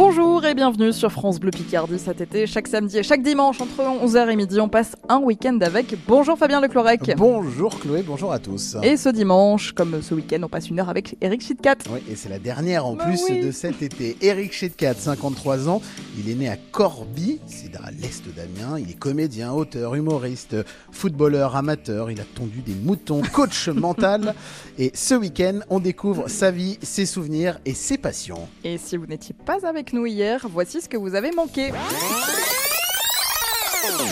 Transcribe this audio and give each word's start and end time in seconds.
Bonjour 0.00 0.44
et 0.44 0.54
bienvenue 0.54 0.92
sur 0.92 1.10
France 1.10 1.40
Bleu 1.40 1.50
Picardie 1.50 1.98
cet 1.98 2.20
été. 2.20 2.46
Chaque 2.46 2.68
samedi 2.68 2.98
et 2.98 3.02
chaque 3.02 3.20
dimanche 3.20 3.60
entre 3.60 3.82
11h 3.82 4.30
et 4.30 4.36
midi, 4.36 4.60
on 4.60 4.68
passe 4.68 4.94
un 5.08 5.18
week-end 5.18 5.58
avec. 5.60 5.96
Bonjour 6.06 6.38
Fabien 6.38 6.60
Leclorec. 6.60 7.16
Bonjour 7.16 7.80
Chloé, 7.80 8.04
bonjour 8.06 8.30
à 8.32 8.38
tous. 8.38 8.76
Et 8.84 8.96
ce 8.96 9.08
dimanche, 9.08 9.72
comme 9.72 10.00
ce 10.00 10.14
week-end, 10.14 10.38
on 10.44 10.48
passe 10.48 10.70
une 10.70 10.78
heure 10.78 10.88
avec 10.88 11.16
Eric 11.20 11.40
Chitkat. 11.40 11.78
Oui, 11.90 11.98
et 12.08 12.14
c'est 12.14 12.28
la 12.28 12.38
dernière 12.38 12.86
en 12.86 12.94
Bah 12.94 13.06
plus 13.06 13.24
oui. 13.28 13.40
de 13.40 13.50
cet 13.50 13.82
été. 13.82 14.16
Eric 14.20 14.52
Chitkat, 14.52 14.94
53 14.94 15.68
ans, 15.68 15.82
il 16.16 16.30
est 16.30 16.36
né 16.36 16.48
à 16.48 16.56
Corbie, 16.56 17.40
c'est 17.48 17.74
à 17.74 17.90
l'est 17.90 18.22
d'Amiens. 18.36 18.78
Il 18.78 18.92
est 18.92 18.98
comédien, 19.00 19.52
auteur, 19.52 19.96
humoriste, 19.96 20.54
footballeur, 20.92 21.56
amateur. 21.56 22.12
Il 22.12 22.20
a 22.20 22.24
tondu 22.36 22.60
des 22.64 22.76
moutons, 22.76 23.22
coach 23.32 23.66
mental. 23.66 24.36
Et 24.78 24.92
ce 24.94 25.16
week-end, 25.16 25.58
on 25.70 25.80
découvre 25.80 26.28
sa 26.28 26.52
vie, 26.52 26.78
ses 26.84 27.04
souvenirs 27.04 27.58
et 27.66 27.74
ses 27.74 27.98
passions. 27.98 28.46
Et 28.62 28.78
si 28.78 28.96
vous 28.96 29.06
n'étiez 29.06 29.34
pas 29.44 29.66
avec 29.66 29.87
nous 29.92 30.06
hier, 30.06 30.46
voici 30.50 30.80
ce 30.80 30.88
que 30.88 30.96
vous 30.96 31.14
avez 31.14 31.30
manqué. 31.30 31.70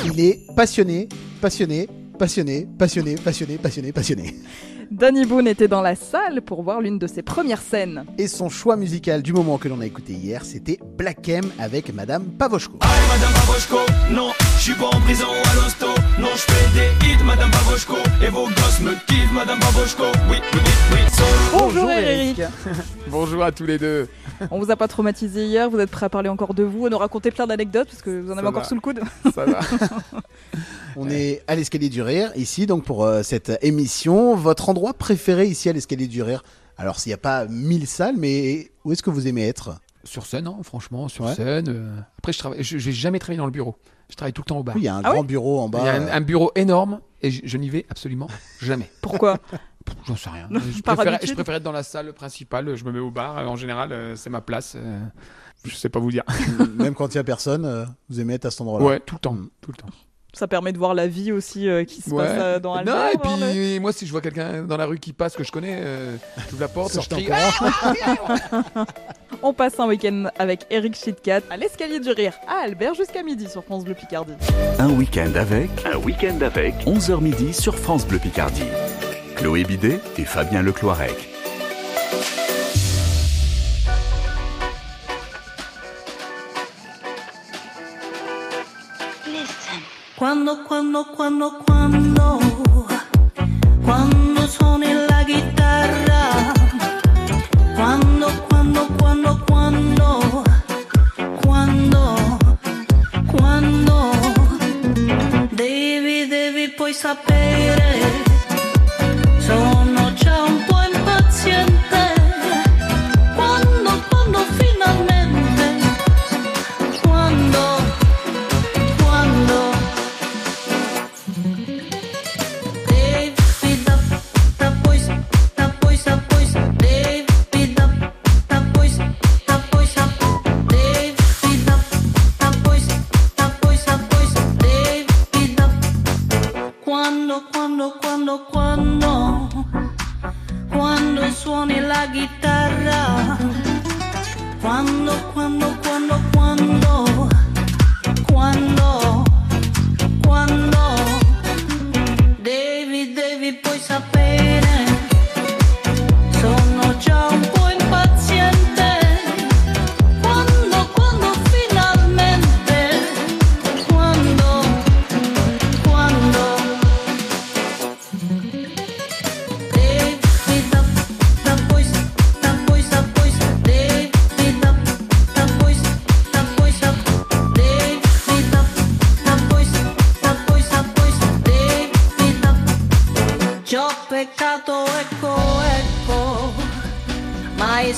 Il 0.04 0.20
est 0.20 0.40
passionné, 0.54 1.08
passionné, 1.40 1.88
passionné, 2.18 2.66
passionné, 2.78 3.14
passionné, 3.16 3.58
passionné, 3.58 3.92
passionné. 3.92 4.34
Danny 4.90 5.24
Boone 5.24 5.48
était 5.48 5.66
dans 5.66 5.82
la 5.82 5.96
salle 5.96 6.42
pour 6.42 6.62
voir 6.62 6.80
l'une 6.80 6.98
de 6.98 7.08
ses 7.08 7.22
premières 7.22 7.60
scènes. 7.60 8.04
Et 8.18 8.28
son 8.28 8.48
choix 8.48 8.76
musical 8.76 9.20
du 9.20 9.32
moment 9.32 9.58
que 9.58 9.68
l'on 9.68 9.80
a 9.80 9.86
écouté 9.86 10.12
hier, 10.12 10.44
c'était 10.44 10.78
Black 10.96 11.28
M 11.28 11.44
avec 11.58 11.92
Madame 11.92 12.24
Pavoshko. 12.24 12.78
Allez 12.80 13.06
Madame 13.08 13.32
Pavoshko, 13.32 13.78
non, 14.12 14.30
je 14.58 14.62
suis 14.62 14.74
pas 14.74 14.86
en 14.86 15.00
prison 15.00 15.26
à 15.26 15.54
l'hosto 15.56 15.86
Non, 16.20 16.28
je 16.34 16.42
fais 16.42 16.74
des 16.74 17.06
hits 17.06 17.24
Madame 17.24 17.50
Pavoshko 17.50 17.96
Et 18.24 18.28
vos 18.28 18.46
gosses 18.46 18.80
me 18.80 18.92
kiffent 19.06 19.32
Madame 19.32 19.58
Pavoshko 19.58 20.04
Oui, 20.30 20.36
oui, 20.52 20.60
oui, 20.64 20.70
oui, 20.92 20.98
solo 21.12 21.64
Bonjour 21.64 21.90
Eric. 21.90 22.40
Bonjour 23.08 23.42
à 23.42 23.50
tous 23.50 23.66
les 23.66 23.78
deux. 23.78 24.08
On 24.50 24.58
vous 24.58 24.70
a 24.70 24.76
pas 24.76 24.88
traumatisé 24.88 25.46
hier, 25.46 25.68
vous 25.70 25.78
êtes 25.78 25.90
prêts 25.90 26.06
à 26.06 26.08
parler 26.08 26.28
encore 26.28 26.54
de 26.54 26.62
vous, 26.62 26.86
à 26.86 26.90
nous 26.90 26.98
raconter 26.98 27.30
plein 27.30 27.46
d'anecdotes 27.46 27.88
parce 27.88 28.02
que 28.02 28.20
vous 28.20 28.30
en 28.30 28.34
Ça 28.34 28.38
avez 28.40 28.48
encore 28.48 28.62
va. 28.62 28.68
sous 28.68 28.74
le 28.74 28.80
coude. 28.80 29.00
Ça 29.34 29.44
va 29.44 29.60
On 30.96 31.08
est 31.10 31.42
à 31.46 31.54
l'escalier 31.54 31.88
du 31.88 32.02
rire 32.02 32.32
ici, 32.36 32.66
donc 32.66 32.84
pour 32.84 33.04
euh, 33.04 33.22
cette 33.22 33.52
émission. 33.62 34.34
Votre 34.34 34.68
endroit 34.68 34.94
préféré 34.94 35.46
ici 35.46 35.68
à 35.68 35.72
l'escalier 35.72 36.06
du 36.06 36.22
rire? 36.22 36.42
Alors, 36.78 36.98
s'il 36.98 37.10
n'y 37.10 37.14
a 37.14 37.18
pas 37.18 37.46
mille 37.46 37.86
salles, 37.86 38.16
mais 38.18 38.70
où 38.84 38.92
est-ce 38.92 39.02
que 39.02 39.10
vous 39.10 39.26
aimez 39.28 39.46
être? 39.46 39.78
Sur 40.04 40.24
scène, 40.26 40.46
hein, 40.46 40.56
franchement, 40.62 41.08
sur 41.08 41.24
Ouais. 41.24 41.34
scène. 41.34 41.68
euh, 41.68 41.98
Après, 42.18 42.32
je 42.32 42.38
travaille. 42.38 42.62
Je, 42.62 42.78
j'ai 42.78 42.92
jamais 42.92 43.18
travaillé 43.18 43.38
dans 43.38 43.46
le 43.46 43.50
bureau. 43.50 43.76
Je 44.08 44.14
travaille 44.14 44.32
tout 44.32 44.42
le 44.42 44.46
temps 44.48 44.58
au 44.58 44.62
bar. 44.62 44.76
Oui, 44.76 44.82
il 44.82 44.84
y 44.84 44.88
a 44.88 44.94
un 44.94 45.00
Ah 45.04 45.10
grand 45.10 45.20
oui 45.22 45.26
bureau 45.26 45.60
en 45.60 45.66
Il 45.66 45.70
bas. 45.72 45.84
y 45.84 45.88
a 45.88 45.94
un, 45.94 46.02
euh, 46.02 46.12
un 46.12 46.20
bureau 46.20 46.52
énorme 46.54 47.00
et 47.22 47.30
je, 47.30 47.40
je 47.44 47.56
n'y 47.56 47.68
vais 47.70 47.84
absolument 47.90 48.28
jamais. 48.60 48.88
Pourquoi? 49.02 49.38
J'en 50.06 50.16
sais 50.16 50.30
rien. 50.30 50.46
Non, 50.50 50.60
Je 50.60 50.82
préfère, 50.82 51.08
habitude. 51.14 51.28
je 51.30 51.34
préfère 51.34 51.54
être 51.56 51.62
dans 51.62 51.72
la 51.72 51.82
salle 51.82 52.12
principale. 52.12 52.74
Je 52.76 52.84
me 52.84 52.92
mets 52.92 52.98
au 52.98 53.10
bar. 53.10 53.36
En 53.48 53.56
général, 53.56 53.92
euh, 53.92 54.16
c'est 54.16 54.30
ma 54.30 54.40
place. 54.40 54.74
euh, 54.76 55.00
Je 55.64 55.74
sais 55.74 55.88
pas 55.88 55.98
vous 55.98 56.10
dire. 56.10 56.22
Même 56.76 56.94
quand 56.94 57.08
il 57.14 57.16
n'y 57.16 57.20
a 57.20 57.24
personne, 57.24 57.64
euh, 57.64 57.84
vous 58.08 58.20
aimez 58.20 58.34
être 58.34 58.46
à 58.46 58.50
cet 58.50 58.60
endroit-là. 58.62 58.84
Ouais, 58.86 59.00
tout 59.00 59.16
le 59.16 59.20
temps. 59.20 59.36
Tout 59.60 59.70
le 59.72 59.76
temps. 59.76 59.88
Ça 60.32 60.46
permet 60.46 60.70
de 60.74 60.76
voir 60.76 60.92
la 60.92 61.06
vie 61.06 61.32
aussi 61.32 61.66
euh, 61.66 61.84
qui 61.84 62.02
se 62.02 62.10
Ouais. 62.10 62.22
passe 62.22 62.36
euh, 62.38 62.58
dans 62.60 62.74
non, 62.74 62.92
Albert. 62.92 63.10
et 63.10 63.40
le- 63.40 63.52
puis 63.70 63.80
moi, 63.80 63.90
si 63.90 64.06
je 64.06 64.12
vois 64.12 64.20
quelqu'un 64.20 64.64
dans 64.64 64.76
la 64.76 64.84
rue 64.84 64.98
qui 64.98 65.14
passe 65.14 65.34
que 65.34 65.42
je 65.42 65.50
connais, 65.50 65.78
euh, 65.80 66.14
j'ouvre 66.50 66.60
la 66.60 66.68
porte, 66.68 66.92
je 67.00 67.08
crie. 67.08 67.26
encore. 67.32 68.86
On 69.42 69.54
passe 69.54 69.80
un 69.80 69.86
week-end 69.86 70.24
avec 70.38 70.66
Eric 70.70 70.94
Chitkat 70.94 71.40
à 71.48 71.56
l'escalier 71.56 72.00
du 72.00 72.10
rire 72.10 72.34
à 72.46 72.64
Albert 72.64 72.92
jusqu'à 72.94 73.22
midi 73.22 73.48
sur 73.48 73.64
France 73.64 73.84
Bleu 73.84 73.94
Picardie. 73.94 74.34
Un 74.78 74.90
week-end 74.90 75.32
avec, 75.36 75.70
un 75.90 75.96
week-end 75.96 76.38
avec, 76.42 76.74
11h 76.84 77.20
midi 77.22 77.54
sur 77.54 77.74
France 77.74 78.06
Bleu 78.06 78.18
Picardie. 78.18 78.62
Chloé 79.36 79.64
Bidet 79.64 80.00
et 80.18 80.24
Fabien 80.24 80.62
Lecloirec. 80.62 81.14
Quando, 90.16 90.64
quando, 90.64 91.04
quando, 91.14 91.58
quando 91.64 92.16
suoni 93.96 94.25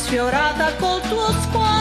sfiorata 0.08 0.74
col 0.78 1.00
tuo 1.02 1.30
sguardo. 1.42 1.77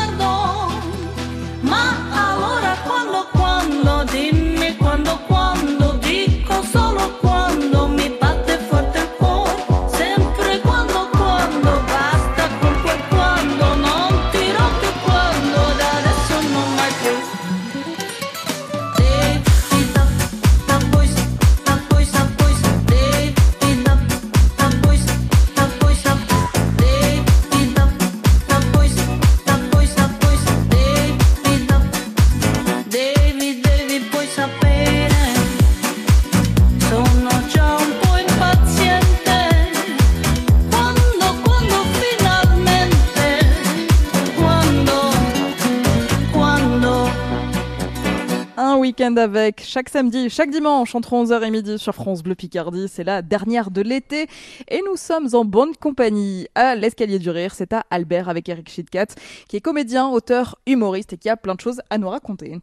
Avec 49.17 49.63
chaque 49.63 49.89
samedi, 49.89 50.29
chaque 50.29 50.49
dimanche 50.49 50.95
entre 50.95 51.13
11h 51.13 51.43
et 51.43 51.51
midi 51.51 51.79
sur 51.79 51.93
France 51.93 52.23
Bleu 52.23 52.35
Picardie. 52.35 52.87
C'est 52.87 53.03
la 53.03 53.21
dernière 53.21 53.71
de 53.71 53.81
l'été 53.81 54.27
et 54.67 54.81
nous 54.87 54.95
sommes 54.95 55.27
en 55.33 55.45
bonne 55.45 55.75
compagnie 55.75 56.47
à 56.55 56.75
l'escalier 56.75 57.19
du 57.19 57.29
rire. 57.29 57.53
C'est 57.53 57.73
à 57.73 57.83
Albert 57.89 58.29
avec 58.29 58.47
Eric 58.49 58.69
Chitkat 58.69 59.07
qui 59.47 59.57
est 59.57 59.61
comédien, 59.61 60.07
auteur, 60.07 60.57
humoriste 60.65 61.13
et 61.13 61.17
qui 61.17 61.29
a 61.29 61.37
plein 61.37 61.55
de 61.55 61.61
choses 61.61 61.81
à 61.89 61.97
nous 61.97 62.09
raconter. 62.09 62.59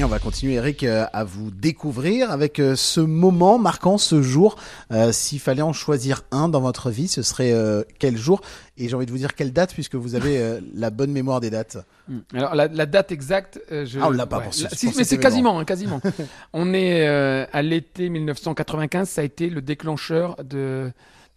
Et 0.00 0.04
on 0.04 0.08
va 0.08 0.18
continuer, 0.18 0.54
Eric, 0.54 0.82
euh, 0.82 1.04
à 1.12 1.24
vous 1.24 1.50
découvrir 1.50 2.30
avec 2.30 2.58
euh, 2.58 2.74
ce 2.74 3.00
moment 3.02 3.58
marquant, 3.58 3.98
ce 3.98 4.22
jour. 4.22 4.56
Euh, 4.92 5.12
S'il 5.12 5.40
fallait 5.40 5.60
en 5.60 5.74
choisir 5.74 6.22
un 6.30 6.48
dans 6.48 6.62
votre 6.62 6.88
vie, 6.88 7.06
ce 7.06 7.20
serait 7.20 7.52
euh, 7.52 7.82
quel 7.98 8.16
jour? 8.16 8.40
Et 8.78 8.88
j'ai 8.88 8.96
envie 8.96 9.04
de 9.04 9.10
vous 9.10 9.18
dire 9.18 9.34
quelle 9.34 9.52
date, 9.52 9.74
puisque 9.74 9.96
vous 9.96 10.14
avez 10.14 10.38
euh, 10.38 10.58
la 10.72 10.88
bonne 10.88 11.12
mémoire 11.12 11.40
des 11.40 11.50
dates. 11.50 11.76
Hmm. 12.08 12.20
Alors 12.32 12.54
la, 12.54 12.68
la 12.68 12.86
date 12.86 13.12
exacte, 13.12 13.60
je... 13.70 13.98
Ah, 14.00 14.06
on 14.06 14.10
l'a 14.10 14.24
pas 14.24 14.40
pour 14.40 14.54
ce- 14.54 14.62
la- 14.62 14.68
pour 14.70 14.78
si, 14.78 14.86
cet 14.86 14.96
mais 14.96 15.04
c'est 15.04 15.18
quasiment, 15.18 15.58
hein, 15.58 15.66
quasiment. 15.66 16.00
on 16.54 16.72
est 16.72 17.06
à 17.06 17.60
l'été 17.60 18.08
1995, 18.08 19.06
ça 19.06 19.20
a 19.20 19.24
été 19.24 19.50
le 19.50 19.60
déclencheur 19.60 20.42
de. 20.42 20.90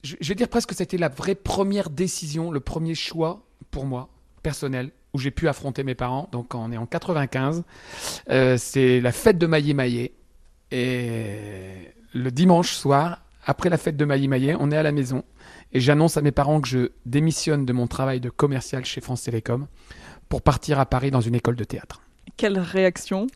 Je, 0.05 0.15
je 0.21 0.29
vais 0.29 0.35
dire 0.35 0.47
presque 0.47 0.69
que 0.69 0.75
ça 0.75 0.83
a 0.83 0.85
été 0.85 0.97
la 0.97 1.09
vraie 1.09 1.35
première 1.35 1.89
décision, 1.89 2.49
le 2.49 2.61
premier 2.61 2.95
choix 2.95 3.41
pour 3.71 3.85
moi 3.85 4.07
personnel 4.41 4.91
où 5.13 5.19
j'ai 5.19 5.31
pu 5.31 5.47
affronter 5.47 5.83
mes 5.83 5.95
parents. 5.95 6.27
Donc 6.31 6.55
on 6.55 6.71
est 6.71 6.77
en 6.77 6.85
95, 6.85 7.63
Euh, 8.29 8.57
c'est 8.57 8.99
la 9.01 9.11
fête 9.11 9.37
de 9.37 9.45
Maillé 9.47 9.73
Maillé 9.73 10.13
et 10.71 11.91
le 12.13 12.31
dimanche 12.31 12.73
soir. 12.73 13.19
Après 13.45 13.69
la 13.69 13.77
fête 13.77 13.97
de 13.97 14.05
Maillé 14.05 14.27
Maillé, 14.27 14.55
on 14.59 14.71
est 14.71 14.77
à 14.77 14.83
la 14.83 14.91
maison 14.93 15.23
et 15.73 15.79
j'annonce 15.81 16.15
à 16.17 16.21
mes 16.21 16.31
parents 16.31 16.61
que 16.61 16.67
je 16.67 16.91
démissionne 17.05 17.65
de 17.65 17.73
mon 17.73 17.87
travail 17.87 18.19
de 18.21 18.29
commercial 18.29 18.85
chez 18.85 19.01
France 19.01 19.23
Télécom 19.23 19.67
pour 20.29 20.41
partir 20.41 20.79
à 20.79 20.85
Paris 20.85 21.11
dans 21.11 21.21
une 21.21 21.35
école 21.35 21.55
de 21.55 21.63
théâtre. 21.65 22.01
Quelle 22.37 22.57
réaction? 22.57 23.27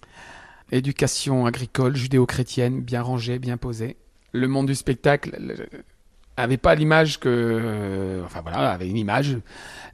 Éducation 0.72 1.46
agricole, 1.46 1.96
judéo-chrétienne, 1.96 2.82
bien 2.82 3.02
rangée, 3.02 3.40
bien 3.40 3.58
posée. 3.58 3.98
Le 4.34 4.48
monde 4.48 4.68
du 4.68 4.76
spectacle 4.76 5.36
le- 5.40 5.68
avait 6.38 6.58
pas 6.58 6.76
l'image 6.76 7.20
que, 7.20 7.28
euh, 7.30 8.24
enfin 8.26 8.42
voilà, 8.42 8.72
avait 8.72 8.88
une 8.88 8.98
image 8.98 9.38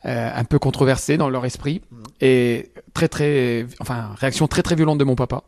euh, 0.05 0.29
un 0.35 0.43
peu 0.43 0.59
controversée 0.59 1.17
dans 1.17 1.29
leur 1.29 1.45
esprit 1.45 1.81
et 2.21 2.71
très 2.93 3.07
très, 3.07 3.65
enfin 3.79 4.13
réaction 4.17 4.47
très 4.47 4.61
très 4.61 4.75
violente 4.75 4.97
de 4.97 5.03
mon 5.05 5.15
papa. 5.15 5.43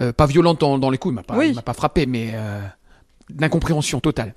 Euh, 0.00 0.12
pas 0.12 0.26
violente 0.26 0.60
dans, 0.60 0.78
dans 0.78 0.90
les 0.90 0.98
coups, 0.98 1.12
il 1.12 1.16
m'a 1.16 1.22
pas, 1.22 1.36
Oui. 1.36 1.50
il 1.50 1.54
m'a 1.54 1.62
pas 1.62 1.74
frappé, 1.74 2.06
mais 2.06 2.32
euh, 2.34 2.60
d'incompréhension 3.30 4.00
totale. 4.00 4.34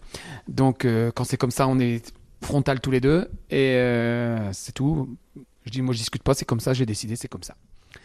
Donc 0.47 0.85
euh, 0.85 1.11
quand 1.13 1.23
c'est 1.23 1.37
comme 1.37 1.51
ça, 1.51 1.67
on 1.67 1.79
est 1.79 2.13
frontal 2.43 2.79
tous 2.79 2.91
les 2.91 3.01
deux 3.01 3.27
et 3.49 3.73
euh, 3.75 4.51
c'est 4.53 4.73
tout. 4.73 5.17
Je 5.65 5.71
dis 5.71 5.81
moi 5.81 5.93
je 5.93 5.99
discute 5.99 6.23
pas, 6.23 6.33
c'est 6.33 6.45
comme 6.45 6.59
ça, 6.59 6.73
j'ai 6.73 6.85
décidé, 6.85 7.15
c'est 7.15 7.27
comme 7.27 7.43
ça. 7.43 7.55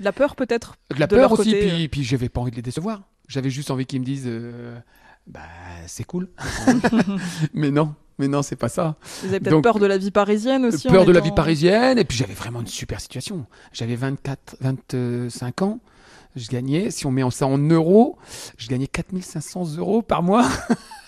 De 0.01 0.05
La 0.05 0.13
peur 0.13 0.35
peut-être 0.37 0.77
De 0.95 0.99
la 1.01 1.07
De 1.07 1.15
peur 1.17 1.31
leur 1.31 1.33
aussi, 1.39 1.53
côté, 1.53 1.69
puis, 1.69 1.89
puis 1.89 2.05
j'avais 2.05 2.29
pas 2.29 2.41
envie 2.41 2.51
de 2.51 2.57
les 2.57 2.63
décevoir. 2.63 3.03
J'avais 3.29 3.51
juste 3.51 3.71
envie 3.71 3.87
qu'ils 3.87 4.01
me 4.01 4.05
disent, 4.05 4.25
euh, 4.27 4.77
bah 5.27 5.41
c'est 5.87 6.05
cool. 6.05 6.29
mais 7.55 7.71
non, 7.71 7.95
mais 8.19 8.29
non, 8.29 8.43
c'est 8.43 8.57
pas 8.57 8.69
ça. 8.69 8.97
Vous 9.23 9.29
avez 9.29 9.41
peut-être 9.41 9.63
peur 9.63 9.79
de 9.79 9.87
la 9.87 9.99
vie 9.99 10.11
parisienne 10.11 10.67
aussi 10.67 10.89
peur 10.89 11.03
en 11.03 11.05
de 11.05 11.13
la 11.13 11.21
vie 11.21 11.33
parisienne, 11.33 11.99
et 11.99 12.05
puis 12.05 12.17
j'avais 12.17 12.35
vraiment 12.35 12.61
une 12.61 12.67
super 12.67 13.01
situation. 13.01 13.47
J'avais 13.73 13.97
24, 13.97 14.57
25 14.61 15.63
ans. 15.63 15.81
Je 16.35 16.49
gagnais, 16.49 16.91
si 16.91 17.05
on 17.05 17.11
met 17.11 17.29
ça 17.31 17.47
en 17.47 17.59
euros, 17.59 18.17
je 18.57 18.69
gagnais 18.69 18.87
4500 18.87 19.77
euros 19.77 20.03
par 20.03 20.23
mois. 20.23 20.49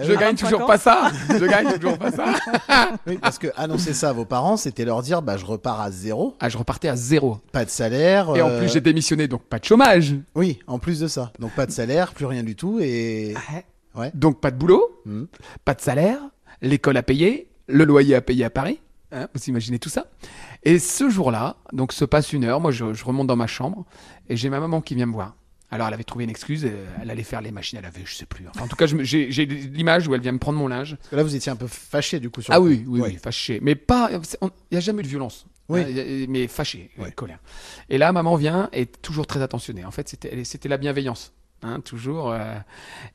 Eh 0.00 0.04
je 0.04 0.12
gagne 0.12 0.34
25 0.36 0.46
toujours 0.50 0.66
pas 0.66 0.78
ça. 0.78 1.10
Je 1.28 1.44
gagne 1.46 1.72
toujours 1.78 1.98
pas 1.98 2.10
ça. 2.10 2.24
Oui, 3.06 3.18
parce 3.18 3.38
que 3.38 3.48
annoncer 3.56 3.94
ça 3.94 4.10
à 4.10 4.12
vos 4.12 4.24
parents, 4.24 4.56
c'était 4.56 4.84
leur 4.84 5.02
dire 5.02 5.22
bah, 5.22 5.36
je 5.36 5.44
repars 5.44 5.80
à 5.80 5.90
zéro, 5.90 6.36
Ah, 6.40 6.48
je 6.48 6.58
repartais 6.58 6.88
à 6.88 6.96
zéro. 6.96 7.38
pas 7.52 7.64
de 7.64 7.70
salaire. 7.70 8.34
Et 8.36 8.42
en 8.42 8.48
euh, 8.48 8.58
plus, 8.58 8.72
j'ai 8.72 8.80
démissionné, 8.80 9.28
donc 9.28 9.42
pas 9.42 9.58
de 9.58 9.64
chômage. 9.64 10.14
Oui, 10.34 10.58
en 10.66 10.78
plus 10.78 11.00
de 11.00 11.06
ça. 11.08 11.32
Donc 11.38 11.52
pas 11.52 11.66
de 11.66 11.70
salaire, 11.72 12.12
plus 12.12 12.26
rien 12.26 12.42
du 12.42 12.56
tout. 12.56 12.78
Et 12.80 13.34
Ouais. 13.94 14.10
Donc 14.14 14.40
pas 14.40 14.50
de 14.50 14.56
boulot, 14.56 15.00
Mhm. 15.06 15.26
pas 15.64 15.74
de 15.74 15.80
salaire, 15.80 16.18
l'école 16.62 16.96
à 16.96 17.02
payer, 17.02 17.48
le 17.66 17.84
loyer 17.84 18.14
à 18.14 18.20
payer 18.20 18.44
à 18.44 18.50
Paris. 18.50 18.80
Hein, 19.12 19.26
vous 19.34 19.40
imaginez 19.48 19.80
tout 19.80 19.88
ça 19.88 20.04
Et 20.62 20.78
ce 20.78 21.08
jour-là, 21.08 21.56
donc 21.72 21.92
se 21.92 22.04
passe 22.04 22.32
une 22.32 22.44
heure, 22.44 22.60
moi 22.60 22.70
je, 22.70 22.94
je 22.94 23.04
remonte 23.04 23.26
dans 23.26 23.34
ma 23.36 23.48
chambre 23.48 23.84
et 24.28 24.36
j'ai 24.36 24.48
ma 24.50 24.60
maman 24.60 24.80
qui 24.80 24.94
vient 24.94 25.06
me 25.06 25.12
voir. 25.12 25.34
Alors 25.72 25.86
elle 25.88 25.94
avait 25.94 26.04
trouvé 26.04 26.24
une 26.24 26.30
excuse, 26.30 26.64
euh, 26.64 26.84
elle 27.00 27.10
allait 27.10 27.22
faire 27.22 27.40
les 27.40 27.52
machines 27.52 27.78
à 27.78 27.80
laver, 27.80 28.02
je 28.04 28.14
sais 28.14 28.26
plus. 28.26 28.44
Enfin, 28.48 28.64
en 28.64 28.68
tout 28.68 28.74
cas, 28.76 28.86
j'ai 28.86 29.46
l'image 29.46 30.08
où 30.08 30.14
elle 30.14 30.20
vient 30.20 30.32
me 30.32 30.38
prendre 30.38 30.58
mon 30.58 30.66
linge. 30.68 30.96
Parce 30.96 31.08
que 31.10 31.16
là, 31.16 31.22
vous 31.22 31.36
étiez 31.36 31.52
un 31.52 31.56
peu 31.56 31.68
fâché 31.68 32.18
du 32.18 32.28
coup 32.30 32.42
sur 32.42 32.52
Ah 32.52 32.60
oui, 32.60 32.84
oui, 32.88 33.00
Ouais. 33.00 33.08
oui, 33.10 33.16
fâché. 33.22 33.60
Mais 33.62 33.74
pas, 33.76 34.10
il 34.12 34.48
n'y 34.72 34.76
a 34.78 34.80
jamais 34.80 35.00
eu 35.00 35.04
de 35.04 35.08
violence. 35.08 35.46
Oui. 35.68 35.82
Hein, 35.82 35.88
y 35.88 36.24
a- 36.24 36.26
mais 36.28 36.48
fâché, 36.48 36.90
Ouais. 36.98 37.12
colère. 37.12 37.38
Et 37.88 37.98
là, 37.98 38.10
maman 38.12 38.34
vient 38.34 38.68
et 38.72 38.82
est 38.82 39.00
toujours 39.02 39.26
très 39.28 39.40
attentionnée. 39.42 39.84
En 39.84 39.92
fait, 39.92 40.08
c'était 40.42 40.68
la 40.68 40.76
bienveillance, 40.76 41.32
hein, 41.62 41.78
toujours. 41.80 42.32
euh, 42.32 42.54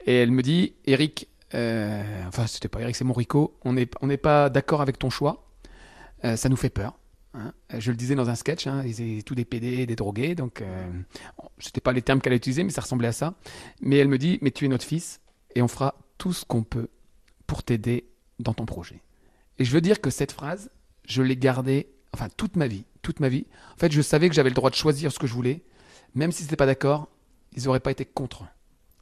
et 0.06 0.16
elle 0.16 0.31
me 0.31 0.42
dit, 0.42 0.75
Eric, 0.86 1.28
euh, 1.54 2.01
enfin, 2.30 2.48
c'était 2.48 2.69
pas 2.69 2.80
Eric, 2.80 2.96
c'est 2.96 3.04
mon 3.04 3.13
Rico, 3.13 3.58
on 3.66 3.74
n'est 3.74 3.90
on 4.01 4.08
n'est 4.08 4.16
pas 4.18 4.50
d'accord 4.50 4.81
avec 4.81 4.98
ton 4.98 5.10
choix. 5.10 5.46
Euh, 6.24 6.38
ça 6.38 6.48
nous 6.48 6.56
fait 6.56 6.69
peur. 6.69 6.98
Hein. 7.38 7.54
Je 7.78 7.92
le 7.92 7.98
disais 7.98 8.16
dans 8.16 8.30
un 8.30 8.36
sketch, 8.36 8.68
hein, 8.68 8.84
ils 8.86 9.02
étaient 9.02 9.22
tous 9.24 9.36
des 9.36 9.46
PD, 9.46 9.86
des 9.86 9.96
drogués, 9.96 10.36
donc 10.36 10.62
euh, 10.62 10.88
c'était 11.60 11.82
pas 11.82 11.92
les 11.92 12.02
termes 12.02 12.22
qu'elle 12.22 12.34
a 12.34 12.36
utilisés, 12.36 12.64
mais 12.64 12.72
ça 12.72 12.82
ressemblait 12.82 13.08
à 13.08 13.14
ça. 13.14 13.36
Mais 13.82 13.98
elle 13.98 14.08
me 14.08 14.18
dit, 14.18 14.40
mais 14.42 14.52
tu 14.52 14.66
es 14.66 14.68
notre 14.68 14.86
fils 14.86 15.22
et 15.56 15.62
on 15.62 15.68
fera 15.68 15.96
tout 16.18 16.34
ce 16.34 16.46
qu'on 16.46 16.64
peut 16.64 16.90
pour 17.48 17.64
t'aider 17.64 18.06
dans 18.40 18.54
ton 18.54 18.66
projet. 18.66 19.02
Et 19.60 19.66
je 19.66 19.72
veux 19.72 19.82
dire 19.82 20.02
que 20.02 20.10
cette 20.10 20.32
phrase, 20.32 20.70
je 21.06 21.22
l'ai 21.22 21.38
gardée, 21.38 21.90
enfin 22.14 22.28
toute 22.36 22.56
ma 22.56 22.68
vie, 22.68 22.86
toute 23.02 23.20
ma 23.20 23.30
vie. 23.30 23.46
En 23.76 23.78
fait, 23.78 23.92
je 23.92 24.02
savais 24.02 24.30
que 24.30 24.36
j'avais 24.36 24.50
le 24.50 24.56
droit 24.56 24.70
de 24.70 24.76
choisir 24.76 25.12
ce 25.12 25.20
que 25.20 25.28
je 25.28 25.34
voulais, 25.34 25.64
même 26.14 26.32
s'ils 26.32 26.46
n'étaient 26.46 26.56
pas 26.56 26.66
d'accord, 26.66 27.10
ils 27.56 27.64
n'auraient 27.64 27.80
pas 27.80 27.92
été 27.92 28.06
contre. 28.06 28.46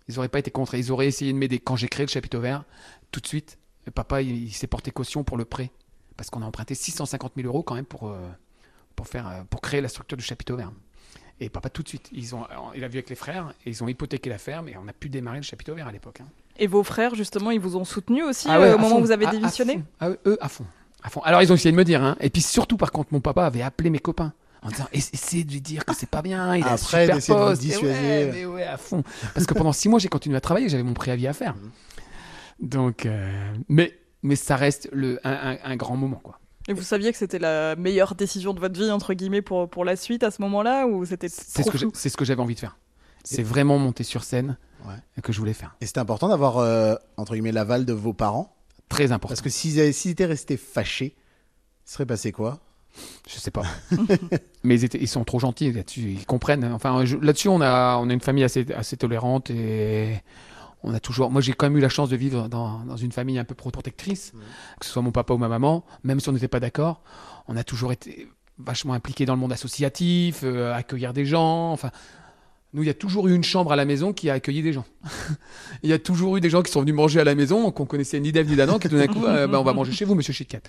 Ils 0.08 0.16
n'auraient 0.16 0.30
pas 0.30 0.40
été 0.40 0.52
contre. 0.52 0.76
Ils 0.76 0.92
auraient 0.92 1.08
essayé 1.08 1.32
de 1.32 1.38
m'aider. 1.38 1.60
Quand 1.60 1.76
j'ai 1.76 1.88
créé 1.88 2.06
le 2.06 2.12
chapiteau 2.12 2.40
vert, 2.40 2.66
tout 3.12 3.20
de 3.20 3.28
suite, 3.28 3.58
papa, 3.94 4.22
il 4.22 4.52
s'est 4.54 4.68
porté 4.68 4.92
caution 4.92 5.24
pour 5.24 5.38
le 5.38 5.46
prêt. 5.46 5.72
Parce 6.18 6.30
qu'on 6.30 6.42
a 6.42 6.46
emprunté 6.46 6.76
650 6.76 7.34
000 7.36 7.48
euros 7.48 7.64
quand 7.64 7.76
même 7.76 7.86
pour, 7.86 8.10
euh, 8.10 8.18
pour, 8.96 9.08
faire, 9.08 9.28
euh, 9.28 9.42
pour 9.50 9.62
créer 9.62 9.82
la 9.82 9.88
structure 9.88 10.18
du 10.18 10.24
chapiteau 10.24 10.56
vert. 10.56 10.72
Et 11.40 11.50
papa, 11.50 11.70
tout 11.70 11.82
de 11.84 11.88
suite, 11.88 12.10
ils 12.14 12.36
ont, 12.36 12.46
il 12.76 12.84
a 12.84 12.88
vu 12.88 12.98
avec 13.00 13.10
les 13.10 13.16
frères, 13.16 13.54
et 13.66 13.70
ils 13.72 13.84
ont 13.84 13.88
hypothéqué 13.88 14.30
la 14.30 14.38
ferme, 14.38 14.70
et 14.70 14.78
on 14.78 14.88
a 14.88 14.94
pu 14.94 15.10
démarrer 15.10 15.38
le 15.38 15.44
chapiteau 15.44 15.74
vert 15.76 15.88
à 15.88 15.92
l'époque. 15.92 16.22
hein. 16.22 16.28
Et 16.60 16.68
vos 16.68 16.84
frères, 16.84 17.16
justement, 17.16 17.50
ils 17.50 17.60
vous 17.60 17.76
ont 17.76 17.84
soutenu 17.86 18.24
aussi 18.24 18.48
Ah 18.50 18.60
ouais, 18.60 18.68
euh, 18.68 18.76
au 18.76 18.78
moment 18.78 18.96
fond. 18.96 19.02
où 19.02 19.06
vous 19.06 19.12
avez 19.12 19.26
À- 19.26 19.30
à 19.30 19.32
démissionné. 19.32 19.82
Ah, 20.00 20.10
eux, 20.28 20.38
à 20.40 20.48
fond. 20.48 20.66
à 21.02 21.10
fond. 21.10 21.22
Alors, 21.22 21.42
ils 21.42 21.52
ont 21.52 21.56
essayé 21.56 21.72
de 21.72 21.76
me 21.78 21.84
dire. 21.84 22.04
Hein. 22.04 22.16
Et 22.20 22.30
puis, 22.30 22.42
surtout, 22.44 22.78
par 22.78 22.92
contre, 22.92 23.10
mon 23.12 23.20
papa 23.20 23.46
avait 23.46 23.64
appelé 23.64 23.90
mes 23.90 23.98
copains 24.00 24.32
en 24.62 24.70
disant 24.70 24.86
Ess- 24.94 25.10
essayez 25.12 25.44
de 25.44 25.52
lui 25.52 25.60
dire 25.60 25.84
que 25.84 25.94
c'est 25.96 26.10
pas 26.10 26.22
bien, 26.22 26.56
il 26.56 26.64
a 26.64 26.74
Après, 26.74 26.78
super 27.06 27.16
d'essayer 27.16 27.34
de 27.38 27.40
vous 27.44 27.48
poste. 27.50 27.64
Et 27.64 27.66
dissuader. 27.66 27.92
ouais, 27.94 28.30
mais 28.32 28.46
ouais, 28.46 28.64
à 28.64 28.78
fond. 28.78 29.04
Parce 29.34 29.48
que 29.48 29.56
pendant 29.56 29.74
six 29.74 29.90
mois, 29.90 29.98
j'ai 30.00 30.08
continué 30.10 30.38
à 30.38 30.42
travailler, 30.42 30.70
j'avais 30.70 30.84
mon 30.84 30.94
préavis 30.94 31.28
à 31.28 31.34
faire. 31.34 31.56
Donc, 32.60 33.06
euh, 33.06 33.54
mais, 33.68 33.98
mais 34.24 34.36
ça 34.36 34.56
reste 34.56 34.90
le, 34.92 35.20
un, 35.24 35.54
un- 35.54 35.58
un 35.64 35.76
grand 35.76 35.96
moment, 35.96 36.20
quoi. 36.24 36.40
Et 36.70 36.74
vous 36.74 36.82
saviez 36.82 37.12
que 37.12 37.18
c'était 37.18 37.40
la 37.40 37.76
meilleure 37.76 38.16
décision 38.16 38.54
de 38.54 38.60
votre 38.62 38.80
vie, 38.80 38.90
entre 38.90 39.14
guillemets, 39.14 39.42
pour, 39.42 39.70
pour 39.70 39.84
la 39.84 39.96
suite 39.98 40.24
à 40.24 40.32
ce 40.32 40.42
moment-là 40.44 40.88
Ou 40.88 41.04
c'était 41.06 41.28
C'est 41.30 41.62
trop 41.62 41.64
ce 41.64 41.72
que 41.72 41.78
j'ai- 41.78 41.86
flou? 41.86 41.92
c'est 41.94 42.08
ce 42.10 42.16
que 42.18 42.24
j'avais 42.26 42.42
envie 42.42 42.56
de 42.56 42.60
faire. 42.60 42.78
C'est 43.26 43.44
vraiment 43.44 43.78
monter 43.78 44.04
sur 44.04 44.24
scène 44.24 44.58
Ouais. 44.86 44.96
que 45.22 45.32
je 45.32 45.40
voulais 45.40 45.54
faire. 45.54 45.76
Et 45.82 45.86
c'était 45.86 46.00
important 46.00 46.28
d'avoir, 46.30 46.58
euh, 46.58 46.96
entre 47.18 47.34
guillemets, 47.34 47.52
l'aval 47.54 47.86
de 47.86 47.94
vos 47.94 48.12
parents? 48.14 48.56
Très 48.90 49.12
important. 49.14 49.30
Parce 49.30 49.42
que 49.42 49.50
s'ils 49.50 49.80
étaient 49.80 50.26
restés 50.26 50.58
fâchés, 50.58 51.16
il 51.88 51.92
serait 51.92 52.06
passé 52.06 52.32
quoi? 52.34 52.60
Je 53.28 53.36
sais 53.40 53.50
pas. 53.52 53.64
Mais 54.64 54.76
ils, 54.76 54.84
étaient, 54.84 55.00
ils 55.02 55.08
sont 55.08 55.24
trop 55.24 55.40
gentils 55.40 55.72
là-dessus. 55.72 56.02
Ils 56.02 56.26
comprennent. 56.26 56.66
Enfin, 56.74 57.04
là-dessus, 57.22 57.48
on 57.48 57.62
a, 57.62 57.98
on 57.98 58.10
a 58.10 58.14
une 58.14 58.22
famille 58.22 58.44
assez, 58.44 58.66
assez 58.74 58.98
tolérante 58.98 59.50
et 59.50 60.16
on 60.84 60.94
a 60.94 61.00
toujours. 61.00 61.32
Moi, 61.32 61.42
j'ai 61.42 61.54
quand 61.54 61.66
même 61.68 61.78
eu 61.78 61.82
la 61.82 61.90
chance 61.90 62.10
de 62.10 62.16
vivre 62.16 62.48
dans, 62.50 62.80
dans 62.86 62.98
une 62.98 63.12
famille 63.12 63.40
un 63.40 63.46
peu 63.46 63.56
pro- 63.56 63.72
protectrice, 63.72 64.34
que 64.80 64.86
ce 64.86 64.92
soit 64.92 65.02
mon 65.02 65.12
papa 65.12 65.34
ou 65.34 65.38
ma 65.38 65.48
maman, 65.48 65.86
même 66.04 66.20
si 66.20 66.30
on 66.30 66.34
n'était 66.34 66.48
pas 66.48 66.60
d'accord. 66.60 67.02
On 67.48 67.56
a 67.56 67.64
toujours 67.64 67.92
été 67.92 68.28
vachement 68.60 68.94
impliqués 68.94 69.26
dans 69.26 69.34
le 69.34 69.40
monde 69.40 69.52
associatif, 69.54 70.42
euh, 70.44 70.74
accueillir 70.74 71.14
des 71.14 71.26
gens. 71.26 71.72
Enfin, 71.72 71.90
nous, 72.74 72.82
il 72.84 72.88
y 72.88 72.90
a 72.90 72.94
toujours 72.96 73.28
eu 73.28 73.36
une 73.36 73.44
chambre 73.44 73.72
à 73.72 73.76
la 73.76 73.86
maison 73.86 74.14
qui 74.14 74.30
a 74.30 74.34
accueilli 74.34 74.64
des 74.64 74.74
gens. 74.74 74.86
il 75.84 75.90
y 75.90 75.94
a 75.94 76.00
toujours 76.00 76.38
eu 76.38 76.42
des 76.42 76.50
gens 76.50 76.62
qui 76.64 76.72
sont 76.72 76.82
venus 76.82 76.96
manger 76.96 77.20
à 77.20 77.24
la 77.24 77.36
maison, 77.36 77.72
qu'on 77.72 77.86
connaissait 77.86 78.20
ni 78.20 78.32
d'Ève 78.32 78.50
ni 78.50 78.56
d'Adam, 78.56 78.80
qui 78.80 78.90
tout 78.90 78.98
d'un 78.98 79.08
coup, 79.08 79.26
euh, 79.26 79.48
bah, 79.48 79.60
on 79.60 79.64
va 79.64 79.74
manger 79.74 79.92
chez 79.92 80.06
vous, 80.06 80.16
monsieur 80.16 80.34
Chitcat. 80.34 80.60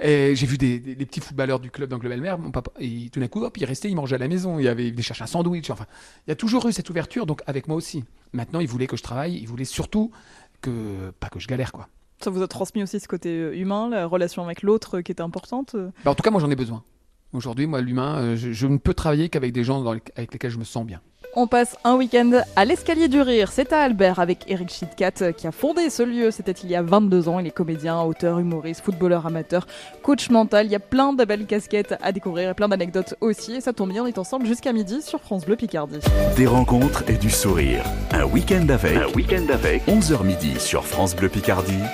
Et 0.00 0.34
j'ai 0.36 0.46
vu 0.46 0.56
des, 0.56 0.78
des- 0.78 0.94
des 0.94 1.06
petits 1.06 1.20
footballeurs 1.20 1.58
du 1.58 1.70
club 1.70 1.90
d'Angle-Belmer, 1.90 2.36
mon 2.38 2.50
papa, 2.50 2.70
et 2.78 3.08
tout 3.10 3.18
d'un 3.20 3.28
coup, 3.28 3.42
hop, 3.42 3.56
il 3.56 3.64
restait, 3.64 3.88
il 3.90 3.96
mangeait 3.96 4.14
à 4.16 4.18
la 4.18 4.28
maison, 4.28 4.58
il 4.58 4.68
avait 4.68 4.86
il 4.86 4.90
venait 4.92 5.02
chercher 5.02 5.24
un 5.24 5.26
sandwich. 5.26 5.68
Enfin, 5.70 5.86
il 6.26 6.30
y 6.30 6.32
a 6.32 6.36
toujours 6.36 6.66
eu 6.68 6.72
cette 6.72 6.88
ouverture, 6.90 7.26
donc 7.26 7.42
avec 7.46 7.66
moi 7.66 7.76
aussi. 7.76 8.04
Maintenant, 8.32 8.60
il 8.60 8.68
voulait 8.68 8.86
que 8.86 8.96
je 8.96 9.02
travaille, 9.02 9.34
il 9.36 9.46
voulait 9.48 9.64
surtout 9.64 10.10
que, 10.60 11.10
pas 11.18 11.28
que 11.28 11.40
je 11.40 11.48
galère, 11.48 11.72
quoi. 11.72 11.88
Ça 12.22 12.30
vous 12.30 12.42
a 12.42 12.48
transmis 12.48 12.82
aussi 12.82 12.98
ce 13.00 13.06
côté 13.08 13.28
euh, 13.30 13.56
humain, 13.56 13.88
la 13.88 14.06
relation 14.06 14.44
avec 14.44 14.62
l'autre 14.62 14.98
euh, 14.98 15.02
qui 15.02 15.12
était 15.12 15.22
importante 15.22 15.74
euh? 15.76 15.90
Bah, 16.04 16.10
en 16.10 16.14
tout 16.14 16.22
cas, 16.22 16.30
moi, 16.30 16.40
j'en 16.40 16.50
ai 16.50 16.56
besoin. 16.56 16.82
Aujourd'hui, 17.32 17.66
moi, 17.66 17.80
l'humain, 17.80 18.34
je, 18.36 18.52
je 18.52 18.66
ne 18.66 18.76
peux 18.78 18.94
travailler 18.94 19.28
qu'avec 19.28 19.52
des 19.52 19.62
gens 19.62 19.82
dans 19.82 19.92
les- 19.92 20.02
avec 20.16 20.32
lesquels 20.32 20.50
je 20.50 20.58
me 20.58 20.64
sens 20.64 20.84
bien. 20.86 21.00
On 21.40 21.46
passe 21.46 21.76
un 21.84 21.94
week-end 21.94 22.32
à 22.56 22.64
l'escalier 22.64 23.06
du 23.06 23.20
rire. 23.20 23.52
C'est 23.52 23.72
à 23.72 23.82
Albert 23.82 24.18
avec 24.18 24.50
Eric 24.50 24.70
Schitkat 24.70 25.12
euh, 25.22 25.30
qui 25.30 25.46
a 25.46 25.52
fondé 25.52 25.88
ce 25.88 26.02
lieu. 26.02 26.32
C'était 26.32 26.50
il 26.50 26.68
y 26.68 26.74
a 26.74 26.82
22 26.82 27.28
ans. 27.28 27.38
Il 27.38 27.46
est 27.46 27.52
comédien, 27.52 28.00
auteur, 28.00 28.40
humoriste, 28.40 28.80
footballeur 28.80 29.24
amateur, 29.24 29.68
coach 30.02 30.30
mental. 30.30 30.66
Il 30.66 30.72
y 30.72 30.74
a 30.74 30.80
plein 30.80 31.12
de 31.12 31.24
belles 31.24 31.46
casquettes 31.46 31.94
à 32.02 32.10
découvrir 32.10 32.50
et 32.50 32.54
plein 32.54 32.66
d'anecdotes 32.66 33.14
aussi. 33.20 33.54
Et 33.54 33.60
ça 33.60 33.72
tombe 33.72 33.92
bien, 33.92 34.02
on 34.02 34.06
est 34.08 34.18
ensemble 34.18 34.46
jusqu'à 34.46 34.72
midi 34.72 35.00
sur 35.00 35.20
France 35.20 35.46
Bleu 35.46 35.54
Picardie. 35.54 36.00
Des 36.36 36.48
rencontres 36.48 37.04
et 37.06 37.16
du 37.16 37.30
sourire. 37.30 37.84
Un 38.10 38.24
week-end 38.24 38.66
avec. 38.68 38.96
Un 38.96 39.06
week-end 39.14 39.46
avec 39.52 39.86
11h 39.86 40.24
midi 40.24 40.58
sur 40.58 40.84
France 40.84 41.14
Bleu 41.14 41.28
Picardie. 41.28 41.84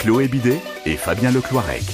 Chloé 0.00 0.28
Bidet 0.28 0.60
et 0.84 0.98
Fabien 0.98 1.30
Lecloirec. 1.30 1.84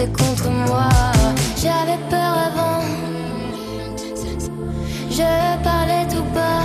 c'est 0.00 0.12
contre 0.12 0.48
moi. 0.48 0.88
J'avais 1.62 2.00
peur 2.08 2.32
avant, 2.48 2.82
je 5.10 5.30
parlais 5.62 6.06
tout 6.12 6.24
bas. 6.34 6.64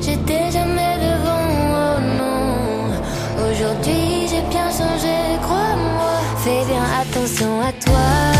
J'étais 0.00 0.50
jamais 0.50 0.94
devant, 1.06 1.48
oh 1.82 1.98
non. 2.18 3.46
Aujourd'hui 3.46 4.26
j'ai 4.30 4.44
bien 4.54 4.68
changé, 4.78 5.16
crois-moi. 5.42 6.14
Fais 6.44 6.64
bien 6.70 6.86
attention 7.00 7.60
à 7.60 7.72
toi. 7.84 8.31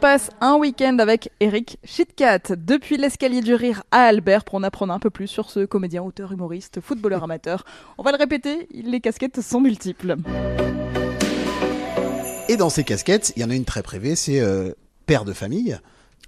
Passe 0.00 0.30
un 0.40 0.56
week-end 0.56 0.96
avec 0.98 1.30
Eric 1.40 1.78
Chitkat, 1.84 2.40
depuis 2.56 2.96
l'escalier 2.96 3.42
du 3.42 3.54
rire 3.54 3.82
à 3.90 4.04
Albert, 4.04 4.44
pour 4.44 4.54
en 4.54 4.62
apprendre 4.62 4.92
un 4.94 4.98
peu 4.98 5.10
plus 5.10 5.26
sur 5.26 5.50
ce 5.50 5.66
comédien, 5.66 6.02
auteur, 6.02 6.32
humoriste, 6.32 6.80
footballeur 6.80 7.22
amateur. 7.22 7.64
On 7.98 8.02
va 8.02 8.10
le 8.12 8.16
répéter, 8.16 8.66
les 8.72 9.00
casquettes 9.00 9.40
sont 9.42 9.60
multiples. 9.60 10.16
Et 12.48 12.56
dans 12.56 12.70
ces 12.70 12.82
casquettes, 12.82 13.32
il 13.36 13.42
y 13.42 13.44
en 13.44 13.50
a 13.50 13.54
une 13.54 13.66
très 13.66 13.82
privée, 13.82 14.16
c'est 14.16 14.40
euh, 14.40 14.72
père 15.06 15.24
de 15.26 15.34
famille. 15.34 15.78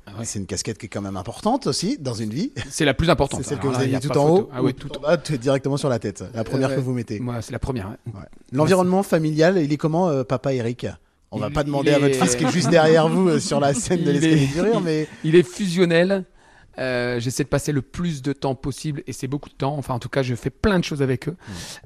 Ah 0.07 0.11
ouais. 0.19 0.25
C'est 0.27 0.39
une 0.39 0.47
casquette 0.47 0.77
qui 0.79 0.87
est 0.87 0.89
quand 0.91 1.01
même 1.01 1.17
importante 1.17 1.67
aussi 1.67 1.97
dans 1.99 2.15
une 2.15 2.31
vie. 2.31 2.53
C'est 2.69 2.85
la 2.85 2.93
plus 2.95 3.09
importante. 3.09 3.41
C'est 3.43 3.51
celle 3.51 3.59
que 3.59 3.67
vous 3.69 3.73
là, 3.73 3.79
avez 3.79 3.93
mis 3.95 4.01
tout 4.01 4.11
en 4.11 4.15
photo. 4.27 4.43
haut. 4.43 4.51
Ah 4.53 4.63
oui, 4.63 4.71
ou 4.71 4.73
tout 4.73 4.89
tout 4.89 4.99
en 4.99 5.03
bas, 5.03 5.17
directement 5.17 5.77
sur 5.79 5.89
la 5.89 5.99
tête. 5.99 6.25
La 6.35 6.45
première 6.45 6.71
Euh, 6.71 6.77
que 6.77 6.81
vous 6.81 6.93
mettez. 6.93 7.21
Moi, 7.21 7.41
c'est 7.41 7.53
la 7.53 7.59
première. 7.59 7.89
ouais. 7.89 8.13
Ouais. 8.13 8.27
L'environnement 8.53 9.03
familial, 9.03 9.59
il 9.59 9.73
est 9.73 9.77
comment, 9.79 10.09
euh, 10.11 10.25
papa 10.25 10.53
Eric? 10.53 10.87
On 11.33 11.39
va 11.39 11.51
pas 11.51 11.65
demander 11.65 11.93
à 11.93 11.99
votre 11.99 12.15
fils 12.15 12.37
qui 12.37 12.45
est 12.45 12.51
juste 12.53 12.69
derrière 12.71 13.09
vous 13.09 13.29
euh, 13.29 13.41
sur 13.41 13.59
la 13.61 13.75
scène 13.75 14.05
de 14.05 14.11
l'escalier 14.11 14.45
est- 14.45 14.55
du 14.55 14.61
rire, 14.61 14.81
mais 14.81 15.09
Il 15.25 15.35
est 15.35 15.43
fusionnel. 15.49 16.25
Euh, 16.79 17.21
J'essaie 17.21 17.45
de 17.45 17.51
passer 17.51 17.71
le 17.71 17.83
plus 17.83 18.23
de 18.23 18.33
temps 18.33 18.55
possible 18.55 19.03
et 19.07 19.13
c'est 19.13 19.27
beaucoup 19.27 19.51
de 19.51 19.55
temps. 19.55 19.77
Enfin, 19.77 19.93
en 19.93 19.99
tout 19.99 20.09
cas, 20.09 20.23
je 20.23 20.35
fais 20.35 20.49
plein 20.49 20.79
de 20.79 20.85
choses 20.85 21.03
avec 21.03 21.29
eux. 21.29 21.37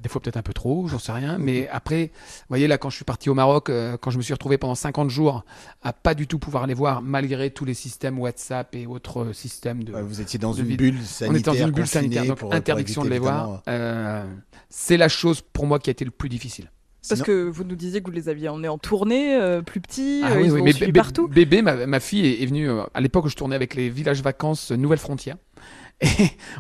Des 0.01 0.09
fois, 0.09 0.21
peut-être 0.23 0.37
un 0.37 0.43
peu 0.43 0.53
trop, 0.53 0.87
j'en 0.87 1.01
sais 1.01 1.11
rien. 1.11 1.39
Mais 1.39 1.69
après, 1.73 2.13
vous 2.15 2.45
voyez, 2.51 2.69
là, 2.69 2.79
quand 2.79 2.89
je 2.89 2.95
suis 2.95 3.05
parti 3.05 3.29
au 3.29 3.35
Maroc, 3.35 3.69
euh, 3.69 3.97
quand 4.01 4.13
je 4.13 4.17
me 4.19 4.23
suis 4.23 4.33
retrouvé 4.33 4.59
pendant 4.59 4.77
50 4.77 5.11
jours 5.11 5.45
à 5.83 5.93
pas 5.93 6.15
du 6.15 6.29
tout 6.29 6.39
pouvoir 6.39 6.69
les 6.69 6.75
voir, 6.75 7.03
malgré 7.03 7.51
tous 7.51 7.65
les 7.65 7.75
systèmes 7.75 8.17
WhatsApp 8.21 8.77
et 8.77 8.87
autres 8.87 9.33
systèmes 9.33 9.83
de. 9.83 9.93
ouais, 9.93 10.03
vous 10.03 10.21
étiez 10.21 10.39
dans 10.39 10.55
de 10.55 10.61
une 10.63 10.77
bulle 10.77 10.99
On 11.01 11.05
sanitaire. 11.05 11.37
était 11.53 11.61
dans 11.61 11.67
une 11.67 11.73
bulle 11.75 11.87
sanitaire, 11.89 12.25
donc 12.27 12.39
pour- 12.39 12.49
pour 12.51 12.55
interdiction 12.57 13.05
de 13.05 13.11
les 13.11 13.19
voir. 13.19 13.63
Euh, 13.69 14.25
c'est 14.69 14.97
la 14.97 15.09
chose 15.09 15.41
pour 15.41 15.67
moi 15.67 15.81
qui 15.81 15.91
a 15.91 15.93
été 15.93 16.05
le 16.05 16.13
plus 16.13 16.29
difficile. 16.29 16.71
Parce 17.09 17.23
Sinon- 17.23 17.25
que 17.25 17.49
vous 17.49 17.65
nous 17.65 17.77
disiez 17.77 18.01
que 18.01 18.07
vous 18.07 18.13
les 18.17 18.29
aviez 18.29 18.49
emmenés 18.49 18.69
en 18.69 18.79
tournée, 18.79 19.35
euh, 19.37 19.63
plus 19.63 19.81
petits, 19.81 20.23
Ah 20.25 20.33
euh, 20.33 20.37
oui, 20.39 20.47
ils 20.47 20.53
oui, 20.53 20.61
ont 20.61 20.65
mais 20.65 20.73
suivi 20.73 20.93
partout. 20.93 21.29
Bébé, 21.29 21.63
ma, 21.63 21.87
ma 21.87 22.01
fille 22.01 22.27
est, 22.27 22.43
est 22.43 22.47
venue 22.47 22.69
euh, 22.69 22.83
à 22.95 23.01
l'époque 23.01 23.25
où 23.27 23.29
je 23.29 23.37
tournais 23.37 23.55
avec 23.57 23.75
les 23.75 23.89
villages 23.89 24.23
vacances 24.23 24.73
euh, 24.73 24.77
Nouvelle 24.77 24.99
Frontière. 24.99 25.37
Et 26.03 26.09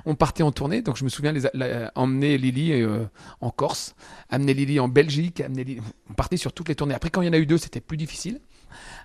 on 0.06 0.14
partait 0.14 0.42
en 0.42 0.50
tournée, 0.52 0.80
donc 0.80 0.96
je 0.96 1.04
me 1.04 1.08
souviens 1.10 1.32
les, 1.32 1.44
a- 1.46 1.50
la- 1.52 1.92
emmener 1.94 2.38
Lily 2.38 2.72
euh, 2.80 3.04
en 3.40 3.50
Corse, 3.50 3.94
amener 4.30 4.54
Lily 4.54 4.80
en 4.80 4.88
Belgique, 4.88 5.40
amener 5.42 5.64
Lily- 5.64 5.80
on 6.10 6.14
partait 6.14 6.38
sur 6.38 6.52
toutes 6.54 6.68
les 6.68 6.74
tournées. 6.74 6.94
Après, 6.94 7.10
quand 7.10 7.20
il 7.20 7.26
y 7.26 7.28
en 7.28 7.34
a 7.34 7.38
eu 7.38 7.44
deux, 7.46 7.58
c'était 7.58 7.80
plus 7.80 7.96
difficile. 7.98 8.40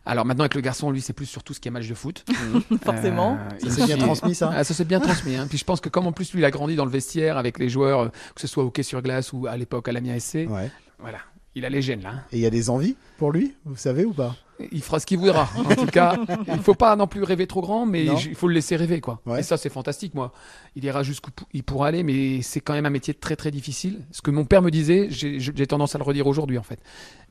Alors 0.05 0.25
maintenant 0.25 0.43
avec 0.43 0.55
le 0.55 0.61
garçon, 0.61 0.89
lui, 0.91 1.01
c'est 1.01 1.13
plus 1.13 1.25
sur 1.25 1.43
tout 1.43 1.53
ce 1.53 1.59
qui 1.59 1.67
est 1.67 1.71
match 1.71 1.87
de 1.87 1.93
foot. 1.93 2.23
Forcément. 2.83 3.37
Euh, 3.63 3.69
Ça 3.69 3.69
s'est 3.69 3.85
bien 3.85 3.97
transmis, 3.97 4.35
ça 4.35 4.51
ah, 4.55 4.63
ça 4.63 4.73
s'est 4.73 4.85
bien 4.85 4.99
transmis. 4.99 5.35
Hein. 5.35 5.47
Puis 5.49 5.57
je 5.57 5.63
pense 5.65 5.81
que 5.81 5.89
comme 5.89 6.07
en 6.07 6.11
plus 6.11 6.31
lui, 6.33 6.41
il 6.41 6.45
a 6.45 6.51
grandi 6.51 6.75
dans 6.75 6.85
le 6.85 6.91
vestiaire 6.91 7.37
avec 7.37 7.59
les 7.59 7.67
joueurs, 7.69 8.11
que 8.35 8.41
ce 8.41 8.47
soit 8.47 8.63
hockey 8.63 8.83
sur 8.83 9.01
glace 9.01 9.33
ou 9.33 9.47
à 9.47 9.57
l'époque 9.57 9.87
à 9.87 9.91
l'Amiens 9.91 10.17
SC, 10.19 10.47
Ouais. 10.49 10.71
voilà, 10.99 11.19
il 11.55 11.65
a 11.65 11.69
les 11.69 11.81
gènes 11.81 12.01
là. 12.01 12.09
hein. 12.15 12.23
Et 12.31 12.37
il 12.37 12.41
y 12.41 12.45
a 12.45 12.49
des 12.49 12.69
envies 12.69 12.95
pour 13.17 13.31
lui, 13.31 13.53
vous 13.65 13.75
savez 13.75 14.05
ou 14.05 14.13
pas? 14.13 14.35
Il 14.71 14.83
fera 14.83 14.99
ce 14.99 15.07
qu'il 15.07 15.17
voudra. 15.17 15.49
En 15.57 15.75
tout 15.75 15.87
cas, 15.87 16.17
il 16.47 16.59
faut 16.59 16.75
pas 16.75 16.95
non 16.95 17.07
plus 17.07 17.23
rêver 17.23 17.47
trop 17.47 17.61
grand, 17.61 17.87
mais 17.87 18.05
il 18.05 18.35
faut 18.35 18.47
le 18.47 18.53
laisser 18.53 18.75
rêver, 18.75 19.01
quoi. 19.01 19.19
Ouais. 19.25 19.39
Et 19.39 19.43
ça, 19.43 19.57
c'est 19.57 19.69
fantastique, 19.69 20.13
moi. 20.13 20.31
Il 20.75 20.83
ira 20.85 21.01
jusqu'où 21.01 21.31
il 21.51 21.63
pourra 21.63 21.87
aller, 21.87 22.03
mais 22.03 22.43
c'est 22.43 22.59
quand 22.61 22.73
même 22.73 22.85
un 22.85 22.91
métier 22.91 23.15
très 23.15 23.35
très 23.35 23.49
difficile. 23.49 24.01
Ce 24.11 24.21
que 24.21 24.29
mon 24.29 24.45
père 24.45 24.61
me 24.61 24.69
disait, 24.69 25.07
j'ai 25.09 25.65
tendance 25.65 25.95
à 25.95 25.97
le 25.97 26.03
redire 26.03 26.27
aujourd'hui, 26.27 26.59
en 26.59 26.63
fait. 26.63 26.79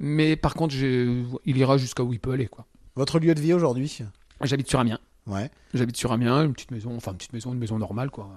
Mais 0.00 0.34
par 0.34 0.54
contre, 0.54 0.74
il 0.74 1.56
ira 1.56 1.78
jusqu'à 1.78 2.02
où 2.02 2.12
il 2.12 2.18
peut 2.18 2.32
aller, 2.32 2.46
quoi. 2.48 2.66
Votre 2.96 3.20
lieu 3.20 3.32
de 3.34 3.40
vie 3.40 3.52
aujourd'hui? 3.52 4.00
J'habite 4.42 4.68
sur 4.68 4.80
Amiens. 4.80 4.98
Ouais. 5.28 5.50
J'habite 5.72 5.96
sur 5.96 6.10
Amiens, 6.10 6.42
une 6.44 6.52
petite 6.52 6.72
maison, 6.72 6.96
enfin 6.96 7.12
une 7.12 7.18
petite 7.18 7.32
maison, 7.32 7.52
une 7.52 7.60
maison 7.60 7.78
normale, 7.78 8.10
quoi. 8.10 8.28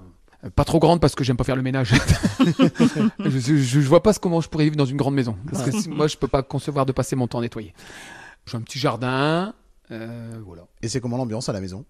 Pas 0.56 0.66
trop 0.66 0.80
grande 0.80 1.00
parce 1.00 1.16
que 1.16 1.24
j'aime 1.24 1.38
pas 1.38 1.44
faire 1.46 1.56
le 1.56 1.62
ménage. 1.62 1.94
je, 3.20 3.30
je, 3.40 3.56
je 3.58 3.80
vois 3.88 4.04
pas 4.04 4.14
comment 4.14 4.42
je 4.42 4.50
pourrais 4.50 4.66
vivre 4.66 4.76
dans 4.76 4.86
une 4.86 4.98
grande 4.98 5.16
maison. 5.16 5.38
Parce 5.52 5.64
que 5.64 5.90
moi, 5.90 6.08
je 6.08 6.18
peux 6.18 6.28
pas 6.28 6.44
concevoir 6.44 6.86
de 6.86 6.92
passer 6.92 7.16
mon 7.16 7.28
temps 7.28 7.40
à 7.40 7.42
nettoyer. 7.42 7.74
J'ai 8.46 8.58
un 8.58 8.62
petit 8.62 8.80
jardin. 8.80 9.54
euh, 9.92 10.40
voilà. 10.46 10.64
Et 10.82 10.90
c'est 10.90 11.00
comment 11.00 11.16
l'ambiance 11.18 11.48
à 11.50 11.54
la 11.54 11.62
maison? 11.62 11.86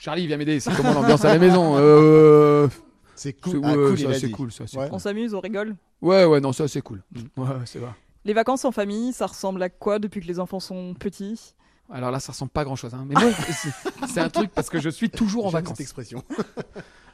Charlie, 0.00 0.26
viens 0.26 0.36
m'aider. 0.36 0.58
C'est 0.58 0.74
comment 0.74 0.92
l'ambiance 0.94 1.24
à 1.24 1.28
la 1.32 1.38
maison 1.38 1.74
euh... 1.78 2.66
C'est 3.14 3.34
cool. 3.34 3.60
Ah, 3.62 3.74
cool, 3.74 3.98
ça, 3.98 4.14
c'est 4.14 4.30
cool, 4.30 4.50
ça, 4.52 4.64
c'est 4.66 4.76
Ouais. 4.78 4.86
cool. 4.86 4.94
On 4.96 4.98
s'amuse, 4.98 5.32
on 5.34 5.40
rigole. 5.40 5.76
Ouais, 6.00 6.24
ouais, 6.24 6.40
non, 6.40 6.52
ça 6.52 6.66
c'est 6.66 6.80
cool. 6.82 7.02
Ouais, 7.36 7.44
ouais, 7.46 7.54
c'est 7.66 7.78
vrai. 7.78 7.90
Les 8.24 8.32
vacances 8.32 8.64
en 8.64 8.72
famille, 8.72 9.12
ça 9.12 9.26
ressemble 9.26 9.62
à 9.62 9.68
quoi 9.68 10.00
depuis 10.00 10.20
que 10.20 10.26
les 10.26 10.40
enfants 10.40 10.58
sont 10.58 10.94
petits? 10.98 11.54
Alors 11.92 12.10
là, 12.10 12.18
ça 12.18 12.32
ressemble 12.32 12.50
pas 12.50 12.62
à 12.62 12.64
grand 12.64 12.74
chose. 12.74 12.92
Mais 13.06 13.14
moi, 13.14 13.30
c'est- 13.52 13.68
c'est 14.08 14.20
un 14.20 14.28
truc 14.28 14.50
parce 14.52 14.70
que 14.70 14.80
je 14.80 14.88
suis 14.88 15.08
toujours 15.10 15.46
en 15.46 15.50
vacances. 15.50 15.76
cette 15.76 15.82
expression. 15.82 16.24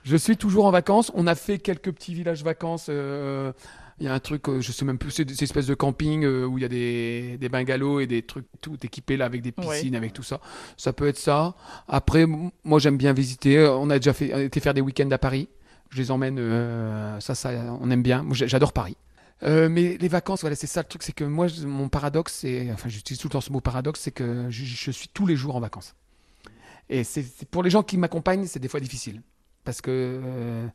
Je 0.05 0.17
suis 0.17 0.37
toujours 0.37 0.65
en 0.67 0.71
vacances. 0.71 1.11
On 1.15 1.27
a 1.27 1.35
fait 1.35 1.59
quelques 1.59 1.93
petits 1.93 2.15
villages 2.15 2.43
vacances. 2.43 2.87
euh, 2.89 3.53
Il 4.01 4.07
y 4.07 4.09
a 4.09 4.15
un 4.15 4.21
truc, 4.21 4.49
euh, 4.49 4.61
je 4.61 4.71
sais 4.71 4.85
même 4.85 4.97
plus, 4.97 5.11
c'est 5.11 5.25
des 5.25 5.43
espèces 5.43 5.67
de 5.67 5.75
camping 5.75 6.25
euh, 6.25 6.45
où 6.47 6.57
il 6.57 6.63
y 6.63 6.65
a 6.65 6.69
des, 6.69 7.37
des 7.37 7.49
bungalows 7.49 7.99
et 7.99 8.07
des 8.07 8.23
trucs 8.23 8.47
tout 8.61 8.77
équipés 8.85 9.17
là 9.17 9.25
avec 9.25 9.43
des 9.43 9.53
Ouais. 9.59 9.67
piscines, 9.75 9.97
avec 9.97 10.13
tout 10.13 10.23
ça. 10.23 10.41
Ça 10.77 10.93
peut 10.93 11.09
être 11.09 11.19
ça. 11.19 11.57
Après, 11.89 12.25
moi 12.65 12.79
j'aime 12.79 12.97
bien 12.97 13.13
visiter. 13.13 13.59
On 13.67 13.91
a 13.91 13.99
déjà 13.99 14.13
fait, 14.13 14.33
on 14.33 14.37
a 14.39 14.43
été 14.43 14.61
faire 14.61 14.73
des 14.75 14.81
week-ends 14.81 15.11
à 15.11 15.19
Paris. 15.19 15.49
Je 15.91 15.99
les 15.99 16.11
emmène. 16.13 16.37
euh, 16.39 17.19
ça, 17.19 17.35
ça, 17.35 17.51
on 17.81 17.91
aime 17.91 18.03
bien. 18.05 18.23
Moi, 18.23 18.35
j'adore 18.37 18.73
Paris. 18.73 18.97
Euh, 19.43 19.69
mais 19.69 19.97
les 20.01 20.09
vacances, 20.09 20.41
voilà, 20.43 20.55
c'est 20.57 20.67
ça 20.69 20.81
le 20.83 20.87
truc, 20.89 21.03
c'est 21.03 21.13
que 21.13 21.25
moi, 21.25 21.47
mon 21.65 21.89
paradoxe, 21.89 22.35
c'est, 22.41 22.71
enfin, 22.73 22.89
j'utilise 22.89 23.21
tout 23.21 23.29
le 23.29 23.33
temps 23.33 23.41
ce 23.41 23.53
mot 23.53 23.61
paradoxe, 23.61 24.01
c'est 24.01 24.11
que 24.11 24.47
je, 24.51 24.65
je 24.65 24.91
suis 24.91 25.09
tous 25.13 25.27
les 25.27 25.35
jours 25.37 25.55
en 25.57 25.61
vacances. 25.61 25.95
Et 26.89 27.05
c'est- 27.05 27.45
pour 27.51 27.63
les 27.63 27.71
gens 27.71 27.83
qui 27.83 27.97
m'accompagnent, 27.99 28.47
c'est 28.47 28.59
des 28.59 28.69
fois 28.69 28.81
difficile, 28.81 29.23
parce 29.69 29.83
que, 29.83 29.91
euh, 29.93 30.67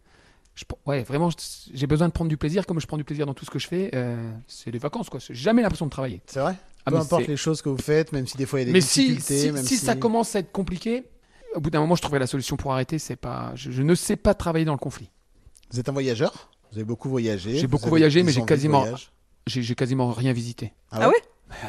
je, 0.53 0.65
ouais, 0.85 1.01
vraiment, 1.01 1.31
j'ai 1.73 1.87
besoin 1.87 2.07
de 2.09 2.13
prendre 2.13 2.29
du 2.29 2.37
plaisir, 2.37 2.67
comme 2.67 2.79
je 2.79 2.85
prends 2.85 2.97
du 2.97 3.03
plaisir 3.03 3.25
dans 3.25 3.33
tout 3.33 3.43
ce 3.43 3.49
que 3.49 3.57
je 3.57 3.67
fais. 3.67 3.89
euh, 3.95 4.31
c'est 4.47 4.69
les 4.69 4.77
vacances, 4.77 5.09
quoi. 5.09 5.19
J'ai 5.19 5.33
jamais 5.33 5.63
l'impression 5.63 5.87
de 5.87 5.89
travailler. 5.89 6.21
C'est 6.27 6.39
vrai? 6.41 6.55
Ah, 6.85 6.91
Peu 6.91 6.97
importe 6.97 7.25
les 7.25 7.35
choses 7.37 7.63
que 7.63 7.69
vous 7.69 7.79
faites, 7.79 8.11
même 8.11 8.27
si 8.27 8.37
des 8.37 8.45
fois 8.45 8.59
il 8.59 8.61
y 8.61 8.65
a 8.65 8.67
des 8.67 8.73
mais 8.73 8.81
si, 8.81 8.99
difficultés. 9.15 9.39
si, 9.47 9.51
même 9.51 9.63
si 9.65 9.77
ça 9.77 9.95
commence 9.95 10.35
à 10.35 10.39
être 10.39 10.51
compliqué, 10.51 11.05
au 11.55 11.59
bout 11.59 11.71
d'un 11.71 11.79
moment, 11.79 11.95
je 11.95 12.03
trouverai 12.03 12.19
la 12.19 12.27
solution 12.27 12.55
pour 12.55 12.71
arrêter. 12.71 12.99
C'est 12.99 13.15
pas, 13.15 13.51
je, 13.55 13.71
je 13.71 13.81
ne 13.81 13.95
sais 13.95 14.15
pas 14.15 14.35
travailler 14.35 14.65
dans 14.65 14.73
le 14.73 14.77
conflit. 14.77 15.09
Vous 15.71 15.79
êtes 15.79 15.89
un 15.89 15.93
voyageur? 15.93 16.51
Vous 16.71 16.77
avez 16.77 16.85
beaucoup 16.85 17.09
voyagé 17.09 17.57
J'ai 17.57 17.65
beaucoup 17.65 17.89
voyagé, 17.89 18.19
des 18.19 18.27
mais 18.27 18.31
j'ai 18.31 18.45
quasiment-. 18.45 18.85
J'ai 19.47 19.73
quasiment 19.73 20.11
rien 20.11 20.33
visité. 20.33 20.71
Ah 20.91 21.09
ouais? 21.09 21.15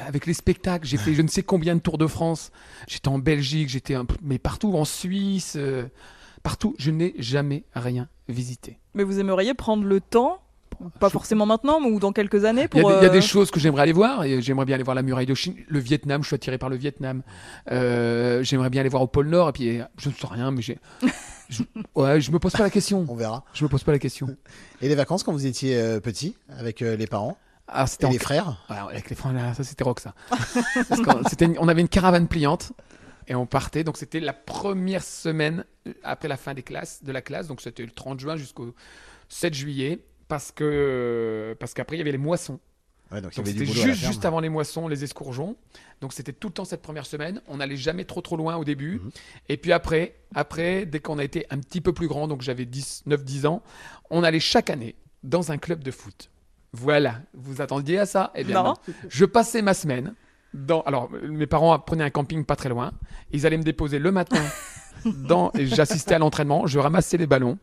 Avec 0.07 0.27
les 0.27 0.35
spectacles, 0.35 0.87
j'ai 0.87 0.99
fait 0.99 1.15
je 1.15 1.23
ne 1.23 1.29
sais 1.29 1.43
combien 1.43 1.75
de 1.75 1.81
tours 1.81 1.97
de 1.97 2.07
France. 2.07 2.51
J'étais 2.87 3.09
en 3.09 3.19
Belgique, 3.19 3.71
j'étais 3.71 3.95
un 3.95 4.05
peu- 4.05 4.17
mais 4.21 4.39
partout 4.39 4.75
en 4.75 4.85
Suisse, 4.85 5.55
euh, 5.57 5.87
partout. 6.45 6.77
Je 6.79 6.93
n'ai 6.93 7.15
jamais 7.19 7.65
rien 7.75 8.09
visité. 8.29 8.79
Mais 8.95 9.03
vous 9.03 9.19
aimeriez 9.19 9.55
prendre 9.55 9.83
le 9.85 10.01
temps, 10.01 10.39
pas 11.01 11.09
forcément 11.11 11.47
maintenant, 11.47 11.81
mais 11.81 11.89
ou 11.91 11.99
dans 11.99 12.13
quelques 12.13 12.45
années 12.45 12.69
Il 12.73 12.79
y, 12.79 12.83
pour. 12.83 12.91
a 12.91 12.93
des, 12.95 12.99
il 13.01 13.03
y 13.03 13.07
a 13.07 13.11
euh, 13.11 13.13
des 13.13 13.21
choses 13.21 13.51
que 13.51 13.59
j'aimerais 13.59 13.83
aller 13.83 13.93
voir. 13.93 14.23
et 14.25 14.41
J'aimerais 14.41 14.65
bien 14.67 14.75
aller 14.77 14.85
voir 14.85 14.95
la 14.95 15.03
muraille 15.03 15.27
de 15.27 15.35
Chine, 15.35 15.57
le 15.67 15.79
Vietnam. 15.81 16.23
Je 16.23 16.29
suis 16.29 16.35
attiré 16.37 16.59
par 16.59 16.69
le 16.69 16.77
Vietnam. 16.77 17.23
Euh, 17.73 18.43
j'aimerais 18.45 18.71
bien 18.71 18.81
aller 18.81 18.89
voir 18.91 19.03
au 19.03 19.07
pôle 19.07 19.29
Nord. 19.29 19.49
Et 19.49 19.53
puis, 19.53 19.81
euh, 19.81 19.85
je 19.99 20.09
ne 20.09 20.15
sais 20.15 20.27
rien, 20.27 20.51
mais 20.51 20.63
j'ai. 20.63 20.79
je, 21.49 21.63
ouais, 21.95 22.21
je 22.21 22.31
me 22.31 22.39
pose 22.39 22.53
pas 22.53 22.63
la 22.63 22.71
question. 22.71 23.05
On 23.09 23.15
verra. 23.15 23.45
Je 23.55 23.65
me 23.65 23.69
pose 23.69 23.83
pas 23.85 23.93
la 23.93 23.99
question. 23.99 24.29
Et 24.83 24.89
les 24.89 24.95
vacances 24.95 25.23
quand 25.23 25.33
vous 25.33 25.47
étiez 25.47 25.77
euh, 25.77 26.01
petit, 26.01 26.37
avec 26.59 26.83
euh, 26.83 26.97
les 26.97 27.07
parents 27.07 27.37
Ah, 27.69 27.87
c'était 27.87 28.05
et 28.05 28.09
en- 28.09 28.13
les 28.13 28.19
frères 28.19 28.65
Ouais, 28.69 28.77
avec 28.77 29.09
les 29.11 29.17
là, 29.33 29.55
ça 29.55 29.65
c'était 29.65 29.85
rock 29.85 30.01
ça. 30.01 30.15
Parce 30.89 31.01
qu'on- 31.01 31.23
c'était 31.29 31.47
une- 31.47 31.57
on 31.59 31.69
avait 31.69 31.81
une 31.81 31.89
caravane 31.89 32.29
pliante 32.29 32.73
et 33.29 33.35
on 33.35 33.47
partait. 33.47 33.85
Donc 33.85 33.97
c'était 33.97 34.21
la 34.21 34.33
première 34.33 35.03
semaine 35.03 35.65
après 36.03 36.29
la 36.29 36.37
fin 36.37 36.55
des 36.55 36.63
classes, 36.63 37.03
de 37.05 37.13
la 37.13 37.23
classe. 37.23 37.47
Donc 37.49 37.61
c'était 37.61 37.85
le 37.85 37.91
30 37.91 38.21
juin 38.21 38.37
jusqu'au 38.37 38.75
7 39.29 39.55
juillet. 39.55 39.99
parce 40.29 40.53
que 40.53 41.57
parce 41.61 41.75
qu'après 41.75 41.97
il 41.97 41.99
y 41.99 42.03
avait 42.03 42.13
les 42.13 42.19
moissons. 42.19 42.61
Ouais, 43.13 43.21
donc 43.21 43.33
c'était 43.35 43.67
juste, 43.67 44.05
juste 44.07 44.25
avant 44.25 44.41
les 44.41 44.49
moissons, 44.49 44.89
les 44.89 45.05
escourgeons. 45.05 45.57
Donc 46.01 46.13
c'était 46.13 46.33
tout 46.33 46.49
le 46.49 46.55
temps 46.55 46.65
cette 46.65 46.83
première 46.83 47.07
semaine. 47.07 47.43
On 47.47 47.59
n'allait 47.59 47.77
jamais 47.77 48.05
trop 48.05 48.23
trop 48.23 48.37
loin 48.37 48.57
au 48.57 48.65
début. 48.65 48.99
Mhm. 48.99 49.11
Et 49.51 49.57
puis 49.57 49.73
après, 49.73 50.17
après, 50.35 50.87
dès 50.87 51.01
qu'on 51.01 51.19
a 51.19 51.25
été 51.25 51.47
un 51.51 51.59
petit 51.59 51.81
peu 51.81 51.93
plus 51.93 52.09
grand, 52.09 52.27
donc 52.29 52.41
j'avais 52.43 52.65
10, 52.65 53.03
9, 53.07 53.23
10 53.23 53.47
ans, 53.47 53.63
on 54.11 54.25
allait 54.25 54.41
chaque 54.41 54.71
année 54.71 54.97
dans 55.23 55.53
un 55.53 55.59
club 55.59 55.85
de 55.85 55.91
foot. 55.91 56.31
Voilà, 56.73 57.21
vous 57.35 57.61
attendiez 57.61 57.99
à 58.01 58.07
ça? 58.07 58.33
Eh 58.35 58.43
bien 58.43 58.63
Non. 58.63 58.71
non. 58.71 58.95
Je 59.09 59.25
passais 59.27 59.63
ma 59.63 59.75
semaine 59.75 60.15
dans. 60.55 60.81
Alors, 60.83 61.11
mes 61.11 61.47
parents 61.47 61.79
prenaient 61.79 62.05
un 62.05 62.11
camping 62.11 62.45
pas 62.45 62.57
très 62.57 62.69
loin. 62.69 62.93
Ils 63.33 63.47
allaient 63.47 63.59
me 63.59 63.63
déposer 63.63 63.99
le 63.99 64.11
matin 64.11 64.43
dans. 65.05 65.51
et 65.59 65.67
J'assistais 65.67 66.15
à 66.15 66.19
l'entraînement, 66.19 66.67
je 66.67 66.79
ramassais 66.79 67.19
les 67.19 67.27
ballons. 67.27 67.59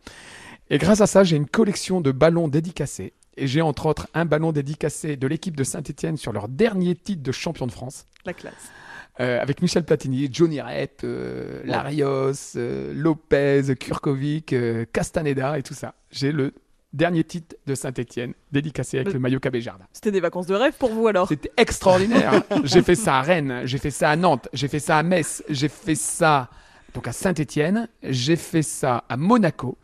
Et 0.69 0.77
grâce 0.77 1.01
à 1.01 1.07
ça, 1.07 1.23
j'ai 1.23 1.35
une 1.35 1.47
collection 1.47 2.01
de 2.01 2.11
ballons 2.11 2.47
dédicacés. 2.47 3.13
Et 3.37 3.47
j'ai 3.47 3.61
entre 3.61 3.85
autres 3.85 4.07
un 4.13 4.25
ballon 4.25 4.51
dédicacé 4.51 5.15
de 5.15 5.27
l'équipe 5.27 5.55
de 5.55 5.63
Saint-Etienne 5.63 6.17
sur 6.17 6.33
leur 6.33 6.47
dernier 6.47 6.95
titre 6.95 7.23
de 7.23 7.31
champion 7.31 7.65
de 7.65 7.71
France. 7.71 8.05
La 8.25 8.33
classe. 8.33 8.71
Euh, 9.19 9.41
avec 9.41 9.61
Michel 9.61 9.83
Platini, 9.83 10.29
Johnny 10.31 10.61
Rep, 10.61 11.01
euh, 11.03 11.61
Larios, 11.65 12.55
euh, 12.55 12.93
Lopez, 12.93 13.75
Kurkovic, 13.79 14.55
Castaneda 14.93 15.59
et 15.59 15.63
tout 15.63 15.73
ça. 15.73 15.95
J'ai 16.11 16.31
le 16.31 16.53
dernier 16.93 17.23
titre 17.23 17.55
de 17.65 17.75
Saint-Etienne 17.75 18.33
dédicacé 18.51 18.97
avec 18.97 19.07
Mais- 19.07 19.13
le 19.13 19.19
maillot 19.19 19.39
KB 19.39 19.57
Jardin. 19.59 19.85
C'était 19.93 20.11
des 20.11 20.19
vacances 20.19 20.47
de 20.47 20.55
rêve 20.55 20.73
pour 20.77 20.91
vous 20.91 21.07
alors 21.07 21.27
C'était 21.27 21.51
extraordinaire. 21.57 22.43
j'ai 22.63 22.81
fait 22.81 22.95
ça 22.95 23.17
à 23.19 23.21
Rennes, 23.21 23.61
j'ai 23.65 23.77
fait 23.77 23.91
ça 23.91 24.09
à 24.09 24.15
Nantes, 24.15 24.47
j'ai 24.53 24.67
fait 24.67 24.79
ça 24.79 24.97
à 24.97 25.03
Metz, 25.03 25.43
j'ai 25.49 25.69
fait 25.69 25.95
ça 25.95 26.49
donc 26.93 27.07
à 27.07 27.13
Saint-Etienne, 27.13 27.87
j'ai 28.03 28.35
fait 28.35 28.63
ça 28.63 29.05
à 29.07 29.15
Monaco. 29.15 29.77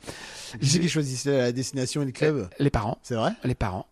J'ai 0.62 0.79
qui 0.79 0.89
choisissait 0.89 1.38
la 1.38 1.51
destination 1.51 2.01
et 2.01 2.05
le 2.05 2.12
club. 2.12 2.49
Les 2.60 2.69
parents, 2.69 2.97
C'est 3.03 3.15
vrai 3.15 3.32
les 3.43 3.55
parents. 3.55 3.88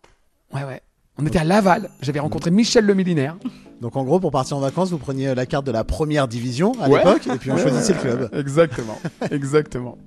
Ouais, 0.52 0.64
ouais. 0.64 0.82
On 1.18 1.24
était 1.26 1.38
à 1.38 1.44
Laval. 1.44 1.88
J'avais 2.02 2.20
rencontré 2.20 2.50
Michel 2.50 2.84
le 2.84 2.92
millénaire. 2.94 3.36
Donc 3.80 3.96
en 3.96 4.04
gros, 4.04 4.20
pour 4.20 4.30
partir 4.30 4.56
en 4.56 4.60
vacances, 4.60 4.90
vous 4.90 4.98
preniez 4.98 5.34
la 5.34 5.46
carte 5.46 5.66
de 5.66 5.70
la 5.72 5.84
première 5.84 6.28
division 6.28 6.72
à 6.80 6.88
Ouais. 6.88 6.98
l'époque 6.98 7.26
et 7.26 7.36
puis 7.38 7.50
on 7.50 7.56
choisissait 7.56 7.94
le 7.94 7.98
club. 8.00 8.30
Exactement. 8.34 8.98
Exactement. 9.30 9.98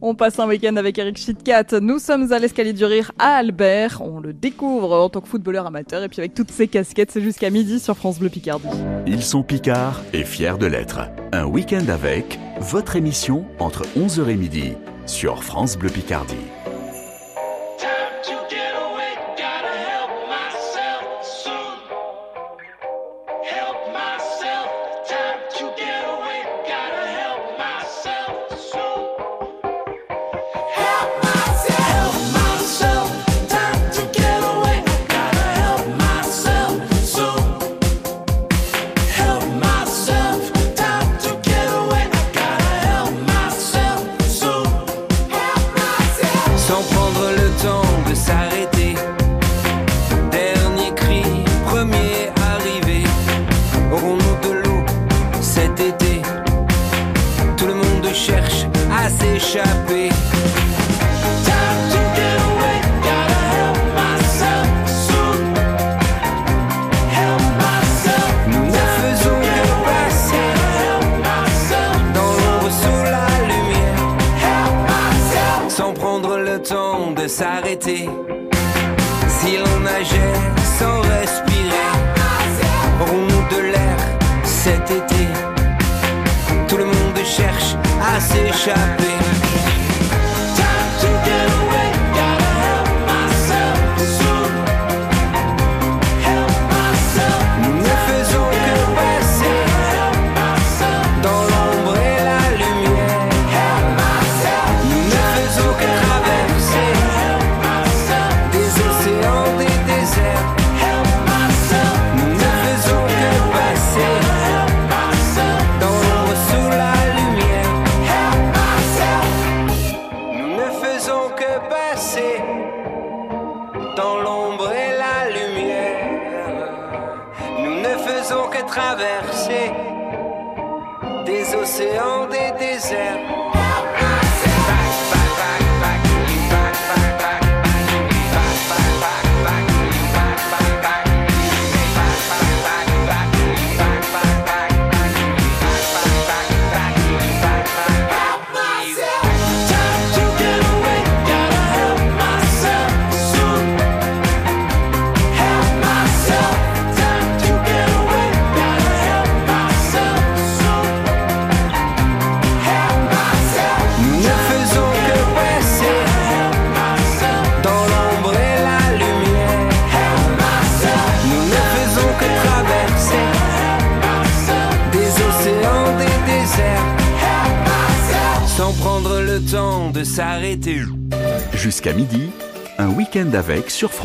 On 0.00 0.14
passe 0.14 0.38
un 0.38 0.46
week-end 0.46 0.76
avec 0.76 0.96
Eric 0.98 1.16
Chitkat. 1.18 1.80
Nous 1.80 1.98
sommes 1.98 2.32
à 2.32 2.38
l'escalier 2.38 2.72
du 2.72 2.84
rire 2.84 3.12
à 3.18 3.36
Albert. 3.36 4.00
On 4.04 4.20
le 4.20 4.32
découvre 4.32 4.92
en 4.96 5.08
tant 5.08 5.20
que 5.20 5.28
footballeur 5.28 5.66
amateur 5.66 6.02
et 6.02 6.08
puis 6.08 6.20
avec 6.20 6.34
toutes 6.34 6.50
ses 6.50 6.66
casquettes, 6.68 7.10
c'est 7.10 7.22
jusqu'à 7.22 7.50
midi 7.50 7.78
sur 7.80 7.96
France 7.96 8.18
Bleu 8.18 8.28
Picardie. 8.28 8.66
Ils 9.06 9.22
sont 9.22 9.42
Picards 9.42 10.02
et 10.12 10.24
fiers 10.24 10.58
de 10.58 10.66
l'être. 10.66 11.00
Un 11.32 11.44
week-end 11.46 11.86
avec 11.88 12.38
votre 12.60 12.96
émission 12.96 13.44
entre 13.58 13.82
11h 13.96 14.28
et 14.28 14.36
midi 14.36 14.72
sur 15.06 15.42
France 15.44 15.76
Bleu 15.76 15.90
Picardie. 15.90 16.34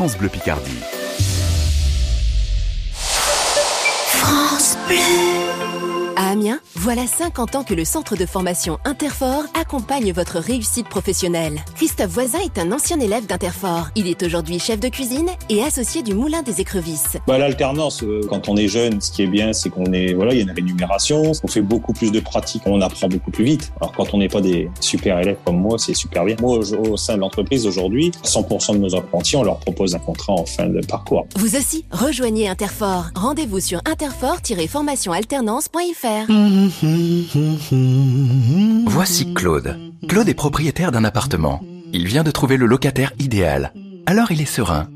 France 0.02 0.18
Bleu 0.18 0.28
Picardie. 0.28 0.80
France 4.08 4.76
Bleu. 4.88 5.61
À 6.16 6.30
Amiens, 6.30 6.60
voilà 6.74 7.06
50 7.06 7.54
ans 7.54 7.62
que 7.64 7.74
le 7.74 7.84
centre 7.84 8.16
de 8.16 8.24
formation 8.26 8.78
Interfort 8.84 9.44
accompagne 9.58 10.12
votre 10.12 10.38
réussite 10.38 10.88
professionnelle. 10.88 11.60
Christophe 11.74 12.10
Voisin 12.10 12.38
est 12.40 12.58
un 12.58 12.72
ancien 12.72 12.98
élève 13.00 13.26
d'Interfort. 13.26 13.88
Il 13.96 14.06
est 14.08 14.22
aujourd'hui 14.22 14.58
chef 14.58 14.80
de 14.80 14.88
cuisine 14.88 15.28
et 15.48 15.62
associé 15.62 16.02
du 16.02 16.14
Moulin 16.14 16.42
des 16.42 16.60
Écrevisses. 16.60 17.16
Bah, 17.26 17.38
L'alternance, 17.38 18.02
euh, 18.02 18.20
quand 18.28 18.48
on 18.48 18.56
est 18.56 18.68
jeune, 18.68 19.00
ce 19.00 19.10
qui 19.12 19.22
est 19.22 19.26
bien, 19.26 19.52
c'est 19.52 19.70
qu'on 19.70 19.92
est, 19.92 20.14
voilà, 20.14 20.32
il 20.32 20.38
y 20.38 20.40
a 20.40 20.44
une 20.44 20.50
rémunération, 20.50 21.32
on 21.42 21.48
fait 21.48 21.62
beaucoup 21.62 21.92
plus 21.92 22.10
de 22.10 22.20
pratiques, 22.20 22.62
on 22.66 22.80
apprend 22.80 23.08
beaucoup 23.08 23.30
plus 23.30 23.44
vite. 23.44 23.72
Alors 23.80 23.92
quand 23.92 24.12
on 24.14 24.18
n'est 24.18 24.28
pas 24.28 24.40
des 24.40 24.70
super 24.80 25.18
élèves 25.20 25.38
comme 25.44 25.60
moi, 25.60 25.78
c'est 25.78 25.94
super 25.94 26.24
bien. 26.24 26.36
Moi, 26.40 26.58
au, 26.58 26.74
au 26.90 26.96
sein 26.96 27.14
de 27.14 27.20
l'entreprise 27.20 27.64
aujourd'hui, 27.66 28.10
100% 28.24 28.72
de 28.74 28.78
nos 28.78 28.94
apprentis, 28.94 29.36
on 29.36 29.42
leur 29.44 29.58
propose 29.60 29.94
un 29.94 30.00
contrat 30.00 30.32
en 30.32 30.46
fin 30.46 30.66
de 30.66 30.80
parcours. 30.86 31.26
Vous 31.36 31.56
aussi, 31.56 31.84
rejoignez 31.90 32.48
Interfort. 32.48 33.06
Rendez-vous 33.14 33.60
sur 33.60 33.80
interfort-formationalternance.fr. 33.84 36.01
Voici 38.86 39.32
Claude. 39.34 39.78
Claude 40.08 40.28
est 40.28 40.34
propriétaire 40.34 40.90
d'un 40.90 41.04
appartement. 41.04 41.62
Il 41.92 42.08
vient 42.08 42.24
de 42.24 42.32
trouver 42.32 42.56
le 42.56 42.66
locataire 42.66 43.12
idéal. 43.20 43.72
alors 44.06 44.32
il 44.32 44.40
est 44.40 44.46
serein. 44.46 44.88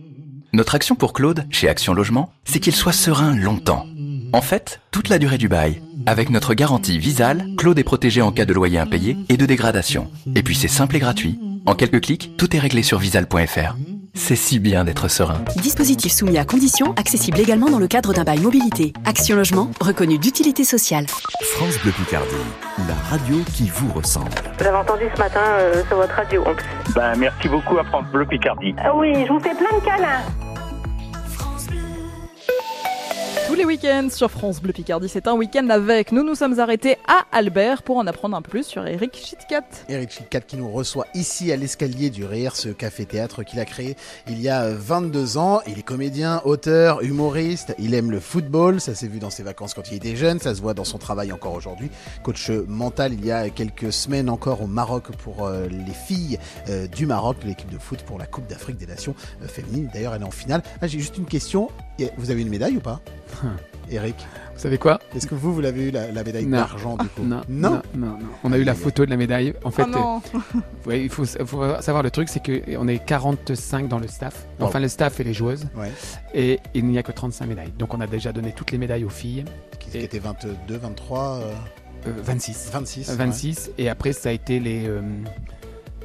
Notre 0.53 0.75
action 0.75 0.97
pour 0.97 1.13
Claude, 1.13 1.47
chez 1.51 1.69
Action 1.69 1.95
Logement, 1.95 2.33
c'est 2.45 2.59
qu'il 2.59 2.75
soit 2.75 2.93
serein 2.93 3.37
longtemps. 3.37 3.87
En 4.33 4.41
fait, 4.41 4.81
toute 4.91 5.09
la 5.09 5.21
durée 5.21 5.39
du 5.39 5.47
bail. 5.49 5.81
Avec 6.07 6.29
notre 6.29 6.55
garantie 6.55 6.99
Visal, 6.99 7.47
Claude 7.57 7.79
est 7.79 7.85
protégé 7.85 8.21
en 8.21 8.33
cas 8.33 8.45
de 8.45 8.53
loyer 8.53 8.81
impayé 8.81 9.17
et 9.29 9.37
de 9.37 9.47
dégradation. 9.47 10.11
Et 10.35 10.43
puis 10.43 10.57
c'est 10.57 10.67
simple 10.67 10.97
et 10.97 11.01
gratuit. 11.01 11.39
En 11.67 11.77
quelques 11.77 12.01
clics, 12.01 12.33
tout 12.37 12.57
est 12.57 12.61
réglé 12.61 12.83
sur 12.83 12.99
visal.fr. 12.99 13.77
C'est 14.17 14.35
si 14.35 14.59
bien 14.59 14.85
d'être 14.85 15.09
serein. 15.09 15.39
Dispositif 15.57 16.11
soumis 16.11 16.39
à 16.39 16.45
conditions, 16.45 16.95
accessible 16.97 17.39
également 17.39 17.69
dans 17.69 17.79
le 17.79 17.87
cadre 17.87 18.15
d'un 18.15 18.25
bail 18.25 18.41
mobilité. 18.41 18.95
Action 19.05 19.37
Logement, 19.37 19.71
reconnu 19.79 20.19
d'utilité 20.19 20.65
sociale. 20.65 21.07
France 21.43 21.79
Bleu 21.83 21.93
Picardie, 21.93 22.35
la 22.89 22.95
radio 23.11 23.37
qui 23.55 23.69
vous 23.69 23.93
ressemble. 23.93 24.31
Vous 24.59 24.65
l'avez 24.65 24.77
entendu 24.79 25.05
ce 25.15 25.21
matin 25.21 25.45
euh, 25.45 25.85
sur 25.87 25.99
votre 25.99 26.15
radio 26.15 26.43
en 26.47 26.55
plus. 26.55 26.67
Ben, 26.95 27.15
merci 27.17 27.49
beaucoup 27.49 27.77
à 27.79 27.85
France 27.85 28.07
Bleu 28.11 28.25
Picardie. 28.25 28.75
Ah 28.79 28.97
oui, 28.97 29.13
je 29.27 29.33
vous 29.33 29.41
fais 29.41 29.55
plein 29.55 29.79
de 29.79 29.85
câlins. 29.85 30.56
Tous 33.47 33.55
les 33.55 33.65
week-ends 33.65 34.09
sur 34.11 34.29
France 34.29 34.61
Bleu 34.61 34.73
Picardie, 34.73 35.09
c'est 35.09 35.29
un 35.29 35.35
week-end 35.35 35.69
avec. 35.71 36.11
Nous 36.11 36.25
nous 36.25 36.35
sommes 36.35 36.59
arrêtés 36.59 36.97
à 37.07 37.25
Albert 37.31 37.85
pour 37.85 37.97
en 37.97 38.07
apprendre 38.09 38.37
un 38.37 38.43
peu 38.43 38.51
plus 38.51 38.67
sur 38.67 38.85
Eric 38.85 39.17
Chitkat. 39.17 39.63
Eric 39.89 40.11
Chitkat 40.11 40.41
qui 40.41 40.57
nous 40.57 40.69
reçoit 40.69 41.07
ici 41.15 41.53
à 41.53 41.57
l'escalier 41.57 42.11
du 42.11 42.25
rire, 42.25 42.57
ce 42.57 42.71
café-théâtre 42.71 43.45
qu'il 43.45 43.61
a 43.61 43.65
créé 43.65 43.97
il 44.27 44.41
y 44.41 44.49
a 44.49 44.65
euh, 44.65 44.77
22 44.77 45.37
ans. 45.39 45.61
Il 45.69 45.79
est 45.79 45.83
comédien, 45.85 46.43
auteur, 46.45 47.03
humoriste, 47.03 47.75
il 47.79 47.95
aime 47.95 48.11
le 48.11 48.19
football, 48.19 48.81
ça 48.81 48.97
s'est 48.97 49.07
vu 49.07 49.21
dans 49.21 49.31
ses 49.31 49.45
vacances 49.45 49.75
quand 49.75 49.91
il 49.93 49.97
était 49.97 50.17
jeune, 50.17 50.41
ça 50.41 50.53
se 50.55 50.61
voit 50.61 50.75
dans 50.75 50.85
son 50.85 50.99
travail 50.99 51.31
encore 51.31 51.55
aujourd'hui. 51.55 51.91
Coach 52.25 52.51
mental 52.51 53.13
il 53.13 53.25
y 53.25 53.31
a 53.31 53.49
quelques 53.51 53.93
semaines 53.93 54.29
encore 54.29 54.63
au 54.63 54.67
Maroc 54.67 55.13
pour 55.19 55.47
euh, 55.47 55.69
les 55.69 55.95
filles 55.95 56.39
euh, 56.69 56.89
du 56.89 57.07
Maroc, 57.07 57.37
l'équipe 57.45 57.71
de 57.71 57.79
foot 57.79 58.03
pour 58.03 58.19
la 58.19 58.27
Coupe 58.27 58.49
d'Afrique 58.49 58.77
des 58.77 58.87
Nations 58.87 59.15
euh, 59.43 59.47
féminine. 59.47 59.89
D'ailleurs 59.95 60.15
elle 60.15 60.23
est 60.23 60.27
en 60.27 60.31
finale. 60.33 60.63
Ah, 60.83 60.89
J'ai 60.89 60.99
juste 60.99 61.17
une 61.17 61.27
question, 61.27 61.69
vous 62.17 62.31
avez 62.31 62.43
une 62.43 62.49
médaille 62.49 62.77
ou 62.77 62.81
pas 62.81 63.01
Eric 63.91 64.17
Vous 64.55 64.61
savez 64.61 64.79
quoi 64.79 64.99
Est-ce 65.15 65.27
que 65.27 65.35
vous, 65.35 65.55
vous 65.55 65.61
l'avez 65.61 65.89
eu 65.89 65.91
la, 65.93 66.11
la 66.11 66.25
médaille 66.25 66.47
d'argent 66.47 66.97
du 66.97 67.07
coup 67.07 67.23
Non, 67.23 67.43
non, 67.49 67.83
non, 67.95 68.07
non. 68.07 68.19
On 68.43 68.53
a 68.53 68.59
eu 68.59 68.65
la 68.65 68.75
photo 68.75 69.05
de 69.05 69.11
la 69.11 69.17
médaille. 69.17 69.55
En 69.63 69.71
fait, 69.71 69.85
oh 69.85 69.91
non 69.91 70.23
euh, 70.35 70.39
ouais, 70.87 71.03
il 71.05 71.09
faut, 71.09 71.25
faut 71.25 71.81
savoir 71.81 72.03
le 72.03 72.11
truc, 72.11 72.29
c'est 72.29 72.45
qu'on 72.45 72.89
est 72.89 72.99
45 72.99 73.87
dans 73.89 73.99
le 74.01 74.09
staff. 74.09 74.47
Wow. 74.59 74.67
Enfin, 74.67 74.81
le 74.81 74.89
staff 74.89 75.21
et 75.21 75.25
les 75.25 75.35
joueuses. 75.35 75.67
Ouais. 75.77 75.93
Et 76.35 76.59
il 76.75 76.85
n'y 76.87 76.99
a 76.99 77.03
que 77.05 77.13
35 77.13 77.47
médailles. 77.47 77.73
Donc, 77.79 77.95
on 77.95 78.01
a 78.01 78.07
déjà 78.09 78.33
donné 78.33 78.53
toutes 78.53 78.73
les 78.73 78.79
médailles 78.79 79.05
aux 79.05 79.09
filles. 79.11 79.45
Qui, 79.79 79.91
qui 79.91 79.99
était 79.99 80.19
22, 80.19 80.57
23 80.69 81.21
euh, 81.23 81.53
Euh, 82.07 82.13
26. 82.23 82.71
26. 82.73 83.11
26. 83.17 83.71
Et 83.79 83.89
après, 83.89 84.13
ça 84.13 84.31
a 84.31 84.33
été 84.33 84.59
les, 84.61 84.87
euh, 84.87 85.01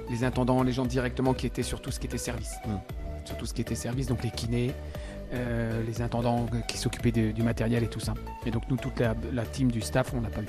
les 0.10 0.24
intendants, 0.24 0.64
les 0.64 0.72
gens 0.72 0.86
directement 0.86 1.34
qui 1.34 1.48
étaient 1.48 1.64
sur 1.64 1.82
tout 1.82 1.92
ce 1.92 2.00
qui 2.00 2.08
était 2.08 2.18
service. 2.18 2.54
Hmm. 2.66 2.78
Sur 3.26 3.38
tout 3.38 3.46
ce 3.46 3.54
qui 3.54 3.62
était 3.62 3.76
service, 3.76 4.08
donc 4.08 4.24
les 4.24 4.32
kinés, 4.32 4.72
euh, 5.34 5.82
les 5.88 6.02
intendants 6.02 6.46
qui 6.68 6.78
s'occupaient 6.78 7.12
du 7.12 7.44
matériel 7.44 7.84
et 7.84 7.88
tout 7.88 8.00
ça. 8.00 8.14
Et 8.46 8.52
donc, 8.52 8.64
nous, 8.70 8.78
toute 8.78 9.00
la, 9.00 9.16
la 9.34 9.44
team 9.44 9.72
du 9.72 9.82
staff, 9.82 10.12
on 10.16 10.22
n'a 10.22 10.30
pas 10.30 10.42
eu. 10.42 10.46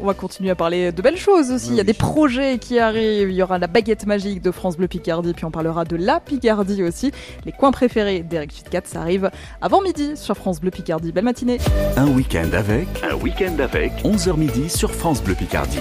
On 0.00 0.06
va 0.06 0.14
continuer 0.14 0.48
à 0.48 0.54
parler 0.54 0.90
de 0.90 1.02
belles 1.02 1.18
choses 1.18 1.50
aussi. 1.50 1.66
Oui, 1.68 1.74
Il 1.74 1.76
y 1.76 1.80
a 1.80 1.82
oui. 1.82 1.86
des 1.86 1.92
projets 1.92 2.56
qui 2.58 2.78
arrivent. 2.78 3.28
Il 3.28 3.34
y 3.36 3.42
aura 3.42 3.58
la 3.58 3.66
baguette 3.66 4.06
magique 4.06 4.40
de 4.40 4.50
France 4.50 4.78
Bleu 4.78 4.88
Picardie. 4.88 5.34
Puis 5.34 5.44
on 5.44 5.50
parlera 5.50 5.84
de 5.84 5.96
la 5.96 6.18
Picardie 6.18 6.82
aussi. 6.82 7.12
Les 7.44 7.52
coins 7.52 7.72
préférés 7.72 8.20
d'Eric 8.20 8.52
Chitkat, 8.54 8.80
ça 8.84 9.02
arrive 9.02 9.30
avant 9.60 9.82
midi 9.82 10.16
sur 10.16 10.34
France 10.34 10.62
Bleu 10.62 10.70
Picardie. 10.70 11.12
Belle 11.12 11.24
matinée. 11.24 11.58
Un 11.98 12.08
week-end 12.08 12.48
avec, 12.54 12.88
un 13.04 13.14
week-end 13.16 13.58
avec, 13.58 13.92
11h 14.02 14.34
midi 14.38 14.70
sur 14.70 14.90
France 14.92 15.22
Bleu 15.22 15.34
Picardie. 15.34 15.80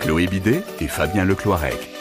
Chloé 0.00 0.26
Bidet 0.26 0.62
et 0.82 0.86
Fabien 0.86 1.24
Lecloirec. 1.24 1.99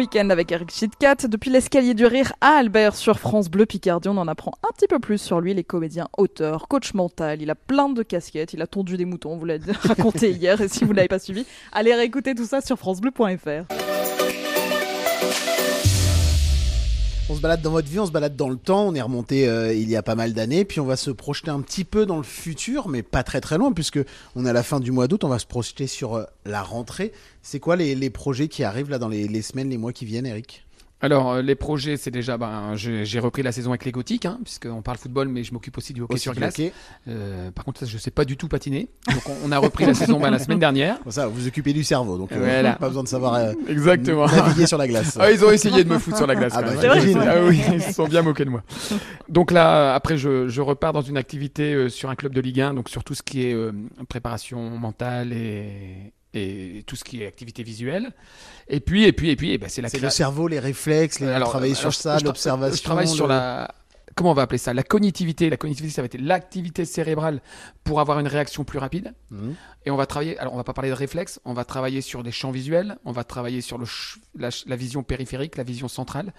Week-end 0.00 0.30
avec 0.30 0.50
Eric 0.50 0.70
Chitkat 0.70 1.28
depuis 1.28 1.50
l'escalier 1.50 1.92
du 1.92 2.06
rire 2.06 2.32
à 2.40 2.52
Albert 2.52 2.96
sur 2.96 3.18
France 3.18 3.50
Bleu 3.50 3.66
Picardie. 3.66 4.08
On 4.08 4.16
en 4.16 4.28
apprend 4.28 4.52
un 4.66 4.72
petit 4.72 4.86
peu 4.86 4.98
plus 4.98 5.18
sur 5.18 5.42
lui, 5.42 5.52
les 5.52 5.62
comédiens, 5.62 6.08
auteur, 6.16 6.68
coach 6.68 6.94
mental. 6.94 7.42
Il 7.42 7.50
a 7.50 7.54
plein 7.54 7.90
de 7.90 8.02
casquettes. 8.02 8.54
Il 8.54 8.62
a 8.62 8.66
tondu 8.66 8.96
des 8.96 9.04
moutons, 9.04 9.32
on 9.32 9.36
vous 9.36 9.44
l'a 9.44 9.58
raconté 9.82 10.30
hier. 10.30 10.58
Et 10.62 10.68
si 10.68 10.84
vous 10.84 10.94
l'avez 10.94 11.08
pas 11.08 11.18
suivi, 11.18 11.44
allez 11.72 11.94
réécouter 11.94 12.34
tout 12.34 12.46
ça 12.46 12.62
sur 12.62 12.78
francebleu.fr. 12.78 13.99
On 17.30 17.36
se 17.36 17.40
balade 17.40 17.62
dans 17.62 17.70
votre 17.70 17.88
vie, 17.88 18.00
on 18.00 18.06
se 18.06 18.10
balade 18.10 18.34
dans 18.34 18.48
le 18.48 18.56
temps. 18.56 18.88
On 18.88 18.94
est 18.96 19.00
remonté 19.00 19.46
euh, 19.48 19.72
il 19.72 19.88
y 19.88 19.94
a 19.94 20.02
pas 20.02 20.16
mal 20.16 20.32
d'années, 20.32 20.64
puis 20.64 20.80
on 20.80 20.84
va 20.84 20.96
se 20.96 21.12
projeter 21.12 21.52
un 21.52 21.60
petit 21.60 21.84
peu 21.84 22.04
dans 22.04 22.16
le 22.16 22.24
futur, 22.24 22.88
mais 22.88 23.04
pas 23.04 23.22
très 23.22 23.40
très 23.40 23.56
loin, 23.56 23.70
puisque 23.70 24.00
on 24.34 24.44
est 24.44 24.50
à 24.50 24.52
la 24.52 24.64
fin 24.64 24.80
du 24.80 24.90
mois 24.90 25.06
d'août. 25.06 25.22
On 25.22 25.28
va 25.28 25.38
se 25.38 25.46
projeter 25.46 25.86
sur 25.86 26.16
euh, 26.16 26.24
la 26.44 26.60
rentrée. 26.60 27.12
C'est 27.40 27.60
quoi 27.60 27.76
les, 27.76 28.10
projets 28.10 28.48
qui 28.48 28.64
arrivent 28.64 28.90
là 28.90 28.98
dans 28.98 29.08
les 29.08 29.42
semaines, 29.42 29.70
les 29.70 29.78
mois 29.78 29.92
qui 29.92 30.06
viennent, 30.06 30.26
Eric? 30.26 30.66
Alors, 31.02 31.32
euh, 31.32 31.42
les 31.42 31.54
projets, 31.54 31.96
c'est 31.96 32.10
déjà, 32.10 32.36
ben, 32.36 32.74
j'ai 32.74 33.18
repris 33.18 33.42
la 33.42 33.52
saison 33.52 33.70
avec 33.70 33.84
les 33.84 33.92
Gothiques, 33.92 34.26
hein, 34.26 34.38
puisqu'on 34.44 34.82
parle 34.82 34.98
football, 34.98 35.28
mais 35.28 35.44
je 35.44 35.52
m'occupe 35.52 35.78
aussi 35.78 35.92
du 35.92 36.02
hockey 36.02 36.14
Aussi 36.14 36.22
sur 36.24 36.34
glace. 36.34 36.52
hockey. 36.54 36.72
Euh, 37.08 37.50
par 37.50 37.64
contre, 37.64 37.80
ça, 37.80 37.86
je 37.86 37.96
sais 37.96 38.10
pas 38.10 38.24
du 38.24 38.36
tout 38.36 38.48
patiner. 38.48 38.88
Donc, 39.08 39.22
on, 39.44 39.50
a 39.50 39.58
repris 39.58 39.86
la 39.86 39.94
saison 39.94 40.20
ben, 40.20 40.30
la 40.30 40.38
semaine 40.38 40.58
dernière. 40.58 40.98
Bon, 41.04 41.10
ça, 41.10 41.26
vous 41.26 41.34
vous 41.40 41.46
occupez 41.46 41.72
du 41.72 41.84
cerveau, 41.84 42.18
donc 42.18 42.32
euh, 42.32 42.38
Voilà. 42.38 42.74
pas 42.74 42.88
besoin 42.88 43.02
de 43.02 43.08
savoir 43.08 43.34
euh, 43.34 43.52
Exactement. 43.68 44.26
naviguer 44.26 44.66
sur 44.66 44.76
la 44.78 44.86
glace. 44.86 45.16
Ah, 45.20 45.30
ils 45.32 45.44
ont 45.44 45.50
essayé 45.50 45.84
de 45.84 45.88
me 45.88 45.98
foutre 45.98 46.18
sur 46.18 46.26
la 46.26 46.34
glace. 46.34 46.52
Ah 46.54 46.62
bah. 46.62 46.72
Ah 46.82 47.34
oui, 47.44 47.60
ils 47.72 47.82
se 47.82 47.92
sont 47.92 48.06
bien 48.06 48.22
moqués 48.22 48.44
de 48.44 48.50
moi. 48.50 48.62
Donc 49.28 49.50
là, 49.52 49.94
après, 49.94 50.18
je, 50.18 50.48
je 50.48 50.60
repars 50.60 50.92
dans 50.92 51.02
une 51.02 51.16
activité 51.16 51.72
euh, 51.72 51.88
sur 51.88 52.10
un 52.10 52.14
club 52.14 52.34
de 52.34 52.40
Ligue 52.40 52.60
1, 52.60 52.74
donc 52.74 52.88
sur 52.88 53.04
tout 53.04 53.14
ce 53.14 53.22
qui 53.22 53.46
est 53.46 53.54
euh, 53.54 53.72
préparation 54.08 54.70
mentale 54.70 55.32
et, 55.32 56.12
et 56.34 56.84
tout 56.86 56.96
ce 56.96 57.04
qui 57.04 57.22
est 57.22 57.26
activité 57.26 57.62
visuelle. 57.62 58.12
Et 58.68 58.80
puis, 58.80 59.04
et 59.04 59.12
puis, 59.12 59.30
et 59.30 59.36
puis, 59.36 59.52
eh 59.52 59.58
ben, 59.58 59.68
c'est 59.68 59.82
la 59.82 59.88
C'est 59.88 59.98
le 59.98 60.10
cerveau, 60.10 60.46
les 60.48 60.60
réflexes, 60.60 61.18
les, 61.20 61.26
Alors, 61.28 61.50
travailler 61.50 61.74
sur 61.74 61.92
ça, 61.92 62.18
l'observation. 62.20 62.76
Je 62.76 62.82
travaille 62.82 63.08
sur 63.08 63.26
le- 63.26 63.34
la. 63.34 63.74
Comment 64.20 64.32
on 64.32 64.34
va 64.34 64.42
appeler 64.42 64.58
ça 64.58 64.74
La 64.74 64.82
cognitivité. 64.82 65.48
La 65.48 65.56
cognitivité, 65.56 65.94
ça 65.94 66.02
va 66.02 66.04
être 66.04 66.20
l'activité 66.20 66.84
cérébrale 66.84 67.40
pour 67.84 68.00
avoir 68.00 68.18
une 68.20 68.26
réaction 68.26 68.64
plus 68.64 68.78
rapide. 68.78 69.14
Mhm. 69.30 69.54
Et 69.86 69.90
on 69.90 69.96
va 69.96 70.04
travailler. 70.04 70.36
Alors, 70.36 70.52
on 70.52 70.58
va 70.58 70.62
pas 70.64 70.74
parler 70.74 70.90
de 70.90 70.94
réflexe. 70.94 71.40
On 71.46 71.54
va 71.54 71.64
travailler 71.64 72.02
sur 72.02 72.22
des 72.22 72.30
champs 72.30 72.50
visuels. 72.50 72.98
On 73.06 73.12
va 73.12 73.24
travailler 73.24 73.62
sur 73.62 73.78
le 73.78 73.86
ch- 73.86 74.18
la, 74.36 74.50
ch- 74.50 74.64
la 74.66 74.76
vision 74.76 75.02
périphérique, 75.02 75.56
la 75.56 75.62
vision 75.64 75.88
centrale. 75.88 76.34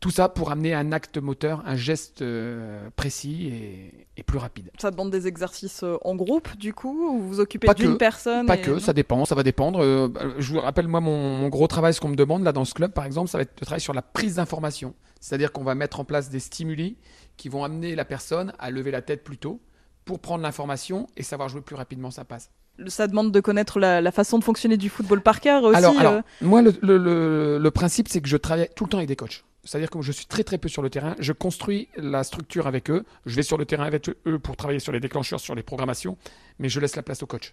Tout 0.00 0.10
ça 0.10 0.30
pour 0.30 0.50
amener 0.50 0.72
un 0.72 0.92
acte 0.92 1.18
moteur, 1.18 1.62
un 1.66 1.76
geste 1.76 2.22
euh, 2.22 2.88
précis 2.96 3.48
et, 3.48 4.06
et 4.16 4.22
plus 4.22 4.38
rapide. 4.38 4.70
Ça 4.78 4.90
demande 4.90 5.10
des 5.10 5.26
exercices 5.26 5.82
euh, 5.82 5.98
en 6.06 6.14
groupe, 6.14 6.56
du 6.56 6.72
coup, 6.72 7.10
ou 7.16 7.20
vous 7.20 7.28
vous 7.28 7.40
occupez 7.40 7.66
Pas 7.66 7.74
d'une 7.74 7.92
que, 7.92 7.98
personne 7.98 8.46
Pas 8.46 8.56
et- 8.56 8.62
que, 8.62 8.78
ça 8.78 8.94
dépend, 8.94 9.26
ça 9.26 9.34
va 9.34 9.42
dépendre. 9.42 9.82
Euh, 9.84 10.08
je 10.38 10.54
vous 10.54 10.60
rappelle, 10.60 10.88
moi, 10.88 11.00
mon, 11.02 11.36
mon 11.36 11.48
gros 11.50 11.66
travail, 11.66 11.92
ce 11.92 12.00
qu'on 12.00 12.08
me 12.08 12.16
demande 12.16 12.44
là 12.44 12.52
dans 12.52 12.64
ce 12.64 12.72
club, 12.72 12.92
par 12.92 13.04
exemple, 13.04 13.28
ça 13.28 13.36
va 13.36 13.42
être 13.42 13.58
de 13.60 13.64
travailler 13.66 13.82
sur 13.84 13.92
la 13.92 14.00
prise 14.00 14.36
d'information. 14.36 14.94
C'est-à-dire 15.20 15.52
qu'on 15.52 15.64
va 15.64 15.74
mettre 15.74 16.00
en 16.00 16.04
place 16.04 16.30
des 16.30 16.40
stimuli 16.40 16.96
qui 17.36 17.48
vont 17.48 17.64
amener 17.64 17.94
la 17.94 18.04
personne 18.04 18.52
à 18.58 18.70
lever 18.70 18.90
la 18.90 19.02
tête 19.02 19.22
plus 19.24 19.38
tôt 19.38 19.60
pour 20.04 20.20
prendre 20.20 20.42
l'information 20.42 21.06
et 21.16 21.22
savoir 21.22 21.48
jouer 21.48 21.60
plus 21.60 21.76
rapidement 21.76 22.10
sa 22.10 22.24
passe. 22.24 22.50
Ça 22.88 23.06
demande 23.08 23.32
de 23.32 23.40
connaître 23.40 23.78
la, 23.80 24.00
la 24.00 24.12
façon 24.12 24.38
de 24.38 24.44
fonctionner 24.44 24.76
du 24.76 24.88
football 24.90 25.22
par 25.22 25.40
cœur 25.40 25.64
aussi. 25.64 25.76
alors, 25.76 25.98
alors, 25.98 26.12
euh. 26.14 26.20
moi, 26.42 26.60
le, 26.62 26.74
le- 26.82 26.98
le- 26.98 27.58
le 27.58 27.70
principe, 27.70 28.08
c'est 28.08 28.20
que 28.20 28.28
je 28.28 28.36
travaille 28.36 28.68
tout 28.76 28.84
le 28.84 28.90
temps 28.90 28.98
avec 28.98 29.08
des 29.08 29.16
coachs. 29.16 29.44
C'est-à-dire 29.64 29.90
que 29.90 30.00
je 30.00 30.12
suis 30.12 30.26
très 30.26 30.44
très 30.44 30.58
peu 30.58 30.68
sur 30.68 30.80
le 30.82 30.90
terrain, 30.90 31.16
je 31.18 31.32
construis 31.32 31.88
la 31.96 32.22
structure 32.22 32.68
avec 32.68 32.88
eux, 32.88 33.04
je 33.24 33.34
vais 33.34 33.42
sur 33.42 33.58
le 33.58 33.64
terrain 33.64 33.84
avec 33.84 34.08
eux 34.26 34.38
pour 34.38 34.56
travailler 34.56 34.78
sur 34.78 34.92
les 34.92 35.00
déclencheurs, 35.00 35.40
sur 35.40 35.56
les 35.56 35.64
programmations, 35.64 36.16
mais 36.60 36.68
je 36.68 36.78
laisse 36.78 36.94
la 36.94 37.02
place 37.02 37.22
aux 37.24 37.26
coachs. 37.26 37.52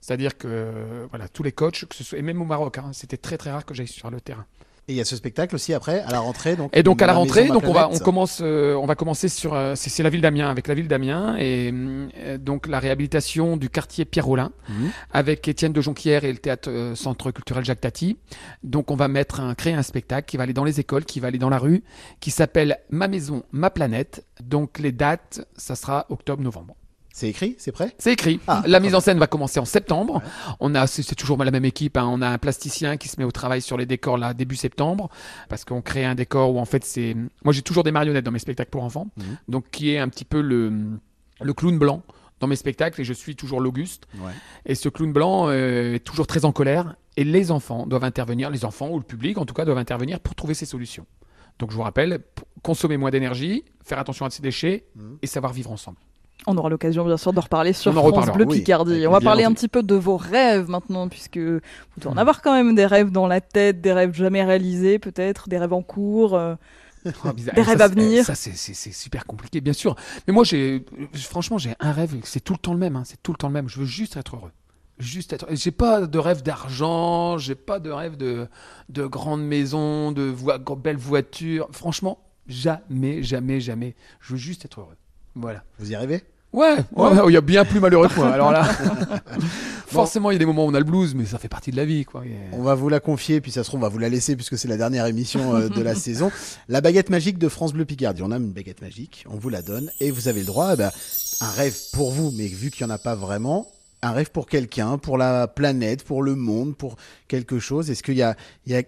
C'est-à-dire 0.00 0.38
que 0.38 1.06
voilà, 1.10 1.28
tous 1.28 1.42
les 1.42 1.52
coachs, 1.52 1.84
que 1.84 1.94
ce 1.94 2.02
soit, 2.02 2.18
et 2.18 2.22
même 2.22 2.40
au 2.40 2.46
Maroc, 2.46 2.78
hein, 2.78 2.90
c'était 2.94 3.18
très 3.18 3.36
très 3.36 3.50
rare 3.50 3.66
que 3.66 3.74
j'aille 3.74 3.88
sur 3.88 4.10
le 4.10 4.22
terrain. 4.22 4.46
Et 4.88 4.92
il 4.94 4.96
y 4.96 5.00
a 5.00 5.04
ce 5.04 5.14
spectacle 5.16 5.54
aussi 5.54 5.72
après, 5.72 6.00
à 6.00 6.10
la 6.10 6.20
rentrée. 6.20 6.56
Donc, 6.56 6.76
Et 6.76 6.82
donc 6.82 7.00
à 7.02 7.06
la 7.06 7.12
rentrée, 7.12 7.46
donc 7.48 7.64
on 7.64 7.72
va, 7.72 7.88
on 7.92 7.98
commence, 7.98 8.40
euh, 8.42 8.74
on 8.74 8.86
va 8.86 8.94
commencer 8.96 9.28
sur, 9.28 9.54
euh, 9.54 9.74
c'est 9.76 10.02
la 10.02 10.10
ville 10.10 10.20
d'Amiens, 10.20 10.50
avec 10.50 10.66
la 10.66 10.74
ville 10.74 10.88
d'Amiens 10.88 11.36
et 11.38 11.72
euh, 11.72 12.38
donc 12.38 12.66
la 12.66 12.78
réhabilitation 12.80 13.56
du 13.56 13.70
quartier 13.70 14.04
Pierre 14.04 14.26
Rollin 14.26 14.50
Mhm. 14.68 14.90
avec 15.12 15.46
Étienne 15.46 15.72
de 15.72 15.80
Jonquière 15.80 16.24
et 16.24 16.32
le 16.32 16.38
théâtre 16.38 16.92
Centre 16.94 17.30
culturel 17.30 17.64
Jacques 17.64 17.80
Tati. 17.82 18.18
Donc 18.64 18.90
on 18.90 18.96
va 18.96 19.08
mettre 19.08 19.40
un, 19.40 19.54
créer 19.54 19.74
un 19.74 19.82
spectacle 19.82 20.26
qui 20.26 20.36
va 20.36 20.42
aller 20.44 20.52
dans 20.54 20.64
les 20.64 20.80
écoles, 20.80 21.04
qui 21.04 21.20
va 21.20 21.28
aller 21.28 21.38
dans 21.38 21.50
la 21.50 21.58
rue, 21.58 21.84
qui 22.20 22.30
s'appelle 22.30 22.78
Ma 22.90 23.06
maison, 23.08 23.44
ma 23.52 23.70
planète. 23.70 24.24
Donc 24.42 24.78
les 24.78 24.92
dates, 24.92 25.46
ça 25.56 25.76
sera 25.76 26.06
octobre-novembre. 26.08 26.74
C'est 27.12 27.28
écrit, 27.28 27.56
c'est 27.58 27.72
prêt? 27.72 27.92
C'est 27.98 28.12
écrit. 28.12 28.38
Ah, 28.46 28.62
la 28.66 28.78
mise 28.80 28.94
en 28.94 29.00
scène 29.00 29.18
va 29.18 29.26
commencer 29.26 29.58
en 29.58 29.64
septembre. 29.64 30.22
On 30.60 30.74
a, 30.74 30.86
c'est 30.86 31.14
toujours 31.16 31.42
la 31.42 31.50
même 31.50 31.64
équipe. 31.64 31.96
hein. 31.96 32.06
On 32.08 32.22
a 32.22 32.28
un 32.28 32.38
plasticien 32.38 32.96
qui 32.96 33.08
se 33.08 33.18
met 33.18 33.24
au 33.24 33.32
travail 33.32 33.60
sur 33.62 33.76
les 33.76 33.84
décors 33.86 34.16
là 34.16 34.32
début 34.32 34.54
septembre, 34.56 35.10
parce 35.48 35.64
qu'on 35.64 35.82
crée 35.82 36.04
un 36.04 36.14
décor 36.14 36.54
où 36.54 36.58
en 36.58 36.64
fait 36.64 36.84
c'est. 36.84 37.16
Moi 37.44 37.52
j'ai 37.52 37.62
toujours 37.62 37.82
des 37.84 37.90
marionnettes 37.92 38.24
dans 38.24 38.30
mes 38.30 38.38
spectacles 38.38 38.70
pour 38.70 38.84
enfants, 38.84 39.08
Mhm. 39.16 39.24
donc 39.48 39.64
qui 39.70 39.90
est 39.92 39.98
un 39.98 40.08
petit 40.08 40.24
peu 40.24 40.40
le 40.40 40.72
le 41.42 41.52
clown 41.52 41.78
blanc 41.78 42.02
dans 42.38 42.46
mes 42.46 42.56
spectacles 42.56 43.00
et 43.00 43.04
je 43.04 43.12
suis 43.12 43.34
toujours 43.34 43.60
l'Auguste. 43.60 44.06
Ouais. 44.18 44.30
Et 44.66 44.74
ce 44.74 44.88
clown 44.88 45.12
blanc 45.12 45.48
euh, 45.48 45.94
est 45.96 45.98
toujours 46.04 46.26
très 46.26 46.44
en 46.44 46.52
colère 46.52 46.94
et 47.16 47.24
les 47.24 47.50
enfants 47.50 47.86
doivent 47.86 48.04
intervenir, 48.04 48.50
les 48.50 48.64
enfants 48.64 48.88
ou 48.88 48.98
le 48.98 49.04
public 49.04 49.36
en 49.36 49.44
tout 49.46 49.52
cas 49.54 49.64
doivent 49.64 49.78
intervenir 49.78 50.20
pour 50.20 50.34
trouver 50.36 50.54
ces 50.54 50.64
solutions. 50.66 51.06
Donc 51.58 51.70
je 51.72 51.76
vous 51.76 51.82
rappelle, 51.82 52.20
consommer 52.62 52.96
moins 52.96 53.10
d'énergie, 53.10 53.64
faire 53.84 53.98
attention 53.98 54.24
à 54.26 54.30
ses 54.30 54.42
déchets 54.42 54.84
Mhm. 54.94 55.18
et 55.22 55.26
savoir 55.26 55.52
vivre 55.52 55.72
ensemble. 55.72 55.98
On 56.46 56.56
aura 56.56 56.68
l'occasion 56.70 57.04
bien 57.04 57.16
sûr 57.16 57.32
de 57.32 57.40
reparler 57.40 57.72
sur 57.72 57.92
On 57.96 58.12
France 58.12 58.30
Bleu 58.32 58.46
Picardie. 58.46 59.06
On 59.06 59.10
va 59.10 59.20
parler 59.20 59.44
un 59.44 59.52
petit 59.52 59.68
peu 59.68 59.82
de 59.82 59.94
vos 59.94 60.16
rêves 60.16 60.68
maintenant, 60.68 61.08
puisque 61.08 61.36
vous 61.38 61.60
devez 61.98 62.08
en 62.08 62.14
Hmm. 62.14 62.18
avoir 62.18 62.40
quand 62.42 62.52
même 62.54 62.74
des 62.74 62.86
rêves 62.86 63.10
dans 63.10 63.26
la 63.26 63.40
tête, 63.40 63.80
des 63.80 63.92
rêves 63.92 64.14
jamais 64.14 64.42
réalisés 64.42 64.98
peut-être, 64.98 65.48
des 65.48 65.58
rêves 65.58 65.72
en 65.72 65.82
cours. 65.82 66.34
euh. 66.34 66.54
Ah. 67.24 67.32
Des 67.32 67.42
Ça, 67.44 67.52
rêves 67.62 67.80
à 67.80 67.88
c'est- 67.88 67.94
venir. 67.94 68.24
Ça, 68.26 68.34
c'est- 68.34 68.92
super 68.92 69.24
compliqué, 69.24 69.60
bien 69.62 69.72
sûr. 69.72 69.96
Mais 70.26 70.34
moi, 70.34 70.44
j'ai, 70.44 70.84
franchement, 71.14 71.56
j'ai 71.56 71.74
un 71.80 71.92
rêve. 71.92 72.14
C'est 72.24 72.40
tout 72.44 72.52
le 72.52 72.58
temps 72.58 72.72
le 72.74 72.78
même. 72.78 72.96
hein, 72.96 73.04
C'est 73.06 73.22
tout 73.22 73.32
le 73.32 73.38
temps 73.38 73.48
le 73.48 73.54
même. 73.54 73.68
Je 73.70 73.78
veux 73.80 73.86
juste 73.86 74.16
être 74.18 74.36
heureux. 74.36 74.50
Juste 74.98 75.32
être. 75.32 75.46
J'ai 75.50 75.70
pas 75.70 76.06
de 76.06 76.18
rêve 76.18 76.42
d'argent. 76.42 77.38
J'ai 77.38 77.54
pas 77.54 77.78
de 77.78 77.90
rêve 77.90 78.18
de 78.18 78.48
de 78.90 79.06
grande 79.06 79.42
maison, 79.42 80.12
de 80.12 80.22
voi- 80.24 80.58
belles 80.58 80.98
voitures. 80.98 81.68
Franchement, 81.72 82.18
jamais, 82.46 83.22
jamais, 83.22 83.60
jamais. 83.60 83.94
Je 84.20 84.32
veux 84.32 84.38
juste 84.38 84.66
être 84.66 84.80
heureux. 84.80 84.96
Voilà. 85.40 85.62
Vous 85.78 85.90
y 85.90 85.94
arrivez? 85.94 86.22
Ouais, 86.52 86.76
ouais, 86.96 87.10
il 87.28 87.32
y 87.32 87.36
a 87.36 87.40
bien 87.40 87.64
plus 87.64 87.78
malheureux 87.78 88.08
que 88.08 88.14
moi. 88.16 88.30
Alors 88.30 88.50
là, 88.50 88.64
forcément, 89.86 90.30
il 90.30 90.34
y 90.34 90.36
a 90.36 90.38
des 90.40 90.46
moments 90.46 90.64
où 90.66 90.68
on 90.68 90.74
a 90.74 90.78
le 90.80 90.84
blues, 90.84 91.14
mais 91.14 91.24
ça 91.24 91.38
fait 91.38 91.48
partie 91.48 91.70
de 91.70 91.76
la 91.76 91.84
vie, 91.84 92.04
quoi. 92.04 92.24
Et- 92.26 92.34
On 92.52 92.62
va 92.62 92.74
vous 92.74 92.88
la 92.88 92.98
confier, 93.00 93.40
puis 93.40 93.52
ça 93.52 93.62
se 93.62 93.68
trouve, 93.68 93.78
on 93.80 93.82
va 93.84 93.88
vous 93.88 93.98
la 93.98 94.08
laisser 94.08 94.34
puisque 94.36 94.58
c'est 94.58 94.66
la 94.68 94.76
dernière 94.76 95.06
émission 95.06 95.54
euh, 95.54 95.68
de 95.68 95.80
la 95.80 95.94
saison. 96.06 96.30
La 96.68 96.80
baguette 96.80 97.08
magique 97.10 97.38
de 97.38 97.48
France 97.48 97.72
Bleu 97.72 97.84
Picardie. 97.84 98.22
On 98.22 98.32
a 98.32 98.36
une 98.36 98.50
baguette 98.52 98.82
magique, 98.82 99.24
on 99.30 99.36
vous 99.36 99.48
la 99.48 99.62
donne 99.62 99.90
et 100.00 100.10
vous 100.10 100.26
avez 100.26 100.40
le 100.40 100.46
droit 100.46 100.66
à 100.70 100.76
bah, 100.76 100.92
un 101.40 101.50
rêve 101.50 101.76
pour 101.92 102.10
vous, 102.10 102.32
mais 102.36 102.46
vu 102.48 102.70
qu'il 102.70 102.84
n'y 102.84 102.92
en 102.92 102.94
a 102.94 102.98
pas 102.98 103.14
vraiment, 103.14 103.68
un 104.02 104.10
rêve 104.10 104.30
pour 104.32 104.46
quelqu'un, 104.46 104.98
pour 104.98 105.18
la 105.18 105.46
planète, 105.46 106.02
pour 106.04 106.22
le 106.22 106.34
monde, 106.34 106.76
pour 106.76 106.96
quelque 107.28 107.58
chose. 107.60 107.90
Est-ce 107.90 108.02
qu'il 108.02 108.16
y 108.16 108.22
a, 108.22 108.36
il 108.66 108.72
y 108.72 108.76
a 108.76 108.82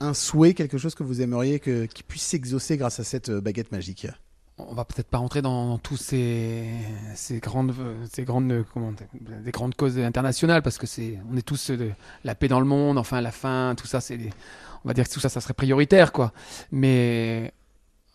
un 0.00 0.14
souhait, 0.14 0.54
quelque 0.54 0.78
chose 0.78 0.94
que 0.94 1.02
vous 1.02 1.20
aimeriez 1.20 1.60
que, 1.60 1.84
qui 1.84 2.02
puisse 2.02 2.22
s'exaucer 2.22 2.76
grâce 2.78 2.98
à 3.00 3.04
cette 3.04 3.28
euh, 3.28 3.40
baguette 3.42 3.70
magique? 3.70 4.06
On 4.68 4.74
va 4.74 4.84
peut-être 4.84 5.08
pas 5.08 5.18
rentrer 5.18 5.42
dans, 5.42 5.68
dans 5.68 5.78
tous 5.78 5.96
ces, 5.96 6.70
grandes, 7.40 7.74
ces 8.10 8.24
grandes, 8.24 8.64
comment, 8.72 8.92
des 9.12 9.50
grandes 9.50 9.74
causes 9.74 9.98
internationales 9.98 10.62
parce 10.62 10.78
que 10.78 10.86
c'est, 10.86 11.18
on 11.30 11.36
est 11.36 11.42
tous 11.42 11.70
de 11.70 11.90
la 12.24 12.34
paix 12.34 12.48
dans 12.48 12.60
le 12.60 12.66
monde, 12.66 12.98
enfin 12.98 13.20
la 13.20 13.32
faim, 13.32 13.74
tout 13.76 13.86
ça, 13.86 14.00
c'est, 14.00 14.18
on 14.84 14.88
va 14.88 14.94
dire 14.94 15.08
que 15.08 15.12
tout 15.12 15.20
ça, 15.20 15.28
ça 15.28 15.40
serait 15.40 15.54
prioritaire, 15.54 16.12
quoi. 16.12 16.32
Mais 16.70 17.52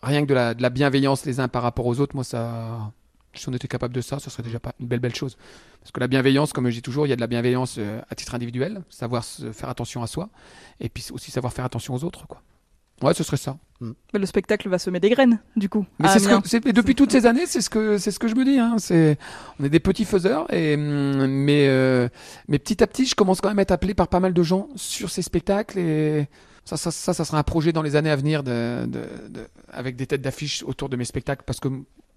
rien 0.02 0.22
que 0.22 0.26
de 0.26 0.34
la, 0.34 0.54
de 0.54 0.62
la 0.62 0.70
bienveillance 0.70 1.24
les 1.24 1.40
uns 1.40 1.48
par 1.48 1.62
rapport 1.62 1.86
aux 1.86 2.00
autres, 2.00 2.14
moi, 2.14 2.24
ça, 2.24 2.92
si 3.34 3.48
on 3.48 3.52
était 3.52 3.68
capable 3.68 3.94
de 3.94 4.00
ça, 4.00 4.18
ce 4.18 4.30
serait 4.30 4.42
déjà 4.42 4.60
pas 4.60 4.74
une 4.80 4.86
belle 4.86 5.00
belle 5.00 5.14
chose. 5.14 5.36
Parce 5.80 5.92
que 5.92 6.00
la 6.00 6.08
bienveillance, 6.08 6.52
comme 6.52 6.68
je 6.68 6.74
dis 6.74 6.82
toujours, 6.82 7.06
il 7.06 7.10
y 7.10 7.12
a 7.12 7.16
de 7.16 7.20
la 7.20 7.26
bienveillance 7.26 7.76
euh, 7.78 8.00
à 8.10 8.14
titre 8.14 8.34
individuel, 8.34 8.82
savoir 8.90 9.24
se 9.24 9.52
faire 9.52 9.68
attention 9.68 10.02
à 10.02 10.06
soi, 10.06 10.28
et 10.80 10.88
puis 10.88 11.06
aussi 11.12 11.30
savoir 11.30 11.52
faire 11.52 11.64
attention 11.64 11.94
aux 11.94 12.04
autres, 12.04 12.26
quoi. 12.26 12.42
Ouais, 13.02 13.14
ce 13.14 13.22
serait 13.22 13.36
ça. 13.36 13.56
Mais 13.80 14.18
le 14.18 14.26
spectacle 14.26 14.68
va 14.68 14.78
semer 14.80 14.98
des 14.98 15.08
graines, 15.10 15.38
du 15.54 15.68
coup. 15.68 15.86
Mais 16.00 16.08
c'est 16.08 16.18
ce 16.18 16.28
que, 16.28 16.72
depuis 16.72 16.96
toutes 16.96 17.12
ces 17.12 17.26
années, 17.26 17.46
c'est 17.46 17.60
ce 17.60 17.70
que 17.70 17.96
c'est 17.96 18.10
ce 18.10 18.18
que 18.18 18.26
je 18.26 18.34
me 18.34 18.44
dis. 18.44 18.58
Hein. 18.58 18.74
C'est, 18.78 19.16
on 19.60 19.64
est 19.64 19.68
des 19.68 19.78
petits 19.78 20.04
faiseurs, 20.04 20.52
et 20.52 20.76
mais 20.76 21.68
euh, 21.68 22.08
mais 22.48 22.58
petit 22.58 22.82
à 22.82 22.88
petit, 22.88 23.06
je 23.06 23.14
commence 23.14 23.40
quand 23.40 23.48
même 23.48 23.60
à 23.60 23.62
être 23.62 23.70
appelé 23.70 23.94
par 23.94 24.08
pas 24.08 24.18
mal 24.18 24.32
de 24.34 24.42
gens 24.42 24.68
sur 24.74 25.10
ces 25.10 25.22
spectacles 25.22 25.78
et 25.78 26.26
ça 26.64 26.76
ça 26.76 26.90
ça, 26.90 27.14
ça 27.14 27.24
sera 27.24 27.38
un 27.38 27.44
projet 27.44 27.72
dans 27.72 27.82
les 27.82 27.94
années 27.94 28.10
à 28.10 28.16
venir 28.16 28.42
de, 28.42 28.84
de, 28.86 29.00
de- 29.28 29.46
avec 29.72 29.94
des 29.94 30.06
têtes 30.08 30.22
d'affiche 30.22 30.64
autour 30.64 30.88
de 30.88 30.96
mes 30.96 31.04
spectacles 31.04 31.44
parce 31.46 31.60
que 31.60 31.68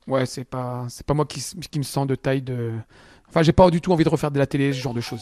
ouais, 0.08 0.26
c'est 0.26 0.46
pas 0.46 0.88
c'est 0.89 1.06
pas 1.06 1.13
moi 1.13 1.26
qui 1.28 1.44
qui 1.70 1.78
me 1.78 1.84
sens 1.84 2.08
de 2.08 2.15
taille 2.15 2.41
de. 2.41 2.72
Enfin, 3.30 3.44
j'ai 3.44 3.54
pas 3.54 3.70
du 3.70 3.82
tout 3.82 3.94
envie 3.94 4.04
de 4.04 4.10
refaire 4.10 4.32
de 4.32 4.39
la 4.39 4.48
télé, 4.48 4.74
ce 4.74 4.80
genre 4.80 4.96
de 4.96 5.00
choses. 5.02 5.22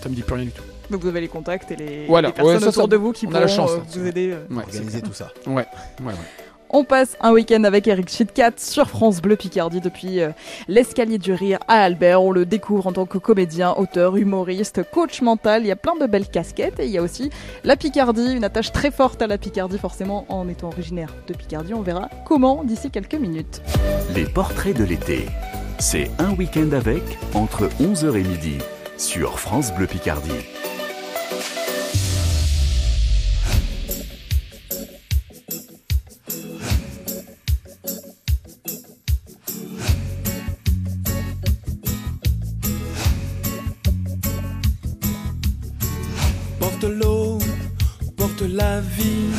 Ça 0.00 0.08
me 0.08 0.14
dit 0.14 0.22
plus 0.22 0.34
rien 0.34 0.44
du 0.46 0.50
tout. 0.52 0.62
Donc 0.90 1.00
vous 1.02 1.08
avez 1.08 1.20
les 1.20 1.28
contacts 1.28 1.70
et 1.70 1.76
les, 1.76 2.06
Voilà. 2.06 2.28
les 2.28 2.34
personnes 2.34 2.54
Ouais, 2.54 2.60
ça, 2.60 2.68
autour 2.68 2.82
ça, 2.84 2.88
de 2.88 2.96
vous 2.96 3.12
qui 3.12 3.26
pourront 3.26 3.40
la 3.40 3.46
chance, 3.48 3.70
euh, 3.70 3.80
vous 3.98 4.06
aider. 4.06 4.32
euh. 4.32 4.54
Ouais, 4.54 4.62
Organiser 4.64 5.02
tout 5.02 5.12
ça. 5.12 5.30
Ouais, 5.46 5.54
ouais, 5.54 6.06
ouais. 6.06 6.12
On 6.72 6.84
passe 6.84 7.16
un 7.20 7.32
week-end 7.32 7.64
avec 7.64 7.88
Eric 7.88 8.08
Chitkat 8.08 8.52
sur 8.56 8.88
France 8.88 9.20
Bleu 9.20 9.34
Picardie 9.34 9.80
depuis 9.80 10.20
euh, 10.20 10.30
l'escalier 10.68 11.18
du 11.18 11.32
rire 11.32 11.58
à 11.66 11.82
Albert. 11.82 12.22
On 12.22 12.30
le 12.30 12.46
découvre 12.46 12.86
en 12.86 12.92
tant 12.92 13.06
que 13.06 13.18
comédien, 13.18 13.72
auteur, 13.76 14.16
humoriste, 14.16 14.80
coach 14.92 15.20
mental. 15.20 15.62
Il 15.62 15.66
y 15.66 15.72
a 15.72 15.76
plein 15.76 15.96
de 15.96 16.06
belles 16.06 16.28
casquettes 16.28 16.78
et 16.78 16.84
il 16.84 16.90
y 16.92 16.98
a 16.98 17.02
aussi 17.02 17.30
la 17.64 17.74
Picardie, 17.76 18.34
une 18.36 18.44
attache 18.44 18.70
très 18.70 18.92
forte 18.92 19.20
à 19.20 19.26
la 19.26 19.36
Picardie 19.36 19.78
forcément 19.78 20.26
en 20.28 20.48
étant 20.48 20.68
originaire 20.68 21.12
de 21.26 21.34
Picardie. 21.34 21.74
On 21.74 21.82
verra 21.82 22.08
comment 22.24 22.62
d'ici 22.62 22.88
quelques 22.92 23.16
minutes. 23.16 23.62
Les 24.14 24.24
portraits 24.24 24.76
de 24.76 24.84
l'été. 24.84 25.26
C'est 25.80 26.08
un 26.20 26.30
week-end 26.36 26.70
avec 26.72 27.02
entre 27.34 27.68
11h 27.80 28.14
et 28.14 28.22
midi 28.22 28.58
sur 28.96 29.40
France 29.40 29.74
Bleu 29.74 29.88
Picardie. 29.88 30.30
La 48.46 48.80
vie. 48.80 49.30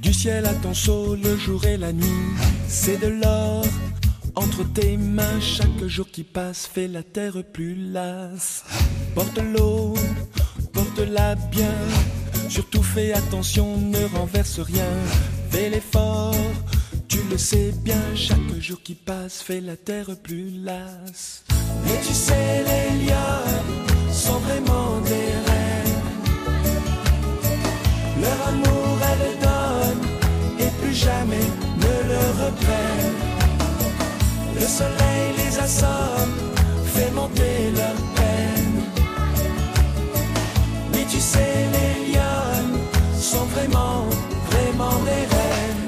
Du 0.00 0.12
ciel 0.12 0.46
à 0.46 0.54
ton 0.54 0.74
saut, 0.74 1.16
le 1.16 1.36
jour 1.36 1.64
et 1.64 1.76
la 1.76 1.92
nuit. 1.92 2.34
C'est 2.68 2.98
de 3.00 3.08
l'or 3.08 3.64
entre 4.34 4.64
tes 4.72 4.96
mains. 4.96 5.40
Chaque 5.40 5.84
jour 5.86 6.06
qui 6.10 6.24
passe 6.24 6.66
fait 6.66 6.88
la 6.88 7.02
terre 7.02 7.42
plus 7.52 7.74
lasse. 7.74 8.64
Porte 9.14 9.38
l'eau, 9.38 9.94
porte-la 10.72 11.34
bien. 11.50 11.74
Surtout 12.48 12.82
fais 12.82 13.12
attention, 13.12 13.76
ne 13.78 14.04
renverse 14.16 14.60
rien. 14.60 14.92
Fais 15.50 15.70
l'effort, 15.70 16.34
tu 17.08 17.18
le 17.30 17.38
sais 17.38 17.72
bien. 17.82 18.02
Chaque 18.14 18.60
jour 18.60 18.78
qui 18.82 18.94
passe 18.94 19.42
fait 19.42 19.60
la 19.60 19.76
terre 19.76 20.10
plus 20.22 20.50
lasse. 20.62 21.44
Mais 21.84 22.00
tu 22.06 22.12
sais, 22.12 22.64
les 22.64 23.06
lions 23.06 24.12
sont 24.12 24.38
vraiment 24.40 25.00
des 25.00 25.25
Leur 28.26 28.48
amour, 28.48 28.98
elles 29.10 29.38
donnent 29.46 30.06
et 30.58 30.70
plus 30.80 30.94
jamais 30.94 31.46
ne 31.84 31.94
le 32.10 32.22
reprennent. 32.42 33.20
Le 34.58 34.66
soleil 34.66 35.26
les 35.38 35.58
assomme, 35.60 36.34
fait 36.94 37.10
monter 37.12 37.70
leur 37.76 37.98
peine. 38.16 38.78
Oui, 40.92 41.02
tu 41.08 41.20
sais, 41.20 41.54
les 41.74 42.12
lionnes 42.12 42.78
sont 43.20 43.46
vraiment, 43.54 44.06
vraiment 44.50 44.98
des 45.04 45.24
reines. 45.34 45.86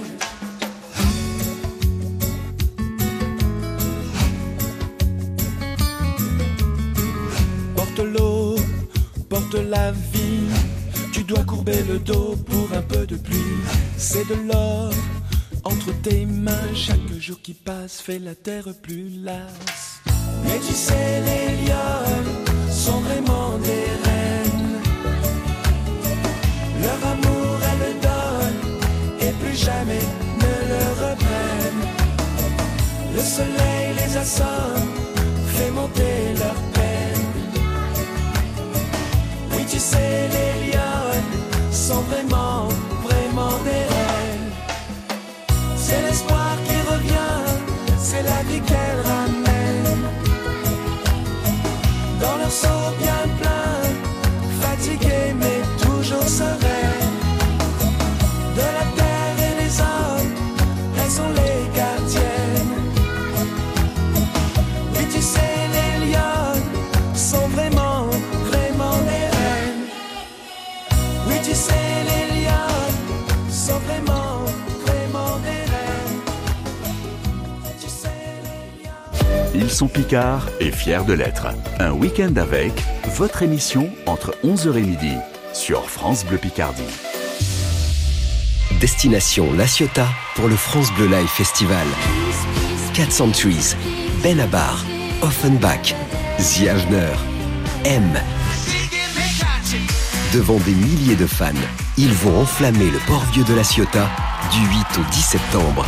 Porte 7.75 7.99
l'eau, 7.99 8.57
porte 9.29 9.55
la 9.55 9.91
vie. 9.91 10.78
Tu 11.13 11.25
dois 11.25 11.45
courber 11.45 11.83
le 11.89 11.99
dos 11.99 12.37
pour 12.47 12.73
un 12.73 12.83
peu 12.83 13.07
de 13.07 13.17
pluie. 13.17 13.37
C'est 13.97 14.27
de 14.29 14.35
l'or 14.49 14.93
entre 15.65 15.93
tes 16.03 16.25
mains. 16.27 16.75
Chaque 16.75 17.13
jour 17.19 17.41
qui 17.43 17.55
passe 17.55 18.01
fait 18.01 18.19
la 18.19 18.35
terre 18.35 18.69
plus 18.83 19.11
lasse. 19.23 20.01
Mais 20.45 20.59
tu 20.67 20.73
sais, 20.73 21.21
les 21.29 21.67
lionnes 21.67 22.71
sont 22.71 23.01
vraiment 23.01 23.59
des 23.59 23.87
reines. 24.05 24.81
Leur 26.83 27.11
amour, 27.13 27.59
elles 27.69 27.83
le 27.87 27.93
donnent 28.01 28.63
et 29.21 29.33
plus 29.43 29.57
jamais 29.57 30.05
ne 30.43 30.53
le 30.73 30.83
reprennent. 31.05 31.87
Le 33.15 33.21
soleil 33.21 33.95
les 33.97 34.17
assomme, 34.17 34.93
fait 35.47 35.71
monter 35.71 36.35
leur 36.39 36.55
peine. 36.73 37.27
Oui, 39.53 39.65
tu 39.69 39.79
sais, 39.79 40.29
les 40.29 40.71
lionnes 40.71 40.88
sont 41.89 42.03
vraiment, 42.03 42.69
vraiment 43.03 43.55
des 43.65 43.85
reines. 43.93 44.51
C'est 45.75 46.03
l'espoir 46.03 46.51
qui 46.67 46.77
revient, 46.93 47.41
c'est 47.99 48.23
la 48.23 48.43
vie 48.49 48.61
qu'elles 48.69 49.03
ramènent. 49.13 50.09
Dans 52.21 52.37
leur 52.41 52.53
seau 52.63 52.81
bien 53.03 53.23
sont 79.79 79.87
Picards 79.87 80.49
et 80.59 80.73
fiers 80.73 81.05
de 81.07 81.13
l'être. 81.13 81.47
Un 81.79 81.93
week-end 81.93 82.35
avec 82.35 82.73
votre 83.15 83.45
émission 83.45 83.89
entre 84.07 84.35
11h 84.43 84.77
et 84.77 84.83
midi 84.83 85.13
sur 85.53 85.89
France 85.89 86.27
Bleu 86.27 86.37
Picardie. 86.37 86.83
Destination 88.81 89.53
La 89.53 89.69
Ciotat 89.69 90.09
pour 90.35 90.49
le 90.49 90.57
France 90.57 90.93
Bleu 90.95 91.07
Live 91.07 91.29
Festival. 91.29 91.87
Cat 92.93 93.09
Centuries, 93.09 93.77
Benabar, 94.21 94.85
Offenbach, 95.23 95.95
The 96.39 96.67
M. 97.85 98.03
Devant 100.35 100.59
des 100.59 100.75
milliers 100.75 101.15
de 101.15 101.27
fans, 101.29 101.53
ils 101.97 102.13
vont 102.15 102.41
enflammer 102.41 102.91
le 102.91 102.99
port 103.07 103.25
vieux 103.33 103.45
de 103.45 103.55
La 103.55 103.63
Ciotat 103.63 104.11
du 104.51 104.59
8 104.59 104.99
au 104.99 105.11
10 105.13 105.23
septembre. 105.23 105.87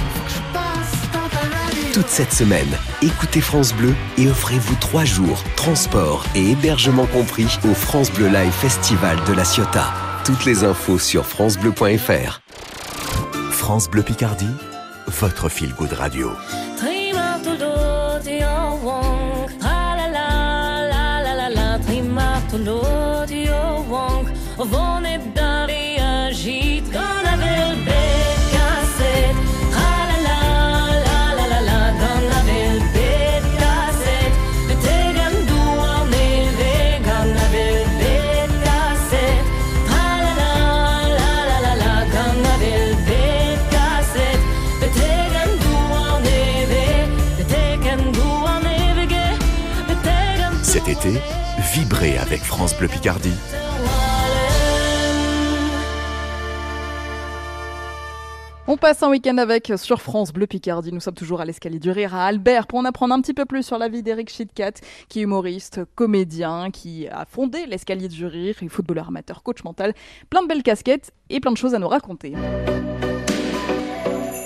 Toute 1.92 2.08
cette 2.08 2.32
semaine, 2.32 2.68
écoutez 3.02 3.40
France 3.40 3.74
Bleu 3.74 3.92
et 4.16 4.28
offrez-vous 4.28 4.76
trois 4.76 5.04
jours, 5.04 5.42
transport 5.56 6.24
et 6.36 6.50
hébergement 6.50 7.06
compris 7.06 7.48
au 7.68 7.74
France 7.74 8.12
Bleu 8.12 8.28
Live 8.28 8.52
Festival 8.52 9.18
de 9.26 9.32
La 9.32 9.44
Ciotat. 9.44 9.92
Toutes 10.24 10.44
les 10.44 10.62
infos 10.62 11.00
sur 11.00 11.26
francebleu.fr. 11.26 12.42
France 13.50 13.90
Bleu 13.90 14.02
Picardie, 14.02 14.54
votre 15.08 15.48
feel 15.48 15.74
good 15.74 15.92
radio. 15.92 16.30
Été, 50.90 51.12
vibrez 51.72 52.18
avec 52.18 52.40
France 52.40 52.76
Bleu 52.76 52.88
Picardie. 52.88 53.32
On 58.66 58.76
passe 58.76 59.02
un 59.02 59.10
week-end 59.10 59.38
avec 59.38 59.72
sur 59.76 60.00
France 60.00 60.32
Bleu 60.32 60.46
Picardie. 60.46 60.92
Nous 60.92 61.00
sommes 61.00 61.14
toujours 61.14 61.40
à 61.40 61.44
l'escalier 61.44 61.78
du 61.78 61.90
rire 61.90 62.14
à 62.14 62.26
Albert 62.26 62.66
pour 62.66 62.78
en 62.78 62.84
apprendre 62.84 63.14
un 63.14 63.20
petit 63.20 63.34
peu 63.34 63.44
plus 63.44 63.62
sur 63.62 63.78
la 63.78 63.88
vie 63.88 64.02
d'Eric 64.02 64.30
Chitkat, 64.30 64.72
qui 65.08 65.20
est 65.20 65.22
humoriste, 65.22 65.80
comédien, 65.94 66.70
qui 66.72 67.06
a 67.08 67.24
fondé 67.24 67.66
l'escalier 67.66 68.08
du 68.08 68.26
rire, 68.26 68.56
et 68.60 68.68
footballeur 68.68 69.08
amateur, 69.08 69.42
coach 69.42 69.62
mental, 69.64 69.94
plein 70.28 70.42
de 70.42 70.48
belles 70.48 70.62
casquettes 70.62 71.12
et 71.30 71.40
plein 71.40 71.52
de 71.52 71.56
choses 71.56 71.74
à 71.74 71.78
nous 71.78 71.88
raconter. 71.88 72.34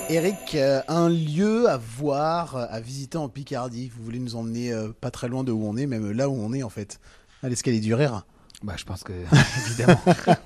Eric, 0.09 0.53
euh, 0.55 0.81
un 0.87 1.09
lieu 1.09 1.67
à 1.67 1.77
voir, 1.77 2.55
euh, 2.55 2.65
à 2.69 2.79
visiter 2.79 3.17
en 3.17 3.27
Picardie. 3.27 3.91
Vous 3.95 4.03
voulez 4.03 4.19
nous 4.19 4.35
emmener 4.35 4.71
euh, 4.71 4.89
pas 4.89 5.09
très 5.09 5.27
loin 5.27 5.43
de 5.43 5.51
où 5.51 5.65
on 5.65 5.75
est, 5.77 5.87
même 5.87 6.11
là 6.11 6.29
où 6.29 6.35
on 6.35 6.53
est 6.53 6.61
en 6.61 6.69
fait, 6.69 6.99
à 7.41 7.49
l'escalier 7.49 7.79
du 7.79 7.93
rire. 7.93 8.23
Bah, 8.63 8.73
je 8.77 8.85
pense 8.85 9.03
que 9.03 9.13
évidemment, 9.67 9.99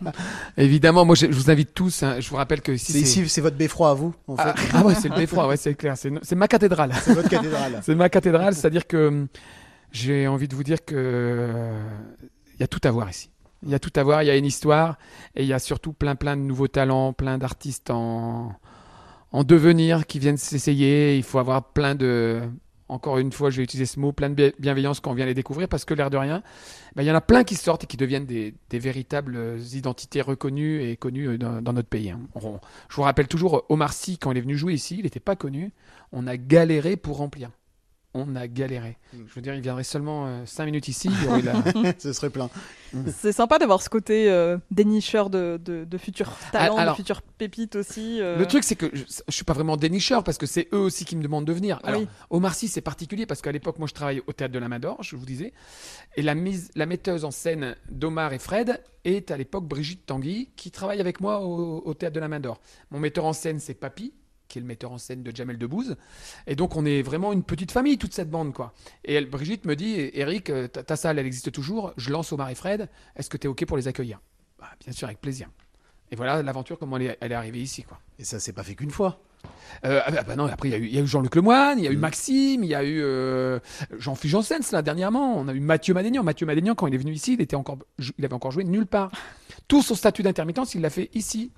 évidemment. 0.57 1.05
Moi, 1.05 1.15
je, 1.15 1.25
je 1.25 1.35
vous 1.35 1.51
invite 1.51 1.73
tous. 1.73 2.03
hein, 2.03 2.19
je 2.19 2.29
vous 2.29 2.37
rappelle 2.37 2.61
que 2.61 2.71
ici, 2.71 2.93
C'est 2.93 3.01
ici, 3.01 3.27
c'est 3.27 3.41
votre 3.41 3.57
beffroi 3.57 3.89
à 3.89 3.93
vous, 3.93 4.13
en 4.27 4.37
fait. 4.37 4.43
Ah, 4.45 4.55
ah 4.75 4.85
ouais, 4.85 4.95
c'est 4.95 5.09
le 5.09 5.15
beffroi, 5.15 5.47
ouais, 5.47 5.57
c'est 5.57 5.75
clair. 5.75 5.97
C'est, 5.97 6.11
c'est 6.21 6.35
ma 6.35 6.47
cathédrale. 6.47 6.93
C'est 7.01 7.13
votre 7.13 7.29
cathédrale. 7.29 7.79
c'est 7.83 7.95
ma 7.95 8.09
cathédrale, 8.09 8.55
c'est-à-dire 8.55 8.87
que 8.87 9.07
hum, 9.09 9.27
j'ai 9.91 10.27
envie 10.27 10.47
de 10.47 10.55
vous 10.55 10.63
dire 10.63 10.85
que 10.85 10.95
euh, 10.95 11.83
il 12.55 12.61
y 12.61 12.63
a 12.63 12.67
tout 12.67 12.81
à 12.83 12.91
voir 12.91 13.09
ici. 13.09 13.29
Il 13.63 13.69
y 13.69 13.75
a 13.75 13.79
tout 13.79 13.91
à 13.97 14.03
voir, 14.03 14.23
il 14.23 14.27
y 14.27 14.29
a 14.31 14.37
une 14.37 14.45
histoire 14.45 14.97
et 15.35 15.43
il 15.43 15.47
y 15.49 15.53
a 15.53 15.59
surtout 15.59 15.91
plein 15.91 16.15
plein 16.15 16.37
de 16.37 16.41
nouveaux 16.41 16.69
talents, 16.69 17.11
plein 17.11 17.37
d'artistes 17.37 17.89
en 17.89 18.53
en 19.31 19.43
devenir 19.43 20.05
qui 20.07 20.19
viennent 20.19 20.37
s'essayer. 20.37 21.17
Il 21.17 21.23
faut 21.23 21.39
avoir 21.39 21.63
plein 21.63 21.95
de 21.95 22.41
encore 22.89 23.19
une 23.19 23.31
fois, 23.31 23.51
je 23.51 23.57
vais 23.57 23.63
utiliser 23.63 23.85
ce 23.85 23.99
mot, 23.99 24.11
plein 24.11 24.29
de 24.29 24.33
bi- 24.33 24.53
bienveillance 24.59 24.99
quand 24.99 25.11
on 25.11 25.13
vient 25.13 25.27
les 25.27 25.35
découvrir, 25.35 25.67
parce 25.67 25.85
que 25.85 25.93
l'air 25.93 26.09
de 26.09 26.17
rien, 26.17 26.41
ben, 26.95 27.03
il 27.03 27.05
y 27.05 27.11
en 27.11 27.15
a 27.15 27.21
plein 27.21 27.43
qui 27.43 27.53
sortent 27.55 27.83
et 27.83 27.87
qui 27.87 27.97
deviennent 27.97 28.25
des, 28.25 28.55
véritables 28.71 29.59
identités 29.73 30.21
reconnues 30.21 30.81
et 30.81 30.97
connues 30.97 31.29
euh, 31.29 31.37
dans, 31.37 31.73
notre 31.73 31.87
pays. 31.87 32.09
hein. 32.09 32.19
Je 32.35 32.95
vous 32.95 33.03
rappelle 33.03 33.27
toujours 33.27 33.63
Omar 33.69 33.93
Sy, 33.93 34.17
quand 34.17 34.31
il 34.31 34.39
est 34.39 34.41
venu 34.41 34.57
jouer 34.57 34.73
ici, 34.73 34.95
il 34.97 35.03
n'était 35.03 35.19
pas 35.19 35.35
connu. 35.35 35.71
On 36.11 36.25
a 36.25 36.35
galéré 36.35 36.97
pour 36.97 37.17
remplir. 37.17 37.51
On 38.13 38.35
a 38.35 38.47
galéré. 38.47 38.97
Je 39.13 39.33
veux 39.35 39.41
dire, 39.41 39.53
il 39.53 39.61
viendrait 39.61 39.83
seulement 39.83 40.45
5 40.45 40.65
minutes 40.65 40.87
ici, 40.87 41.09
il 41.37 41.45
la- 41.45 41.93
Ce 41.99 42.11
serait 42.13 42.29
plein. 42.31 42.49
C'est 43.15 43.31
sympa 43.31 43.59
d'avoir 43.59 43.81
ce 43.83 43.89
côté 43.89 44.31
euh, 44.31 44.57
dénicheur 44.71 45.29
de, 45.29 45.59
de, 45.63 45.85
de 45.85 45.97
futurs 45.99 46.31
talents, 46.51 46.75
alors- 46.77 46.95
de 46.95 46.97
futures 46.97 47.21
pépites 47.21 47.75
aussi. 47.75 48.19
euh. 48.19 48.37
Le 48.37 48.47
truc, 48.47 48.63
c'est 48.63 48.75
que 48.75 48.87
je, 48.93 49.03
je 49.27 49.33
suis 49.33 49.43
pas 49.45 49.53
vraiment 49.53 49.77
dénicheur 49.77 50.23
parce 50.23 50.37
que 50.39 50.47
c'est 50.47 50.67
eux 50.73 50.79
aussi 50.79 51.05
qui 51.05 51.15
me 51.15 51.21
demandent 51.21 51.45
de 51.45 51.53
venir. 51.53 51.79
Alors, 51.83 52.01
Oui. 52.01 52.07
Omar 52.31 52.55
Sy, 52.55 52.67
c'est 52.67 52.81
particulier 52.81 53.25
parce 53.27 53.41
qu'à 53.41 53.51
l'époque, 53.51 53.77
moi, 53.77 53.87
je 53.87 53.93
travaillais 53.93 54.23
au 54.25 54.33
théâtre 54.33 54.53
de 54.53 54.59
la 54.59 54.69
Mador, 54.69 55.01
je 55.03 55.15
vous 55.15 55.25
disais. 55.25 55.53
Et 56.15 56.23
la, 56.23 56.33
mise, 56.33 56.71
la 56.75 56.87
metteuse 56.87 57.25
en 57.25 57.31
scène 57.31 57.75
d'Omar 57.91 58.33
et 58.33 58.39
Fred 58.39 58.81
est 59.05 59.29
à 59.29 59.37
l'époque 59.37 59.65
Brigitte 59.67 60.05
Tanguy 60.07 60.49
qui 60.55 60.71
travaille 60.71 60.99
avec 60.99 61.21
moi 61.21 61.41
au, 61.41 61.83
au 61.85 61.93
théâtre 61.93 62.15
de 62.15 62.19
la 62.19 62.27
Mador. 62.27 62.59
Mon 62.89 62.99
metteur 62.99 63.25
en 63.25 63.33
scène, 63.33 63.59
c'est 63.59 63.75
Papy 63.75 64.13
qui 64.49 64.59
est 64.59 64.61
le 64.61 64.67
metteur 64.67 64.91
en 64.91 64.97
scène 64.97 65.23
de 65.23 65.33
Jamel 65.33 65.57
Debbouze. 65.57 65.95
Et 66.47 66.55
donc, 66.55 66.75
on 66.75 66.85
est 66.85 67.01
vraiment 67.01 67.31
une 67.31 67.43
petite 67.43 67.71
famille, 67.71 67.97
toute 67.97 68.13
cette 68.13 68.29
bande, 68.29 68.53
quoi. 68.53 68.73
Et 69.05 69.13
elle, 69.13 69.29
Brigitte 69.29 69.65
me 69.65 69.75
dit, 69.75 70.09
Eric, 70.13 70.49
euh, 70.49 70.67
ta, 70.67 70.83
ta 70.83 70.97
salle, 70.97 71.19
elle 71.19 71.25
existe 71.25 71.51
toujours. 71.51 71.93
Je 71.95 72.11
lance 72.11 72.33
Omar 72.33 72.49
et 72.49 72.55
Fred. 72.55 72.89
Est-ce 73.15 73.29
que 73.29 73.37
tu 73.37 73.47
es 73.47 73.49
OK 73.49 73.65
pour 73.65 73.77
les 73.77 73.87
accueillir? 73.87 74.19
Bah, 74.59 74.67
Bien 74.83 74.91
sûr, 74.91 75.07
avec 75.07 75.21
plaisir. 75.21 75.47
Et 76.11 76.15
voilà 76.15 76.41
l'aventure, 76.41 76.77
comment 76.79 76.97
elle 76.97 77.03
est, 77.03 77.17
elle 77.21 77.31
est 77.31 77.35
arrivée 77.35 77.61
ici, 77.61 77.83
quoi. 77.83 77.99
Et 78.17 78.23
ça 78.23 78.39
s'est 78.39 78.53
pas 78.53 78.63
fait 78.63 78.75
qu'une 78.75 78.91
fois. 78.91 79.21
Euh, 79.85 80.01
ah 80.05 80.11
bah, 80.11 80.23
bah 80.27 80.35
non, 80.35 80.47
après 80.47 80.67
il 80.67 80.71
y 80.71 80.75
a 80.75 80.77
eu, 80.77 80.85
il 80.85 80.93
y 80.93 80.97
a 80.97 81.01
eu 81.01 81.07
Jean-Luc 81.07 81.35
Lemoyne, 81.35 81.79
il 81.79 81.85
y 81.85 81.87
a 81.87 81.91
eu 81.91 81.97
Maxime, 81.97 82.63
il 82.63 82.69
y 82.69 82.75
a 82.75 82.83
eu 82.83 82.99
euh, 83.01 83.59
Jean-Philippe 83.97 84.31
Janssens 84.31 84.71
là 84.73 84.81
dernièrement, 84.81 85.37
on 85.37 85.47
a 85.47 85.53
eu 85.53 85.59
Mathieu 85.59 85.93
Madénian. 85.93 86.23
Mathieu 86.23 86.45
Madénian 86.45 86.75
quand 86.75 86.87
il 86.87 86.95
est 86.95 86.97
venu 86.97 87.13
ici, 87.13 87.33
il 87.33 87.41
était 87.41 87.55
encore, 87.55 87.77
il 88.17 88.25
avait 88.25 88.33
encore 88.33 88.51
joué 88.51 88.63
nulle 88.63 88.87
part. 88.87 89.11
Tout 89.67 89.81
son 89.81 89.95
statut 89.95 90.23
d'intermittence, 90.23 90.73
il 90.75 90.81
l'a 90.81 90.89
fait 90.89 91.09
ici. 91.13 91.51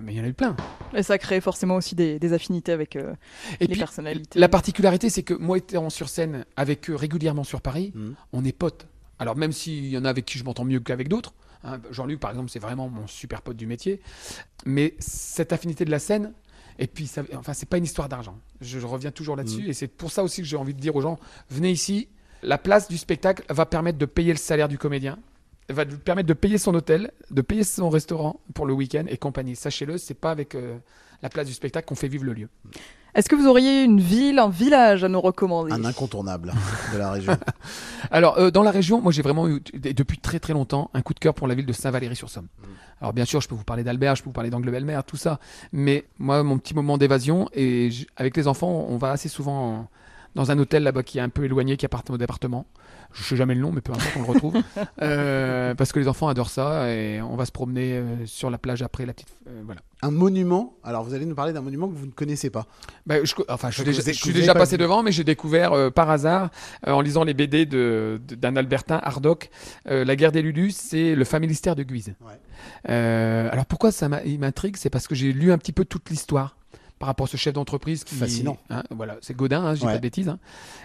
Mais 0.00 0.14
il 0.14 0.18
y 0.18 0.20
en 0.20 0.24
a 0.24 0.28
eu 0.28 0.32
plein. 0.34 0.56
Et 0.94 1.02
ça 1.02 1.18
crée 1.18 1.40
forcément 1.40 1.76
aussi 1.76 1.94
des, 1.94 2.18
des 2.18 2.32
affinités 2.32 2.72
avec 2.72 2.96
euh, 2.96 3.14
Et 3.60 3.66
les 3.66 3.72
puis, 3.72 3.78
personnalités. 3.78 4.38
La 4.38 4.48
particularité, 4.48 5.10
c'est 5.10 5.22
que 5.22 5.34
moi 5.34 5.58
étant 5.58 5.90
sur 5.90 6.08
scène 6.08 6.44
avec 6.56 6.90
eux 6.90 6.96
régulièrement 6.96 7.44
sur 7.44 7.60
Paris, 7.60 7.92
Mm. 7.94 8.12
on 8.32 8.44
est 8.44 8.52
potes. 8.52 8.86
Alors 9.18 9.36
même 9.36 9.52
s'il 9.52 9.86
y 9.86 9.96
en 9.98 10.04
a 10.04 10.10
avec 10.10 10.24
qui 10.24 10.38
je 10.38 10.44
m'entends 10.44 10.64
mieux 10.64 10.80
qu'avec 10.80 11.08
d'autres, 11.08 11.34
hein, 11.62 11.78
Jean-Luc 11.90 12.18
par 12.18 12.30
exemple, 12.30 12.50
c'est 12.50 12.58
vraiment 12.58 12.88
mon 12.88 13.06
super 13.06 13.42
pote 13.42 13.56
du 13.56 13.66
métier, 13.66 14.00
mais 14.66 14.94
cette 14.98 15.52
affinité 15.52 15.84
de 15.84 15.90
la 15.90 15.98
scène, 16.00 16.32
et 16.78 16.86
puis 16.88 17.06
ça, 17.06 17.22
enfin 17.36 17.52
c'est 17.52 17.68
pas 17.68 17.76
une 17.78 17.84
histoire 17.84 18.08
d'argent. 18.08 18.38
Je, 18.60 18.80
je 18.80 18.86
reviens 18.86 19.10
toujours 19.12 19.36
là-dessus, 19.36 19.62
Mm. 19.66 19.70
et 19.70 19.72
c'est 19.74 19.88
pour 19.88 20.10
ça 20.10 20.24
aussi 20.24 20.40
que 20.42 20.48
j'ai 20.48 20.56
envie 20.56 20.74
de 20.74 20.80
dire 20.80 20.96
aux 20.96 21.02
gens, 21.02 21.18
venez 21.50 21.70
ici, 21.70 22.08
la 22.42 22.58
place 22.58 22.88
du 22.88 22.98
spectacle 22.98 23.44
va 23.48 23.66
permettre 23.66 23.98
de 23.98 24.06
payer 24.06 24.32
le 24.32 24.38
salaire 24.38 24.66
du 24.68 24.78
comédien, 24.78 25.18
va 25.70 25.84
lui 25.84 25.96
permettre 25.96 26.28
de 26.28 26.34
payer 26.34 26.58
son 26.58 26.74
hôtel, 26.74 27.10
de 27.30 27.40
payer 27.42 27.64
son 27.64 27.88
restaurant 27.90 28.40
pour 28.54 28.66
le 28.66 28.72
week-end 28.74 29.04
et 29.08 29.16
compagnie. 29.16 29.56
Sachez-le, 29.56 29.98
c'est 29.98 30.14
pas 30.14 30.30
avec 30.30 30.54
euh, 30.54 30.76
la 31.22 31.28
place 31.28 31.46
du 31.46 31.52
spectacle 31.54 31.86
qu'on 31.88 31.94
fait 31.94 32.08
vivre 32.08 32.24
le 32.24 32.32
lieu. 32.32 32.48
Est-ce 33.14 33.28
que 33.28 33.36
vous 33.36 33.46
auriez 33.46 33.82
une 33.84 34.00
ville, 34.00 34.38
un 34.38 34.48
village 34.48 35.04
à 35.04 35.08
nous 35.08 35.20
recommander? 35.20 35.70
Un 35.72 35.84
incontournable 35.84 36.54
de 36.94 36.98
la 36.98 37.10
région. 37.12 37.36
Alors, 38.10 38.38
euh, 38.38 38.50
dans 38.50 38.62
la 38.62 38.70
région, 38.70 39.02
moi 39.02 39.12
j'ai 39.12 39.20
vraiment 39.20 39.46
eu, 39.48 39.60
depuis 39.74 40.16
très 40.18 40.40
très 40.40 40.54
longtemps, 40.54 40.90
un 40.94 41.02
coup 41.02 41.12
de 41.12 41.18
cœur 41.18 41.34
pour 41.34 41.46
la 41.46 41.54
ville 41.54 41.66
de 41.66 41.74
Saint-Valery-sur-Somme. 41.74 42.48
Alors, 43.02 43.12
bien 43.12 43.26
sûr, 43.26 43.40
je 43.42 43.48
peux 43.48 43.54
vous 43.54 43.64
parler 43.64 43.84
d'Albert, 43.84 44.16
je 44.16 44.22
peux 44.22 44.30
vous 44.30 44.32
parler 44.32 44.48
d'Angle-Belle-Mer, 44.48 45.04
tout 45.04 45.18
ça. 45.18 45.40
Mais 45.72 46.04
moi, 46.18 46.42
mon 46.42 46.56
petit 46.58 46.72
moment 46.74 46.96
d'évasion, 46.96 47.48
et 47.52 47.90
avec 48.16 48.34
les 48.36 48.48
enfants, 48.48 48.86
on 48.88 48.96
va 48.96 49.10
assez 49.10 49.28
souvent 49.28 49.68
en- 49.80 49.88
dans 50.34 50.50
un 50.50 50.58
hôtel 50.58 50.82
là-bas 50.82 51.02
qui 51.02 51.18
est 51.18 51.22
un 51.22 51.28
peu 51.28 51.44
éloigné, 51.44 51.76
qui 51.76 51.84
appartient 51.86 52.12
au 52.12 52.18
département. 52.18 52.66
Je 53.12 53.22
sais 53.22 53.36
jamais 53.36 53.54
le 53.54 53.60
nom, 53.60 53.70
mais 53.72 53.82
peu 53.82 53.92
importe, 53.92 54.12
on 54.16 54.20
le 54.22 54.26
retrouve. 54.28 54.54
Euh, 55.02 55.74
parce 55.74 55.92
que 55.92 55.98
les 55.98 56.06
enfants 56.08 56.28
adorent 56.28 56.48
ça, 56.50 56.88
et 56.90 57.20
on 57.20 57.34
va 57.36 57.44
se 57.44 57.52
promener 57.52 57.94
euh, 57.94 58.26
sur 58.26 58.50
la 58.50 58.58
plage 58.58 58.82
après 58.82 59.04
la 59.04 59.12
petite. 59.12 59.34
euh, 59.48 59.62
voilà. 59.64 59.80
Un 60.02 60.10
monument. 60.10 60.76
Alors, 60.84 61.02
vous 61.04 61.12
allez 61.14 61.26
nous 61.26 61.34
parler 61.34 61.52
d'un 61.52 61.60
monument 61.60 61.88
que 61.88 61.94
vous 61.94 62.06
ne 62.06 62.10
connaissez 62.12 62.50
pas. 62.50 62.66
Bah, 63.06 63.16
je, 63.24 63.34
enfin, 63.48 63.70
je 63.70 63.74
suis 63.76 63.84
déjà, 63.84 64.00
vous 64.00 64.08
avez- 64.08 64.12
je 64.14 64.18
que 64.18 64.22
suis 64.22 64.30
vous 64.30 64.36
avez 64.36 64.42
déjà 64.42 64.54
pas 64.54 64.60
passé 64.60 64.76
vu. 64.76 64.82
devant, 64.82 65.02
mais 65.02 65.12
j'ai 65.12 65.24
découvert 65.24 65.72
euh, 65.72 65.90
par 65.90 66.08
hasard, 66.10 66.50
euh, 66.86 66.92
en 66.92 67.00
lisant 67.00 67.24
les 67.24 67.34
BD 67.34 67.66
de- 67.66 68.20
d'un 68.28 68.56
Albertin, 68.56 69.00
Hardoc, 69.02 69.50
euh, 69.88 70.04
La 70.04 70.16
guerre 70.16 70.32
des 70.32 70.42
Lulus, 70.42 70.72
c'est 70.72 71.14
le 71.14 71.24
familistère 71.24 71.76
de 71.76 71.82
Guise. 71.82 72.14
Euh, 72.88 73.48
alors 73.52 73.66
pourquoi 73.66 73.92
ça 73.92 74.08
m'a- 74.08 74.22
il 74.24 74.38
m'intrigue 74.38 74.76
C'est 74.76 74.90
parce 74.90 75.06
que 75.06 75.14
j'ai 75.14 75.32
lu 75.32 75.52
un 75.52 75.58
petit 75.58 75.72
peu 75.72 75.84
toute 75.84 76.08
l'histoire 76.10 76.56
par 77.02 77.08
rapport 77.08 77.26
à 77.26 77.28
ce 77.28 77.36
chef 77.36 77.52
d'entreprise 77.52 78.04
qui. 78.04 78.14
Fascinant. 78.14 78.58
hein, 78.70 78.84
voilà, 78.90 79.16
c'est 79.22 79.36
Godin, 79.36 79.64
hein, 79.64 79.74
je 79.74 79.80
dis 79.80 79.86
Ouais. 79.86 79.92
pas 79.94 79.98
de 79.98 80.02
bêtises, 80.02 80.28
hein, 80.28 80.38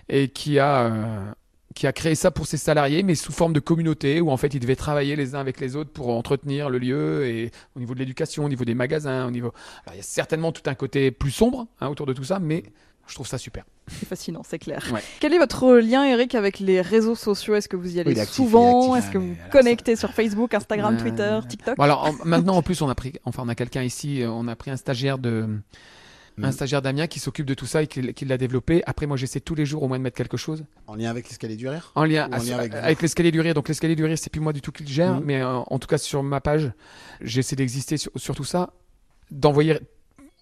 et 0.09 0.29
qui 0.29 0.57
a. 0.57 0.85
euh, 0.85 1.31
qui 1.75 1.85
a 1.85 1.93
créé 1.93 2.15
ça 2.15 2.31
pour 2.31 2.47
ses 2.47 2.57
salariés, 2.57 3.03
mais 3.03 3.13
sous 3.13 3.31
forme 3.31 3.53
de 3.53 3.59
communauté, 3.59 4.19
où 4.19 4.31
en 4.31 4.37
fait 4.37 4.51
ils 4.55 4.59
devaient 4.59 4.75
travailler 4.75 5.15
les 5.15 5.35
uns 5.35 5.39
avec 5.39 5.59
les 5.59 5.75
autres 5.75 5.91
pour 5.91 6.09
entretenir 6.09 6.71
le 6.71 6.79
lieu, 6.79 7.27
et 7.27 7.51
au 7.75 7.79
niveau 7.79 7.93
de 7.93 7.99
l'éducation, 7.99 8.45
au 8.45 8.49
niveau 8.49 8.65
des 8.65 8.73
magasins, 8.73 9.27
au 9.27 9.31
niveau... 9.31 9.51
Alors 9.85 9.93
il 9.93 9.97
y 9.97 9.99
a 9.99 10.03
certainement 10.03 10.51
tout 10.51 10.67
un 10.67 10.73
côté 10.73 11.11
plus 11.11 11.29
sombre 11.29 11.67
hein, 11.79 11.89
autour 11.89 12.07
de 12.07 12.13
tout 12.13 12.23
ça, 12.23 12.39
mais 12.39 12.63
je 13.05 13.13
trouve 13.13 13.27
ça 13.27 13.37
super. 13.37 13.63
C'est 13.89 14.07
fascinant, 14.07 14.41
c'est 14.43 14.57
clair. 14.57 14.83
Ouais. 14.91 15.03
Quel 15.19 15.33
est 15.35 15.37
votre 15.37 15.75
lien, 15.75 16.03
Eric, 16.03 16.33
avec 16.33 16.57
les 16.59 16.81
réseaux 16.81 17.13
sociaux? 17.15 17.53
Est-ce 17.53 17.69
que 17.69 17.77
vous 17.77 17.95
y 17.95 17.99
allez 17.99 18.19
actif, 18.19 18.35
souvent? 18.35 18.93
actif. 18.93 19.03
Est-ce 19.05 19.13
que 19.13 19.17
vous 19.19 19.27
vous 19.35 19.49
connectez 19.51 19.95
sur 19.95 20.13
Facebook, 20.13 20.55
Instagram. 20.55 20.97
Twitter, 20.97 21.39
TikTok? 21.47 21.77
Bon, 21.77 21.83
alors 21.83 22.05
en- 22.05 22.25
maintenant 22.25 22.55
en 22.55 22.63
plus 22.63 22.81
on 22.81 22.89
a 22.89 22.95
pris, 22.95 23.13
enfin 23.23 23.43
on 23.45 23.49
a 23.49 23.55
quelqu'un 23.55 23.83
ici, 23.83 24.23
on 24.27 24.47
a 24.47 24.55
pris 24.55 24.71
un 24.71 24.77
stagiaire 24.77 25.19
de, 25.19 25.47
un 26.41 26.51
stagiaire 26.51 26.81
d'Amiens 26.81 27.07
qui 27.07 27.19
s'occupe 27.19 27.45
de 27.47 27.53
tout 27.55 27.65
ça 27.65 27.81
et 27.81 27.87
qui, 27.87 28.13
qui 28.13 28.25
l'a 28.25 28.37
développé. 28.37 28.83
Après 28.85 29.05
moi 29.07 29.17
j'essaie 29.17 29.39
tous 29.39 29.55
les 29.55 29.65
jours 29.65 29.81
au 29.83 29.87
moins 29.87 29.97
de 29.97 30.03
mettre 30.03 30.17
quelque 30.17 30.37
chose. 30.37 30.65
En 30.85 30.95
lien 30.95 31.09
avec 31.09 31.27
l'escalier 31.27 31.55
du 31.55 31.67
rire 31.67 31.91
En 31.95 32.03
lien, 32.05 32.29
Ou 32.29 32.35
en 32.35 32.37
lien 32.43 32.57
avec 32.59 32.73
avec, 32.73 33.01
l'escalier 33.01 33.31
du 33.31 33.41
rire. 33.41 33.53
Donc 33.55 33.67
l'escalier 33.67 33.95
du 33.95 34.05
rire, 34.05 34.17
c'est 34.19 34.29
plus 34.31 34.39
moi 34.41 34.53
du 34.53 34.61
tout 34.61 34.71
qui 34.71 34.83
le 34.83 34.89
gère, 34.89 35.15
Mhm. 35.15 35.23
mais 35.25 35.41
euh, 35.41 35.47
en 35.57 35.79
tout 35.79 35.87
cas 35.87 35.97
sur 35.97 36.21
ma 36.23 36.39
page, 36.41 36.71
j'essaie 37.21 37.55
d'exister 37.55 37.97
sur, 37.97 38.11
sur 38.15 38.35
tout 38.35 38.43
ça, 38.43 38.71
d'envoyer 39.31 39.79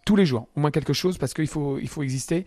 tous 0.05 0.15
les 0.15 0.25
jours 0.25 0.47
au 0.55 0.59
moins 0.59 0.71
quelque 0.71 0.93
chose 0.93 1.17
parce 1.17 1.33
qu'il 1.33 1.47
faut, 1.47 1.79
il 1.79 1.87
faut 1.87 2.03
exister. 2.03 2.45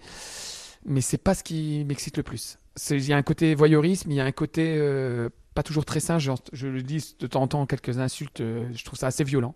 Mais 0.84 1.00
c'est 1.00 1.18
pas 1.18 1.34
ce 1.34 1.42
qui 1.42 1.84
m'excite 1.86 2.16
le 2.16 2.22
plus. 2.22 2.58
Il 2.90 3.04
y 3.06 3.12
a 3.12 3.16
un 3.16 3.22
côté 3.22 3.54
voyeurisme, 3.54 4.10
il 4.10 4.16
y 4.16 4.20
a 4.20 4.24
un 4.24 4.30
côté 4.32 4.74
euh, 4.78 5.28
pas 5.54 5.62
toujours 5.64 5.84
très 5.84 5.98
sain. 6.00 6.18
Je, 6.20 6.30
je 6.52 6.68
le 6.68 6.82
dis 6.82 7.16
de 7.18 7.26
temps 7.26 7.42
en 7.42 7.48
temps 7.48 7.66
quelques 7.66 7.98
insultes. 7.98 8.40
euh, 8.40 8.68
je 8.74 8.84
trouve 8.84 8.98
ça 8.98 9.08
assez 9.08 9.24
violent. 9.24 9.54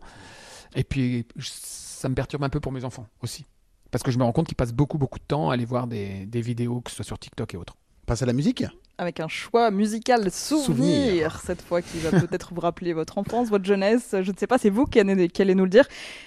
Et 0.75 0.83
puis 0.83 1.27
je- 1.37 1.51
ça 1.53 2.09
me 2.09 2.15
perturbe 2.17 2.43
un 2.43 2.49
peu 2.49 2.59
pour 2.59 2.73
mes 2.73 2.85
enfants 2.85 3.07
aussi. 3.23 3.45
Parce 3.93 4.03
que 4.03 4.11
je 4.11 4.19
me 4.19 4.25
rends 4.25 4.33
compte 4.33 4.49
qu'ils 4.49 4.57
passent 4.57 4.73
beaucoup 4.75 4.99
beaucoup 4.99 5.21
de 5.21 5.25
temps 5.25 5.51
à 5.51 5.55
aller 5.55 5.65
voir 5.65 5.87
des, 5.87 6.27
des 6.27 6.41
vidéos, 6.41 6.81
que 6.81 6.91
ce 6.91 6.97
soit 6.97 7.05
sur 7.05 7.19
TikTok 7.21 7.55
et 7.55 7.57
autres. 7.57 7.77
Passe 8.07 8.23
à 8.23 8.27
la 8.27 8.33
musique 8.33 8.65
Avec 8.99 9.21
un 9.21 9.29
choix 9.29 9.71
musical 9.71 10.29
souvenir, 10.33 10.65
Souvenir. 10.67 11.41
cette 11.47 11.63
fois 11.63 11.81
qui 11.83 11.99
va 11.99 12.11
peut-être 12.19 12.53
vous 12.53 12.61
rappeler 12.61 12.93
votre 12.95 13.17
enfance, 13.19 13.49
votre 13.49 13.65
jeunesse. 13.65 14.17
Je 14.23 14.33
ne 14.33 14.37
sais 14.37 14.49
pas, 14.49 14.59
c'est 14.59 14.71
vous 14.71 14.87
qui 14.87 14.99
allez, 14.99 15.29
qui 15.29 15.41
allez 15.43 15.55
nous 15.55 15.63
le 15.65 15.71
dire. 15.71 15.85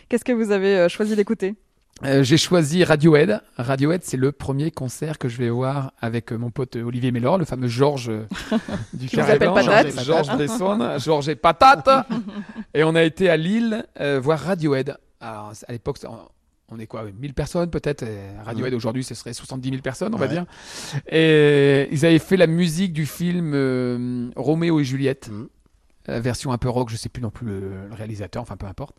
Qu'est-ce 0.07 0.23
que 0.23 0.31
vous 0.31 0.51
avez 0.51 0.77
euh, 0.77 0.87
choisi 0.89 1.15
d'écouter? 1.17 1.55
Euh, 2.03 2.23
j'ai 2.23 2.37
choisi 2.37 2.83
Radiohead. 2.83 3.41
Radiohead, 3.57 4.03
c'est 4.03 4.17
le 4.17 4.31
premier 4.31 4.69
concert 4.69 5.17
que 5.17 5.27
je 5.29 5.37
vais 5.37 5.49
voir 5.49 5.91
avec 6.01 6.31
euh, 6.33 6.37
mon 6.37 6.49
pote 6.51 6.75
Olivier 6.75 7.11
Mélor, 7.11 7.37
le 7.37 7.45
fameux 7.45 7.67
Georges 7.67 8.11
du 8.93 9.07
Qui 9.07 9.15
vous 9.15 9.21
Carré 9.21 9.39
Blanc, 9.39 9.53
Patate. 9.55 9.91
Georges- 10.03 10.25
Georges 10.27 10.37
Besson, 10.37 10.97
Georges 10.99 11.29
et 11.29 11.35
Patate. 11.35 11.89
et 12.73 12.83
on 12.83 12.95
a 12.95 13.03
été 13.03 13.29
à 13.29 13.37
Lille 13.37 13.85
euh, 13.99 14.19
voir 14.21 14.39
Radiohead. 14.39 14.97
Alors, 15.19 15.53
à 15.67 15.71
l'époque, 15.71 15.97
on 16.69 16.79
est 16.79 16.87
quoi 16.87 17.05
1000 17.11 17.33
personnes 17.33 17.69
peut-être? 17.69 18.05
Radiohead 18.43 18.73
Ouais. 18.73 18.77
aujourd'hui, 18.77 19.03
ce 19.03 19.13
serait 19.15 19.33
70 19.33 19.69
000 19.69 19.81
personnes, 19.81 20.13
on 20.15 20.17
va 20.17 20.27
dire. 20.27 20.45
Et 21.09 21.87
ils 21.91 22.05
avaient 22.05 22.19
fait 22.19 22.37
la 22.37 22.47
musique 22.47 22.93
du 22.93 23.05
film 23.05 23.53
euh, 23.53 24.29
Roméo 24.35 24.79
et 24.79 24.83
Juliette. 24.83 25.29
Euh, 26.07 26.19
version 26.19 26.51
un 26.51 26.59
peu 26.59 26.69
rock, 26.69 26.89
je 26.89 26.97
sais 26.97 27.09
plus 27.09 27.21
non 27.21 27.31
plus 27.31 27.47
le, 27.47 27.89
réalisateur, 27.91 28.41
enfin 28.41 28.57
peu 28.57 28.67
importe. 28.67 28.95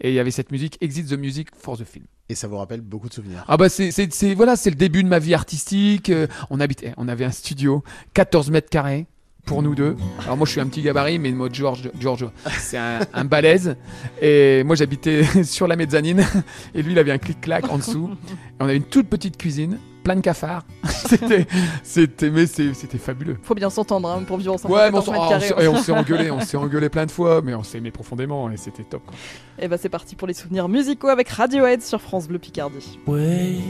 Et 0.00 0.10
il 0.10 0.14
y 0.14 0.20
avait 0.20 0.30
cette 0.30 0.52
musique 0.52 0.78
Exit 0.80 1.08
the 1.08 1.18
Music 1.18 1.48
for 1.56 1.76
the 1.76 1.84
Film. 1.84 2.04
Et 2.28 2.34
ça 2.36 2.46
vous 2.46 2.56
rappelle 2.56 2.80
beaucoup 2.80 3.08
de 3.08 3.14
souvenirs. 3.14 3.44
Ah 3.48 3.56
bah 3.56 3.68
c'est 3.68 4.34
voilà 4.34 4.56
c'est 4.56 4.70
le 4.70 4.76
début 4.76 5.02
de 5.02 5.08
ma 5.08 5.18
vie 5.18 5.34
artistique. 5.34 6.10
Euh, 6.10 6.26
on 6.50 6.60
habitait 6.60 6.94
on 6.96 7.08
avait 7.08 7.24
un 7.24 7.32
studio 7.32 7.82
14 8.14 8.50
mètres 8.50 8.70
carrés 8.70 9.06
pour 9.44 9.62
nous 9.62 9.74
deux. 9.74 9.96
Alors 10.24 10.36
moi 10.36 10.46
je 10.46 10.52
suis 10.52 10.60
un 10.60 10.66
petit 10.66 10.82
gabarit 10.82 11.18
mais 11.18 11.30
moi 11.32 11.48
George 11.52 11.90
George 12.00 12.26
c'est 12.58 12.78
un, 12.78 13.00
un 13.12 13.24
balèze 13.24 13.76
et 14.22 14.62
moi 14.64 14.74
j'habitais 14.76 15.24
sur 15.44 15.66
la 15.66 15.76
mezzanine 15.76 16.26
et 16.74 16.82
lui 16.82 16.92
il 16.92 16.98
avait 16.98 17.12
un 17.12 17.18
clic 17.18 17.40
clac 17.40 17.70
en 17.70 17.78
dessous. 17.78 18.10
Et 18.32 18.36
on 18.60 18.64
avait 18.64 18.76
une 18.76 18.84
toute 18.84 19.08
petite 19.08 19.36
cuisine 19.36 19.78
plein 20.02 20.16
de 20.16 20.20
cafards. 20.20 20.64
c'était 21.08 21.46
c'était 21.82 22.30
mais 22.30 22.46
c'est- 22.46 22.74
c'était 22.74 22.98
fabuleux. 22.98 23.36
Faut 23.42 23.54
bien 23.54 23.70
s'entendre 23.70 24.08
hein, 24.10 24.22
pour 24.26 24.36
vivre 24.36 24.52
ensemble. 24.54 24.74
Ouais, 24.74 24.90
mais 24.90 24.98
on 24.98 25.02
14 25.02 25.04
s'en- 25.06 25.12
mètres 25.12 25.24
on 25.24 25.28
carrés. 25.30 25.48
s'est- 25.48 25.64
et 25.64 25.68
on 25.68 25.76
s'est 25.76 25.92
engueulé, 25.92 26.30
on 26.30 26.40
s'est 26.40 26.56
engueulé 26.58 26.88
plein 26.90 27.06
de 27.06 27.10
fois, 27.10 27.40
mais 27.42 27.54
on 27.54 27.62
s'est 27.62 27.78
aimé 27.78 27.90
profondément 27.90 28.50
et 28.50 28.56
c'était 28.58 28.82
top. 28.84 29.02
quoi. 29.06 29.14
Et 29.58 29.66
bah 29.68 29.76
c'est 29.78 29.88
parti 29.88 30.14
pour 30.14 30.28
les 30.28 30.34
souvenirs 30.34 30.68
musicaux 30.68 31.08
avec 31.08 31.28
Radiohead 31.30 31.80
sur 31.82 32.00
France 32.02 32.28
Bleu 32.28 32.38
Picardie. 32.38 32.98
Wake 33.06 33.60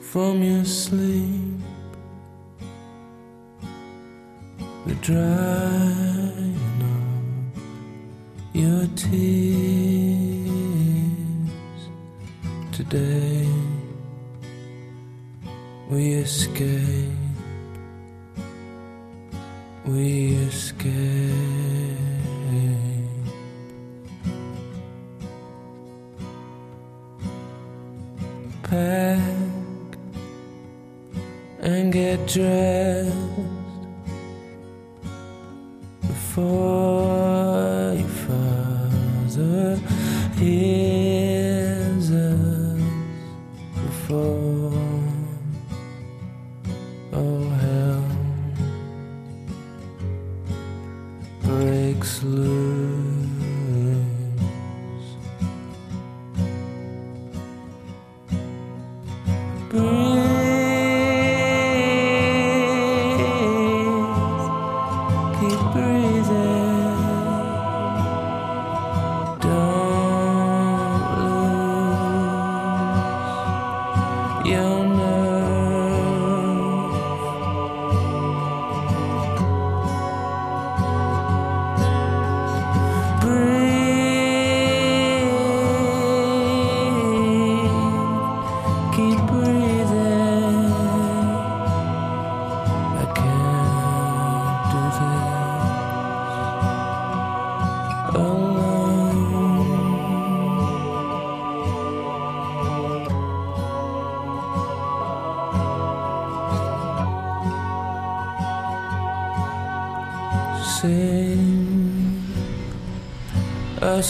from 0.00 0.42
your 0.42 0.66
sleep, 0.66 1.60
the 4.86 4.94
drying 4.96 6.56
of 6.80 8.54
your 8.54 8.86
tears 8.96 10.40
today. 12.72 13.46
We 15.90 16.12
escape, 16.14 17.08
we 19.84 20.34
escape. 20.48 21.30
Pack 28.62 29.18
and 31.60 31.92
get 31.92 32.24
dressed 32.28 33.59
for 36.34 37.94
your 37.98 38.08
father. 38.08 39.80
Yeah. 40.38 41.09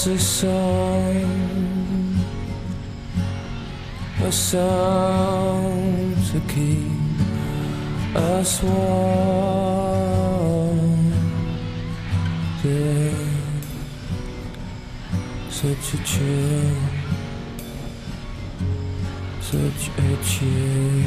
A 0.06 0.18
song, 0.18 1.24
a 4.22 4.32
song 4.32 6.14
to 6.30 6.40
keep 6.48 7.20
us 8.16 8.62
warm. 8.62 9.60
Yeah, 12.64 13.12
such 15.50 15.94
a 15.94 15.96
chill, 16.02 16.76
such 19.40 19.90
a 19.98 20.16
chill. 20.24 20.99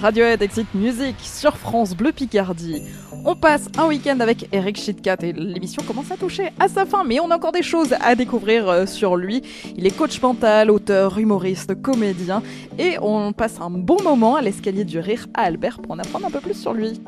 Radiohead 0.00 0.42
Exit 0.42 0.72
Music 0.74 1.16
sur 1.20 1.56
France 1.56 1.96
Bleu 1.96 2.12
Picardie. 2.12 2.82
On 3.24 3.34
passe 3.34 3.68
un 3.76 3.86
week-end 3.86 4.20
avec 4.20 4.48
Eric 4.52 4.78
Chitkat 4.78 5.16
et 5.22 5.32
l'émission 5.32 5.82
commence 5.82 6.12
à 6.12 6.16
toucher 6.16 6.50
à 6.60 6.68
sa 6.68 6.86
fin, 6.86 7.02
mais 7.02 7.18
on 7.18 7.30
a 7.30 7.36
encore 7.36 7.50
des 7.50 7.64
choses 7.64 7.94
à 8.00 8.14
découvrir 8.14 8.68
euh, 8.68 8.86
sur 8.86 9.16
lui. 9.16 9.42
Il 9.76 9.86
est 9.86 9.96
coach 9.96 10.20
mental, 10.22 10.70
auteur, 10.70 11.18
humoriste, 11.18 11.80
comédien 11.82 12.42
et 12.78 12.96
on 13.02 13.32
passe 13.32 13.60
un 13.60 13.70
bon 13.70 14.00
moment 14.04 14.36
à 14.36 14.42
l'escalier 14.42 14.84
du 14.84 15.00
rire 15.00 15.26
à 15.34 15.42
Albert 15.42 15.80
pour 15.80 15.92
en 15.92 15.98
apprendre 15.98 16.26
un 16.26 16.30
peu 16.30 16.40
plus 16.40 16.54
sur 16.54 16.74
lui. 16.74 17.00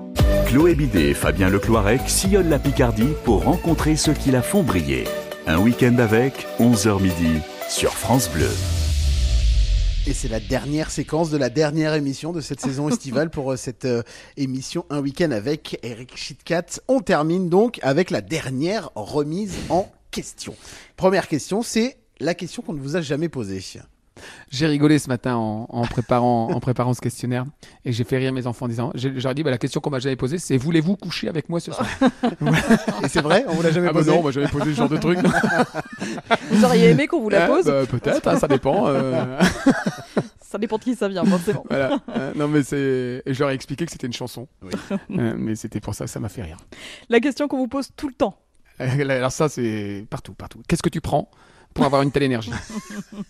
Chloé 0.47 0.74
Bidet 0.74 1.11
et 1.11 1.14
Fabien 1.14 1.49
Lecloirec 1.49 2.03
sillonnent 2.07 2.51
la 2.51 2.59
Picardie 2.59 3.14
pour 3.24 3.45
rencontrer 3.45 3.95
ceux 3.95 4.14
qui 4.14 4.32
la 4.32 4.43
font 4.43 4.64
briller. 4.64 5.05
Un 5.47 5.59
week-end 5.59 5.97
avec, 5.99 6.47
11h 6.59 7.01
midi, 7.01 7.38
sur 7.68 7.93
France 7.93 8.28
Bleu. 8.28 8.51
Et 10.07 10.14
c'est 10.14 10.28
la 10.28 10.40
dernière 10.40 10.90
séquence 10.90 11.30
de 11.30 11.36
la 11.36 11.51
dernière 11.51 11.92
émission 11.92 12.32
de 12.32 12.40
cette 12.40 12.61
saison 12.61 12.88
estivale 12.90 13.28
pour 13.28 13.53
euh, 13.53 13.57
cette 13.57 13.84
euh, 13.84 14.03
émission 14.38 14.86
Un 14.88 15.01
week-end 15.01 15.30
avec 15.30 15.78
Eric 15.82 16.16
Chitkat. 16.16 16.80
On 16.88 17.01
termine 17.01 17.51
donc 17.51 17.78
avec 17.82 18.11
la 18.11 18.22
dernière 18.22 18.90
remise 18.94 19.55
en 19.68 19.92
question. 20.11 20.57
Première 20.96 21.28
question, 21.28 21.62
c'est 21.62 21.98
la 22.18 22.34
question 22.34 22.62
qu'on 22.62 22.72
ne 22.72 22.80
vous 22.80 22.96
a 22.96 23.03
jamais 23.03 23.28
posée. 23.28 23.61
J'ai 24.50 24.66
rigolé 24.66 24.98
ce 24.98 25.08
matin 25.08 25.36
en, 25.36 25.66
en 25.70 25.82
préparant, 25.86 26.50
en 26.50 26.61
préparant 26.61 26.92
ce 26.92 27.00
questionnaire 27.00 27.44
et 27.84 27.92
j'ai 27.92 28.04
fait 28.04 28.18
rire 28.18 28.32
mes 28.32 28.46
enfants 28.46 28.66
en 28.66 28.68
disant 28.68 28.90
j'ai- 28.94 29.18
J'aurais 29.18 29.34
dit 29.34 29.42
bah, 29.42 29.50
la 29.50 29.56
question 29.58 29.80
qu'on 29.80 29.90
m'a 29.90 29.98
jamais 30.00 30.16
posée, 30.16 30.38
c'est 30.38 30.56
voulez-vous 30.58 30.96
coucher 30.96 31.28
avec 31.28 31.48
moi 31.48 31.58
ce 31.61 31.72
soir? 31.72 31.86
Et 33.02 33.08
c'est 33.08 33.22
vrai, 33.22 33.44
on 33.48 33.54
vous 33.54 33.62
l'a 33.62 33.70
jamais 33.70 33.86
Ah 33.88 33.92
bah 33.92 34.00
posé 34.00 34.11
Non, 34.11 34.20
moi 34.22 34.30
j'avais 34.32 34.48
posé 34.48 34.66
ce 34.72 34.76
genre 34.76 34.88
de 34.88 34.96
truc. 34.98 35.18
Vous 36.50 36.64
auriez 36.64 36.90
aimé 36.90 37.06
qu'on 37.06 37.20
vous 37.20 37.28
la 37.30 37.44
Ah, 37.44 37.46
pose? 37.46 37.64
bah, 37.64 37.86
Peut-être, 37.86 38.26
hein, 38.28 38.38
ça 38.38 38.48
dépend. 38.48 38.88
euh. 38.88 39.38
Ça 40.40 40.58
dépend 40.58 40.78
de 40.78 40.82
qui 40.84 40.96
ça 40.96 41.06
vient, 41.08 41.24
forcément. 41.24 41.64
voilà. 41.70 42.00
Euh, 42.16 42.32
non, 42.34 42.48
mais 42.48 42.62
c'est. 42.64 43.22
et 43.24 43.32
Je 43.32 43.38
leur 43.38 43.50
ai 43.50 43.54
expliqué 43.54 43.86
que 43.86 43.92
c'était 43.92 44.06
une 44.08 44.12
chanson. 44.12 44.48
Euh, 45.11 45.34
mais 45.36 45.54
c'était 45.54 45.80
pour 45.80 45.94
ça 45.94 46.04
que 46.06 46.11
ça 46.11 46.18
m'a 46.20 46.28
fait 46.28 46.42
rire. 46.42 46.56
La 47.08 47.20
question 47.20 47.46
qu'on 47.48 47.58
vous 47.58 47.68
pose 47.68 47.88
tout 47.96 48.08
le 48.08 48.14
temps. 48.14 48.36
Euh, 48.80 49.08
Alors, 49.08 49.30
ça, 49.32 49.48
c'est 49.48 50.06
partout, 50.11 50.34
partout. 50.34 50.61
Qu'est-ce 50.68 50.82
que 50.82 50.88
tu 50.88 51.00
prends? 51.00 51.30
Pour 51.75 51.85
avoir 51.85 52.03
une 52.03 52.11
telle 52.11 52.25
énergie 52.25 52.53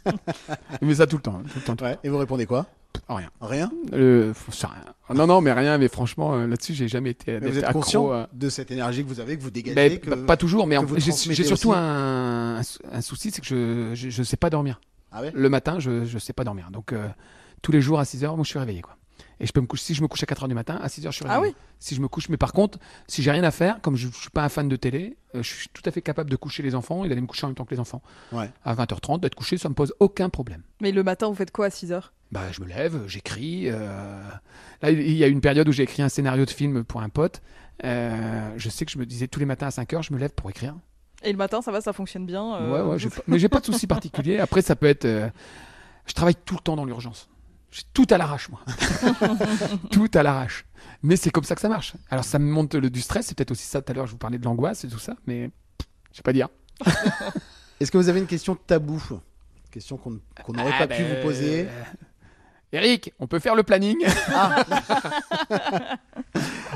Mais 0.83 0.95
ça 0.95 1.07
tout 1.07 1.17
le 1.17 1.23
temps. 1.23 1.33
Tout 1.43 1.49
le 1.57 1.61
temps, 1.63 1.77
tout 1.77 1.85
le 1.85 1.93
temps. 1.95 2.01
Et 2.05 2.09
vous 2.09 2.19
répondez 2.19 2.47
quoi? 2.47 2.67
Rien. 3.09 3.31
Rien? 3.41 3.71
Euh, 3.93 4.33
rien. 4.51 5.15
Non, 5.15 5.27
non, 5.27 5.41
mais 5.41 5.53
rien. 5.53 5.79
Mais 5.79 5.89
franchement, 5.89 6.35
euh, 6.35 6.47
là-dessus, 6.47 6.75
j'ai 6.75 6.89
jamais 6.89 7.11
été. 7.11 7.39
Mais 7.41 7.51
Vous 7.51 7.59
êtes 7.59 7.65
accro 7.65 7.81
conscient 7.81 8.11
à- 8.13 8.29
de 8.33 8.49
cette 8.49 8.71
énergie 8.71 9.03
que 9.05 9.09
vous 9.09 9.21
avez, 9.21 9.37
que 9.37 9.43
vous 9.43 9.51
dégagez 9.51 9.75
Mais 9.75 9.99
que- 9.99 10.11
pas- 10.15 10.37
toujours, 10.37 10.67
mais 10.67 10.77
en- 10.77 10.87
j'ai 10.97 11.45
surtout 11.45 11.73
un, 11.73 12.57
un 12.57 12.63
sou- 12.63 12.79
un 12.91 13.01
souci, 13.01 13.31
c'est 13.31 13.41
que 13.41 13.47
je, 13.47 13.91
je, 13.95 14.11
je 14.11 14.23
sais 14.23 14.37
pas 14.37 14.51
dormir. 14.51 14.81
Ah 15.13 15.23
ouais? 15.23 15.33
Le 15.35 15.49
matin, 15.49 15.79
je, 15.79 16.05
je 16.05 16.19
sais 16.19 16.33
pas 16.33 16.45
dormir. 16.45 16.69
Donc, 16.73 16.93
euh, 16.93 17.09
tous 17.63 17.73
les 17.73 17.81
jours 17.81 17.99
à 18.01 18.05
6 18.05 18.25
heures, 18.25 18.37
moi, 18.37 18.45
je 18.45 18.51
suis 18.51 18.59
réveillé. 18.59 18.81
Quoi. 18.81 18.97
Et 19.43 19.47
je 19.47 19.53
peux 19.53 19.61
me 19.63 19.67
coucher, 19.67 19.85
si 19.85 19.95
je 19.95 20.03
me 20.03 20.09
couche 20.09 20.23
à 20.23 20.27
4h 20.27 20.49
du 20.49 20.55
matin, 20.55 20.79
à 20.83 20.89
6h, 20.89 21.07
je 21.07 21.11
suis 21.11 21.25
Ah 21.27 21.37
réveillé. 21.37 21.55
oui 21.59 21.63
Si 21.79 21.95
je 21.95 22.01
me 22.03 22.09
couche, 22.09 22.29
mais 22.29 22.37
par 22.37 22.53
contre, 22.53 22.79
si 23.09 23.23
j'ai 23.23 23.31
rien 23.31 23.43
à 23.43 23.51
faire, 23.51 23.81
comme 23.81 23.97
je, 23.97 24.09
je 24.09 24.17
suis 24.17 24.29
pas 24.31 24.45
un 24.45 24.49
fan 24.51 24.69
de 24.69 24.77
télé, 24.77 25.17
euh, 25.35 25.43
je 25.43 25.49
suis 25.55 25.69
tout 25.73 25.83
à 25.87 25.91
fait 25.91 26.03
capable 26.03 26.29
de 26.29 26.37
coucher 26.37 26.63
les 26.63 26.75
enfants 26.75 27.05
et 27.05 27.09
d'aller 27.09 27.23
me 27.23 27.27
coucher 27.27 27.45
en 27.47 27.49
même 27.49 27.55
temps 27.57 27.65
que 27.65 27.75
les 27.75 27.81
enfants. 27.81 28.03
Ouais. 28.33 28.51
À 28.65 28.75
20h30, 28.75 29.21
d'être 29.21 29.35
couché, 29.35 29.57
ça 29.57 29.69
me 29.71 29.75
pose 29.75 29.95
aucun 29.99 30.29
problème. 30.29 30.63
Mais 30.83 30.93
le 30.93 31.03
matin, 31.03 31.29
vous 31.29 31.35
faites 31.35 31.53
quoi 31.53 31.67
à 31.67 31.69
6h 31.71 32.11
Bah, 32.33 32.43
je 32.53 32.61
me 32.61 32.67
lève, 32.67 33.07
j'écris. 33.07 33.65
euh, 33.71 34.23
Là, 34.83 34.91
il 34.91 35.13
y 35.17 35.25
a 35.25 35.27
une 35.27 35.41
période 35.41 35.67
où 35.69 35.73
j'ai 35.73 35.85
écrit 35.85 36.03
un 36.03 36.09
scénario 36.11 36.45
de 36.45 36.51
film 36.51 36.85
pour 36.85 37.01
un 37.01 37.09
pote. 37.09 37.41
Euh, 37.85 38.51
je 38.59 38.69
sais 38.69 38.85
que 38.85 38.93
je 38.93 38.99
me 38.99 39.07
disais 39.07 39.27
tous 39.27 39.41
les 39.41 39.47
matins 39.47 39.67
à 39.67 39.71
5h, 39.71 40.03
je 40.03 40.13
me 40.13 40.19
lève 40.19 40.33
pour 40.35 40.51
écrire. 40.51 40.75
Et 41.23 41.33
le 41.33 41.39
matin, 41.39 41.63
ça 41.63 41.73
va, 41.73 41.81
ça 41.81 41.93
fonctionne 41.95 42.27
bien 42.27 42.57
euh, 42.57 42.73
Ouais, 42.85 42.91
ouais, 42.93 42.99
j'ai 42.99 43.09
pas- 43.11 43.23
mais 43.27 43.39
j'ai 43.39 43.49
pas 43.49 43.61
de 43.61 43.67
souci 43.67 43.87
particulier. 43.87 44.39
Après, 44.39 44.61
ça 44.63 44.77
peut 44.77 44.87
être. 44.87 45.05
euh, 45.07 45.29
Je 46.07 46.13
travaille 46.13 46.35
tout 46.35 46.55
le 46.55 46.61
temps 46.61 46.77
dans 46.77 46.85
l'urgence. 46.85 47.29
J'ai 47.71 47.83
tout 47.93 48.07
à 48.11 48.19
l'arrache, 48.19 48.49
moi. 48.49 48.61
tout 49.91 50.11
à 50.15 50.23
l'arrache. 50.23 50.65
Mais 51.03 51.17
c'est 51.17 51.31
comme 51.31 51.45
ça 51.45 51.55
que 51.55 51.61
ça 51.61 51.69
marche. 51.69 51.95
Alors, 52.11 52.25
ça 52.25 52.39
me 52.39 52.51
monte 52.51 52.75
le, 52.75 52.91
du 52.91 53.01
stress. 53.01 53.27
C'est 53.27 53.37
peut-être 53.37 53.53
aussi 53.53 53.67
ça. 53.67 53.81
Tout 53.81 53.93
à 53.93 53.95
l'heure, 53.95 54.07
je 54.07 54.13
vous 54.13 54.19
parlais 54.19 54.39
de 54.39 54.45
l'angoisse 54.45 54.85
et 54.85 54.89
tout 54.89 54.99
ça. 54.99 55.15
Mais 55.27 55.51
je 56.11 56.17
sais 56.17 56.23
pas 56.23 56.33
dire. 56.33 56.49
Est-ce 57.81 57.91
que 57.91 57.97
vous 57.99 58.09
avez 58.09 58.21
une 58.21 58.27
question 58.27 58.55
tabou? 58.57 59.01
Question 59.71 59.97
qu'on 59.97 60.19
n'aurait 60.53 60.73
Ah, 60.75 60.87
pas 60.87 60.95
pu 60.95 61.03
ben, 61.03 61.17
vous 61.17 61.23
poser. 61.23 61.69
Eric, 62.73 63.13
on 63.19 63.27
peut 63.27 63.39
faire 63.41 63.55
le 63.55 63.63
planning 63.63 63.97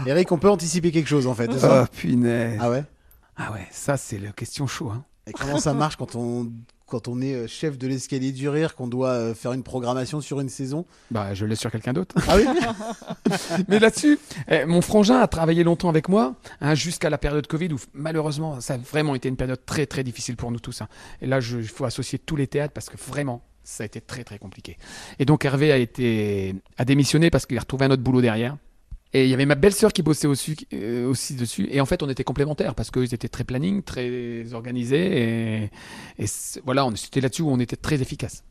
Eric, 0.07 0.33
on 0.33 0.39
peut 0.39 0.51
anticiper 0.51 0.91
quelque 0.91 1.07
chose 1.09 1.27
en 1.27 1.35
fait. 1.35 1.51
Oh, 1.63 1.85
punaise. 1.93 2.59
Ah 2.61 2.71
ouais? 2.71 2.85
Ah 3.37 3.53
ouais, 3.53 3.67
ça, 3.71 3.97
c'est 3.97 4.19
la 4.19 4.33
question 4.33 4.67
chaud. 4.67 4.91
Hein. 4.91 5.05
Et 5.27 5.33
comment 5.33 5.59
ça 5.59 5.73
marche 5.73 5.97
quand 5.97 6.15
on, 6.17 6.53
quand 6.95 7.09
on 7.09 7.21
est 7.21 7.35
euh, 7.35 7.47
chef 7.49 7.77
de 7.77 7.89
l'escalier 7.89 8.31
du 8.31 8.49
rire, 8.49 8.77
qu'on 8.77 8.87
doit 8.87 9.09
euh, 9.09 9.35
faire 9.35 9.53
une 9.53 9.65
programmation 9.65 10.21
sur 10.21 10.39
une 10.39 10.49
saison 10.49 10.87
Bah, 11.11 11.35
je 11.35 11.45
laisse 11.45 11.59
sur 11.59 11.73
quelqu'un 11.73 11.93
d'autre. 11.93 12.15
Ah 12.29 12.37
oui 12.37 12.47
Mais 13.69 13.81
là-dessus, 13.81 14.17
eh, 14.47 14.65
mon 14.65 14.81
frangin 14.81 15.19
a 15.19 15.27
travaillé 15.27 15.65
longtemps 15.65 15.89
avec 15.89 16.09
moi, 16.09 16.37
hein, 16.61 16.77
jusqu'à 16.77 17.11
la 17.11 17.19
période 17.19 17.49
Covid, 17.49 17.73
où 17.73 17.79
malheureusement, 17.95 18.61
ça 18.61 18.75
a 18.75 18.77
vraiment 18.77 19.17
été 19.17 19.29
une 19.29 19.35
période 19.35 19.59
très 19.67 19.87
très 19.87 20.05
difficile 20.05 20.37
pour 20.37 20.53
nous 20.53 20.61
tous. 20.61 20.83
hein. 20.83 20.89
Et 21.21 21.27
là, 21.27 21.41
il 21.41 21.67
faut 21.67 21.85
associer 21.85 22.21
tous 22.21 22.37
les 22.37 22.47
théâtres 22.47 22.73
parce 22.73 22.89
que 22.89 22.97
vraiment, 22.97 23.43
ça 23.65 23.83
a 23.83 23.87
été 23.87 24.01
très 24.01 24.23
très 24.23 24.39
compliqué. 24.39 24.79
Et 25.19 25.25
donc 25.25 25.45
Hervé 25.45 25.73
a 25.73 25.79
été 25.79 26.55
a 26.79 26.85
démissionné 26.85 27.31
parce 27.31 27.45
qu'il 27.45 27.57
a 27.57 27.61
retrouvé 27.61 27.87
un 27.87 27.91
autre 27.91 28.03
boulot 28.03 28.21
derrière. 28.21 28.57
Et 29.17 29.25
il 29.25 29.31
y 29.31 29.35
avait 29.35 29.47
ma 29.47 29.55
belle-sœur 29.55 29.93
qui 29.93 30.03
bossait 30.03 30.27
aussi, 30.27 30.57
euh, 30.75 31.07
aussi 31.09 31.35
dessus. 31.37 31.69
Et 31.71 31.81
en 31.81 31.87
fait, 31.87 32.03
on 32.03 32.09
était 32.11 32.25
complémentaires 32.25 32.75
parce 32.75 32.91
qu'ils 32.91 33.15
étaient 33.15 33.29
très 33.29 33.45
planning, 33.45 33.83
très 33.83 34.53
organisés. 34.53 35.63
Et, 35.63 35.71
et 36.19 36.27
voilà, 36.65 36.85
on- 36.85 36.95
c'était 36.97 37.21
là-dessus 37.21 37.43
où 37.43 37.51
on 37.51 37.61
était 37.61 37.77
très 37.77 38.03
efficace. 38.03 38.43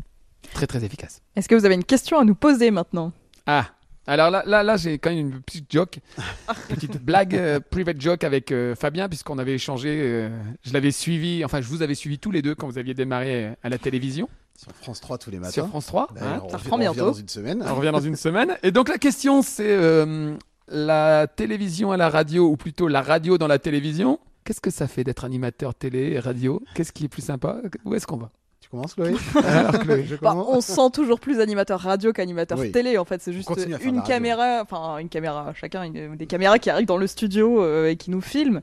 Très 0.53 0.65
très 0.65 0.83
efficace. 0.85 1.21
Est-ce 1.35 1.49
que 1.49 1.55
vous 1.55 1.65
avez 1.65 1.75
une 1.75 1.83
question 1.83 2.17
à 2.17 2.23
nous 2.23 2.35
poser 2.35 2.71
maintenant? 2.71 3.11
Ah, 3.45 3.67
alors 4.07 4.29
là, 4.31 4.43
là, 4.45 4.63
là 4.63 4.77
j'ai 4.77 4.99
quand 4.99 5.09
même 5.09 5.19
une 5.19 5.41
petite 5.41 5.71
joke, 5.71 5.99
petite 6.69 6.97
blague, 7.03 7.35
euh, 7.35 7.59
private 7.59 7.99
joke 7.99 8.23
avec 8.23 8.51
euh, 8.51 8.75
Fabien, 8.75 9.07
puisqu'on 9.09 9.39
avait 9.39 9.53
échangé. 9.55 9.89
euh, 10.01 10.29
je 10.63 10.73
l'avais 10.73 10.91
suivi, 10.91 11.43
enfin, 11.43 11.59
je 11.61 11.67
vous 11.67 11.81
avais 11.81 11.95
suivi 11.95 12.19
tous 12.19 12.31
les 12.31 12.41
deux 12.41 12.55
quand 12.55 12.67
vous 12.67 12.77
aviez 12.77 12.93
démarré 12.93 13.45
euh, 13.45 13.53
à 13.63 13.69
la 13.69 13.77
télévision. 13.77 14.29
Sur 14.55 14.71
France 14.75 15.01
3 15.01 15.17
tous 15.17 15.31
les 15.31 15.39
matins. 15.39 15.51
Sur 15.51 15.67
France 15.67 15.87
3. 15.87 16.09
D'ailleurs, 16.13 16.29
hein. 16.35 16.39
on 16.43 16.47
revient- 16.47 16.69
on 16.71 16.75
revient 16.89 16.99
dans 16.99 17.13
une 17.13 17.27
semaine. 17.29 17.63
On 17.67 17.75
revient 17.75 17.91
dans 17.91 17.99
une 17.99 18.15
semaine. 18.15 18.55
Et 18.63 18.71
donc 18.71 18.87
la 18.89 18.97
question, 18.97 19.41
c'est 19.41 19.65
euh, 19.71 20.35
la 20.67 21.27
télévision 21.27 21.91
à 21.91 21.97
la 21.97 22.09
radio, 22.09 22.47
ou 22.49 22.57
plutôt 22.57 22.87
la 22.87 23.01
radio 23.01 23.37
dans 23.37 23.47
la 23.47 23.59
télévision. 23.59 24.19
Qu'est-ce 24.45 24.61
que 24.61 24.71
ça 24.71 24.87
fait 24.87 25.03
d'être 25.03 25.23
animateur 25.25 25.73
télé 25.73 26.11
et 26.13 26.19
radio? 26.19 26.61
Qu'est-ce 26.75 26.91
qui 26.91 27.05
est 27.05 27.09
plus 27.09 27.21
sympa? 27.23 27.57
Où 27.85 27.95
est-ce 27.95 28.05
qu'on 28.07 28.17
va? 28.17 28.29
Tu 28.59 28.69
commences, 28.69 28.93
Chloé? 28.95 29.13
Alors, 29.45 29.79
Chloé. 29.79 30.05
Je 30.05 30.15
Bah, 30.15 30.35
on 30.35 30.59
se 30.61 30.71
sent 30.73 30.89
toujours 30.93 31.19
plus 31.19 31.39
animateur 31.39 31.79
radio 31.79 32.11
qu'animateur 32.13 32.57
Oui. 32.59 32.71
télé. 32.71 32.97
En 32.97 33.05
fait, 33.05 33.21
c'est 33.21 33.33
juste 33.33 33.49
une 33.83 34.01
caméra, 34.03 34.61
enfin 34.63 34.97
une 34.99 35.09
caméra, 35.09 35.53
chacun 35.53 35.83
une- 35.83 36.15
des 36.15 36.27
caméras 36.27 36.59
qui 36.59 36.69
arrivent 36.69 36.87
dans 36.87 36.97
le 36.97 37.07
studio 37.07 37.61
euh, 37.63 37.89
et 37.89 37.95
qui 37.97 38.09
nous 38.11 38.21
filment. 38.21 38.61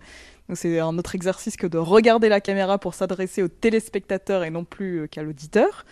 Donc 0.48 0.56
c'est 0.58 0.80
un 0.80 0.98
autre 0.98 1.14
exercice 1.14 1.56
que 1.56 1.66
de 1.66 1.78
regarder 1.78 2.28
la 2.28 2.40
caméra 2.40 2.76
pour 2.78 2.92
s'adresser 2.94 3.42
au 3.42 3.48
téléspectateur 3.48 4.42
et 4.42 4.50
non 4.50 4.64
plus 4.64 5.02
euh, 5.02 5.06
qu'à 5.06 5.22
l'auditeur. 5.22 5.84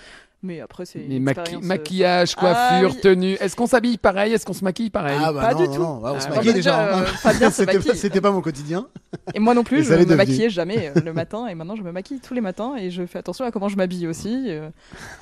Mais 0.43 0.61
après, 0.61 0.86
c'est 0.86 1.01
Mais 1.09 1.18
maqui- 1.18 1.57
euh, 1.57 1.61
maquillage, 1.61 2.34
Ah 2.36 2.41
coiffure, 2.41 2.91
oui. 2.95 3.01
tenue. 3.01 3.32
Est-ce 3.41 3.57
qu'on 3.57 3.66
s'habille 3.66 3.99
pareil? 3.99 4.32
Est-ce 4.32 4.47
qu'on 4.47 4.53
se 4.53 4.62
maquille 4.62 4.89
pareil? 4.91 5.18
Ah 5.20 5.32
bah 5.32 5.41
Pas 5.41 5.55
non, 5.55 5.61
du 5.62 5.66
non, 5.68 5.74
tout. 5.74 5.82
non, 5.82 5.97
bah, 5.99 6.12
on 6.14 6.20
se 6.20 6.26
Ah, 6.26 6.30
maquille 6.30 6.47
bah, 6.51 6.53
déjà. 6.55 6.70
déjà, 6.84 6.97
hein. 6.99 7.03
euh, 7.03 7.07
se 7.51 7.51
C'était 7.51 8.20
pas- 8.20 8.28
maquille. 8.30 8.32
Mon 8.36 8.41
quotidien. 8.41 8.86
Et 9.34 9.41
moi 9.41 9.55
non 9.55 9.64
plus, 9.64 9.80
Et 9.80 9.82
je 9.82 9.91
l'est 9.91 9.99
me 10.01 10.05
devenu. 10.05 10.16
maquillais 10.16 10.49
jamais 10.51 10.93
euh, 10.97 11.01
le 11.05 11.12
matin 11.12 11.49
et 11.49 11.55
maintenant 11.57 11.74
je 11.74 11.82
me 11.82 11.91
maquille 11.91 12.20
tous 12.20 12.34
les 12.34 12.41
matins 12.41 12.76
et 12.78 12.91
je 12.93 13.05
fais 13.07 13.18
attention 13.18 13.45
à 13.47 13.51
comment 13.51 13.68
je 13.68 13.76
m'habille 13.76 14.07
aussi. 14.07 14.49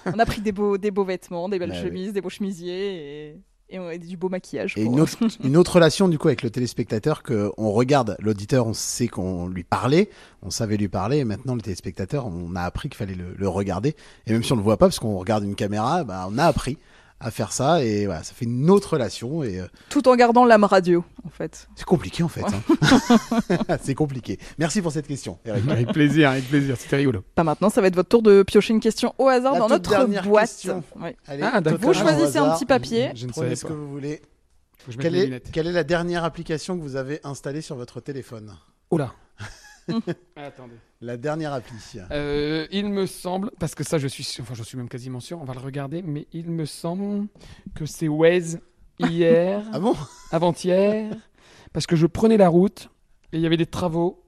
On 0.04 0.18
a 0.18 0.26
pris 0.26 0.42
des 0.42 0.52
beaux, 0.52 0.76
des 0.76 0.90
beaux 0.90 1.04
vêtements, 1.04 1.48
des 1.48 1.58
belles 1.58 1.70
Bah 1.70 1.76
oui. 1.82 1.88
chemises, 1.88 2.12
des 2.12 2.20
beaux 2.20 2.28
chemisiers 2.28 3.28
et, 3.28 3.36
et 3.68 3.78
on 3.78 3.88
a 3.88 3.96
du 3.98 4.16
beau 4.16 4.28
maquillage. 4.28 4.74
Et 4.76 4.84
pour- 4.84 4.92
une 4.94 5.00
autre, 5.00 5.16
une 5.44 5.56
autre 5.56 5.74
relation 5.74 6.08
du 6.08 6.18
coup 6.18 6.28
avec 6.28 6.42
le 6.42 6.50
téléspectateur 6.50 7.22
que 7.22 7.50
on 7.56 7.72
regarde. 7.72 8.16
L'auditeur, 8.20 8.66
on 8.66 8.74
sait 8.74 9.08
qu'on 9.08 9.48
lui 9.48 9.64
parlait, 9.64 10.08
on 10.42 10.50
savait 10.50 10.76
lui 10.76 10.88
parler, 10.88 11.18
et 11.18 11.24
maintenant 11.24 11.54
le 11.54 11.60
téléspectateur, 11.62 12.26
on 12.26 12.54
a 12.56 12.62
appris 12.62 12.88
qu'il 12.88 12.96
fallait 12.96 13.14
le, 13.14 13.34
le 13.36 13.48
regarder, 13.48 13.96
et 14.26 14.32
même 14.32 14.42
si 14.42 14.52
on 14.52 14.56
le 14.56 14.62
voit 14.62 14.76
pas 14.76 14.86
parce 14.86 14.98
qu'on 14.98 15.18
regarde 15.18 15.44
une 15.44 15.54
caméra, 15.56 16.04
bah, 16.04 16.26
on 16.30 16.38
a 16.38 16.44
appris 16.44 16.78
à 17.18 17.30
faire 17.30 17.50
ça, 17.52 17.82
et 17.82 18.04
voilà, 18.06 18.22
ça 18.22 18.34
fait 18.34 18.44
une 18.44 18.68
autre 18.70 18.92
relation, 18.92 19.42
et 19.42 19.58
euh, 19.60 19.66
Tout 19.88 20.06
en 20.08 20.16
gardant 20.16 20.44
l'âme 20.44 20.64
radio 20.64 21.02
en 21.24 21.30
fait. 21.30 21.66
c'est 21.74 21.86
compliqué 21.86 22.22
en 22.22 22.28
fait. 22.28 22.42
hein. 22.44 23.78
c'est 23.82 23.94
compliqué. 23.94 24.38
Merci 24.58 24.82
pour 24.82 24.92
cette 24.92 25.06
question, 25.06 25.38
Eric. 25.46 25.66
Avec 25.70 25.92
plaisir, 25.92 26.30
avec 26.30 26.46
plaisir. 26.48 26.76
C'était 26.78 26.96
rigolo. 26.96 27.22
Pas 27.34 27.42
maintenant, 27.44 27.70
ça 27.70 27.80
va 27.80 27.86
être 27.86 27.94
votre 27.96 28.08
tour 28.10 28.22
de 28.22 28.42
piocher 28.42 28.74
une 28.74 28.80
question 28.80 29.14
au 29.18 29.28
hasard 29.28 29.54
La 29.54 29.58
dans 29.60 29.68
toute 29.68 29.88
notre 29.90 30.22
boîte. 30.28 30.50
question. 30.50 30.82
Allez, 31.26 31.42
Ah, 31.42 31.60
d'accord. 31.60 31.80
Vous 31.80 31.86
totalement 31.86 31.88
au 31.88 31.92
choisissez 31.94 32.38
un 32.38 32.42
hasard. 32.44 32.58
petit 32.58 32.66
papier. 32.66 33.10
Je 33.14 33.26
ne 33.26 33.30
Prenez 33.32 33.46
savais 33.46 33.56
ce 33.56 33.62
pas. 33.62 33.68
que 33.68 33.72
vous 33.74 33.88
voulez. 33.90 34.20
Faut 34.78 34.86
que 34.86 34.92
je 34.92 34.98
mette 34.98 35.02
Quelle 35.06 35.16
est, 35.16 35.24
lunettes. 35.24 35.50
quelle 35.52 35.66
est 35.66 35.72
la 35.72 35.84
dernière 35.84 36.22
application 36.22 36.76
que 36.76 36.82
vous 36.82 36.96
avez 36.96 37.20
installée 37.24 37.62
sur 37.62 37.76
votre 37.76 38.00
téléphone? 38.00 38.54
Oula. 38.90 39.12
Attendez. 40.36 40.74
La 41.00 41.16
dernière 41.16 41.52
appli. 41.52 41.74
Euh, 42.10 42.66
il 42.70 42.88
me 42.88 43.06
semble, 43.06 43.50
parce 43.58 43.74
que 43.74 43.84
ça 43.84 43.98
je 43.98 44.08
suis, 44.08 44.24
sûr- 44.24 44.42
enfin 44.42 44.54
je 44.54 44.62
suis 44.62 44.76
même 44.78 44.88
quasiment 44.88 45.20
sûr, 45.20 45.40
on 45.40 45.44
va 45.44 45.54
le 45.54 45.60
regarder, 45.60 46.02
mais 46.02 46.26
il 46.32 46.50
me 46.50 46.64
semble 46.64 47.26
que 47.74 47.86
c'est 47.86 48.08
Waze 48.08 48.60
hier, 48.98 49.62
Ah 49.72 49.78
bon? 49.78 49.94
avant-hier, 50.30 51.14
parce 51.72 51.86
que 51.86 51.96
je 51.96 52.06
prenais 52.06 52.36
la 52.36 52.48
route 52.48 52.88
et 53.32 53.36
il 53.36 53.40
y 53.42 53.46
avait 53.46 53.56
des 53.58 53.66
travaux. 53.66 54.22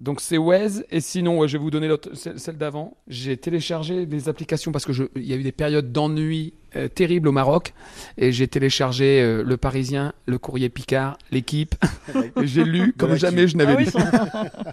Donc 0.00 0.20
c'est 0.20 0.36
Waze 0.38 0.84
et 0.90 1.00
sinon 1.00 1.38
ouais, 1.38 1.48
je 1.48 1.56
vais 1.56 1.62
vous 1.62 1.70
donner 1.70 1.88
l'autre- 1.88 2.14
celle, 2.14 2.38
celle 2.38 2.58
d'avant. 2.58 2.96
J'ai 3.06 3.36
téléchargé 3.36 4.06
des 4.06 4.28
applications 4.28 4.72
parce 4.72 4.84
que 4.84 4.92
je, 4.92 5.04
il 5.16 5.22
y 5.24 5.32
a 5.32 5.36
eu 5.36 5.42
des 5.42 5.52
périodes 5.52 5.92
d'ennui 5.92 6.52
euh, 6.76 6.88
terribles 6.88 7.28
au 7.28 7.32
Maroc 7.32 7.72
et 8.18 8.32
j'ai 8.32 8.48
téléchargé 8.48 9.22
euh, 9.22 9.42
Le 9.44 9.56
Parisien, 9.56 10.12
Le 10.26 10.36
Courrier 10.38 10.68
Picard, 10.68 11.16
L'équipe. 11.30 11.74
et 12.42 12.46
j'ai 12.46 12.64
lu 12.64 12.92
comme 12.92 13.14
jamais 13.14 13.46
je 13.48 13.56
n'avais 13.56 13.72
Ah 13.72 13.76
oui, 13.76 13.84
lu. 13.84 14.72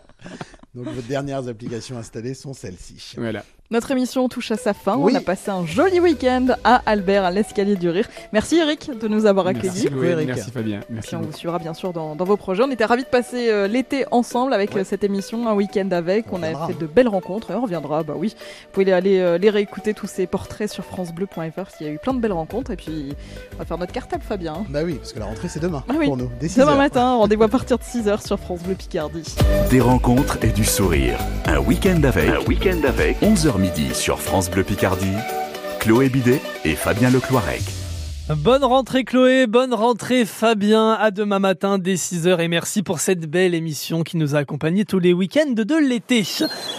Donc 0.84 0.94
vos 0.94 1.02
dernières 1.02 1.48
applications 1.48 1.98
installées 1.98 2.34
sont 2.34 2.54
celles-ci. 2.54 3.14
Voilà. 3.18 3.46
Notre 3.72 3.92
émission 3.92 4.28
touche 4.28 4.52
à 4.52 4.58
sa 4.58 4.74
fin. 4.74 4.98
Oui. 4.98 5.14
On 5.16 5.18
a 5.18 5.22
passé 5.22 5.50
un 5.50 5.66
joli 5.66 6.02
week-end 6.02 6.48
à 6.66 6.82
Albert, 6.86 7.24
à 7.24 7.32
l'escalier 7.32 7.78
du 7.78 7.90
rire. 7.90 8.06
Merci 8.34 8.58
Eric 8.58 8.92
de 9.00 9.08
nous 9.08 9.26
avoir 9.26 9.48
accueillis. 9.48 9.88
Merci, 9.90 10.06
Eric. 10.12 10.28
merci 10.28 10.52
Fabien. 10.52 10.80
Puis 10.80 10.88
Merci 10.90 11.16
on 11.16 11.20
beaucoup. 11.20 11.32
vous 11.32 11.38
suivra 11.38 11.58
bien 11.58 11.74
sûr 11.74 11.94
dans, 11.94 12.14
dans 12.16 12.26
vos 12.26 12.36
projets. 12.36 12.64
On 12.64 12.70
était 12.72 12.84
ravis 12.84 13.04
de 13.04 13.08
passer 13.08 13.50
euh, 13.50 13.68
l'été 13.68 14.04
ensemble 14.12 14.54
avec 14.54 14.76
euh, 14.76 14.84
cette 14.84 15.06
émission, 15.06 15.48
un 15.48 15.54
week-end 15.54 15.88
avec. 15.92 16.26
On 16.34 16.42
On, 16.42 16.44
a 16.44 16.68
fait 16.68 16.78
de 16.78 16.86
belles 16.86 17.08
rencontres 17.08 17.52
et 17.52 17.56
on 17.56 17.62
reviendra, 17.62 18.04
bah 18.04 18.16
oui. 18.18 18.36
Vous 18.38 18.72
pouvez 18.74 18.92
aller 18.92 19.20
euh, 19.20 19.38
les 19.38 19.50
réécouter 19.50 19.94
tous 19.94 20.08
ces 20.08 20.28
portraits 20.28 20.70
sur 20.70 20.84
francebleu.fr 20.84 21.50
parce 21.56 21.76
qu'il 21.78 21.88
y 21.88 21.90
a 21.90 21.94
eu 21.94 21.98
plein 21.98 22.14
de 22.14 22.20
belles 22.20 22.34
rencontres. 22.34 22.72
Et 22.72 22.76
puis 22.76 23.14
on 23.56 23.60
va 23.60 23.64
faire 23.66 23.78
notre 23.78 23.94
cartable, 23.94 24.24
Fabien. 24.28 24.66
Bah 24.70 24.82
oui, 24.84 24.96
parce 24.96 25.14
que 25.14 25.20
la 25.20 25.26
rentrée 25.28 25.48
c'est 25.48 25.62
demain 25.62 25.82
Ah 25.88 25.94
oui. 25.98 26.08
pour 26.08 26.18
nous. 26.18 26.30
Dès 26.42 26.50
Demain 26.50 26.72
heures. 26.74 26.78
matin, 26.78 27.14
rendez-vous 27.16 27.44
à 27.44 27.48
partir 27.48 27.78
de 27.78 27.84
6h 27.84 28.28
sur 28.28 28.38
France 28.38 28.64
Bleu 28.64 28.76
Picardie. 28.76 29.34
Des 29.70 29.80
rencontres 29.80 30.40
et 30.44 30.50
du 30.50 30.66
sourire. 30.66 31.18
Un 31.46 31.60
week-end 31.60 32.02
avec. 32.04 32.28
Un 32.30 32.40
week-end 32.50 32.82
avec. 32.86 33.22
11h 33.22 33.61
midi 33.62 33.94
sur 33.94 34.20
France 34.20 34.50
Bleu 34.50 34.64
Picardie. 34.64 35.16
Chloé 35.80 36.10
Bidet 36.10 36.42
et 36.66 36.76
Fabien 36.76 37.12
Lecloirec. 37.12 37.81
Bonne 38.38 38.64
rentrée 38.64 39.04
Chloé, 39.04 39.46
bonne 39.46 39.74
rentrée 39.74 40.26
Fabien, 40.26 40.92
à 40.94 41.12
demain 41.12 41.40
matin 41.40 41.78
dès 41.78 41.96
6h 41.96 42.40
et 42.40 42.48
merci 42.48 42.82
pour 42.82 43.00
cette 43.00 43.30
belle 43.30 43.54
émission 43.54 44.04
qui 44.04 44.16
nous 44.16 44.36
a 44.36 44.40
accompagnés 44.40 44.86
tous 44.86 45.00
les 45.00 45.12
week-ends 45.12 45.52
de 45.52 45.76
l'été. 45.76 46.24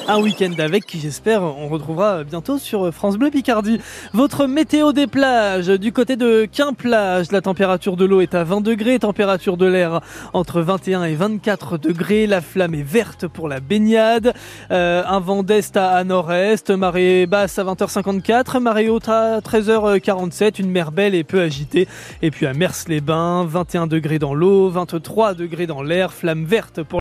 Un 0.08 0.20
week-end 0.20 0.52
avec 0.58 0.86
qui 0.86 0.98
j'espère 0.98 1.42
on 1.42 1.68
retrouvera 1.68 2.24
bientôt 2.24 2.58
sur 2.58 2.92
France 2.94 3.18
Bleu 3.18 3.30
Picardie. 3.30 3.80
Votre 4.14 4.46
météo 4.46 4.92
des 4.92 5.06
plages, 5.06 5.66
du 5.66 5.92
côté 5.92 6.16
de 6.16 6.46
Quimplage, 6.50 7.32
la 7.32 7.40
température 7.40 7.96
de 7.96 8.04
l'eau 8.04 8.20
est 8.20 8.34
à 8.34 8.44
20 8.44 8.62
degrés, 8.62 8.98
température 8.98 9.56
de 9.56 9.66
l'air 9.66 10.00
entre 10.32 10.62
21 10.62 11.04
et 11.04 11.14
24 11.14 11.76
degrés, 11.76 12.26
la 12.26 12.40
flamme 12.40 12.74
est 12.74 12.82
verte 12.82 13.26
pour 13.26 13.48
la 13.48 13.60
baignade, 13.60 14.32
Euh, 14.70 15.02
un 15.06 15.20
vent 15.20 15.42
d'est 15.42 15.76
à, 15.76 15.90
à 15.90 16.04
nord-est, 16.04 16.70
marée 16.70 17.26
basse 17.26 17.58
à 17.58 17.64
20h54, 17.64 18.58
marée 18.58 18.88
haute 18.88 19.08
à 19.08 19.40
13h47, 19.40 20.60
une 20.60 20.70
mer 20.70 20.92
belle 20.92 21.14
et 21.14 21.24
peu 21.24 21.41
Et 22.22 22.30
puis 22.30 22.46
à 22.46 22.54
Mers-les-Bains, 22.54 23.44
21 23.44 23.86
degrés 23.86 24.18
dans 24.18 24.34
l'eau, 24.34 24.68
23 24.68 25.34
degrés 25.34 25.66
dans 25.66 25.82
l'air, 25.82 26.12
flamme 26.12 26.44
verte 26.44 26.82
pour 26.82 26.90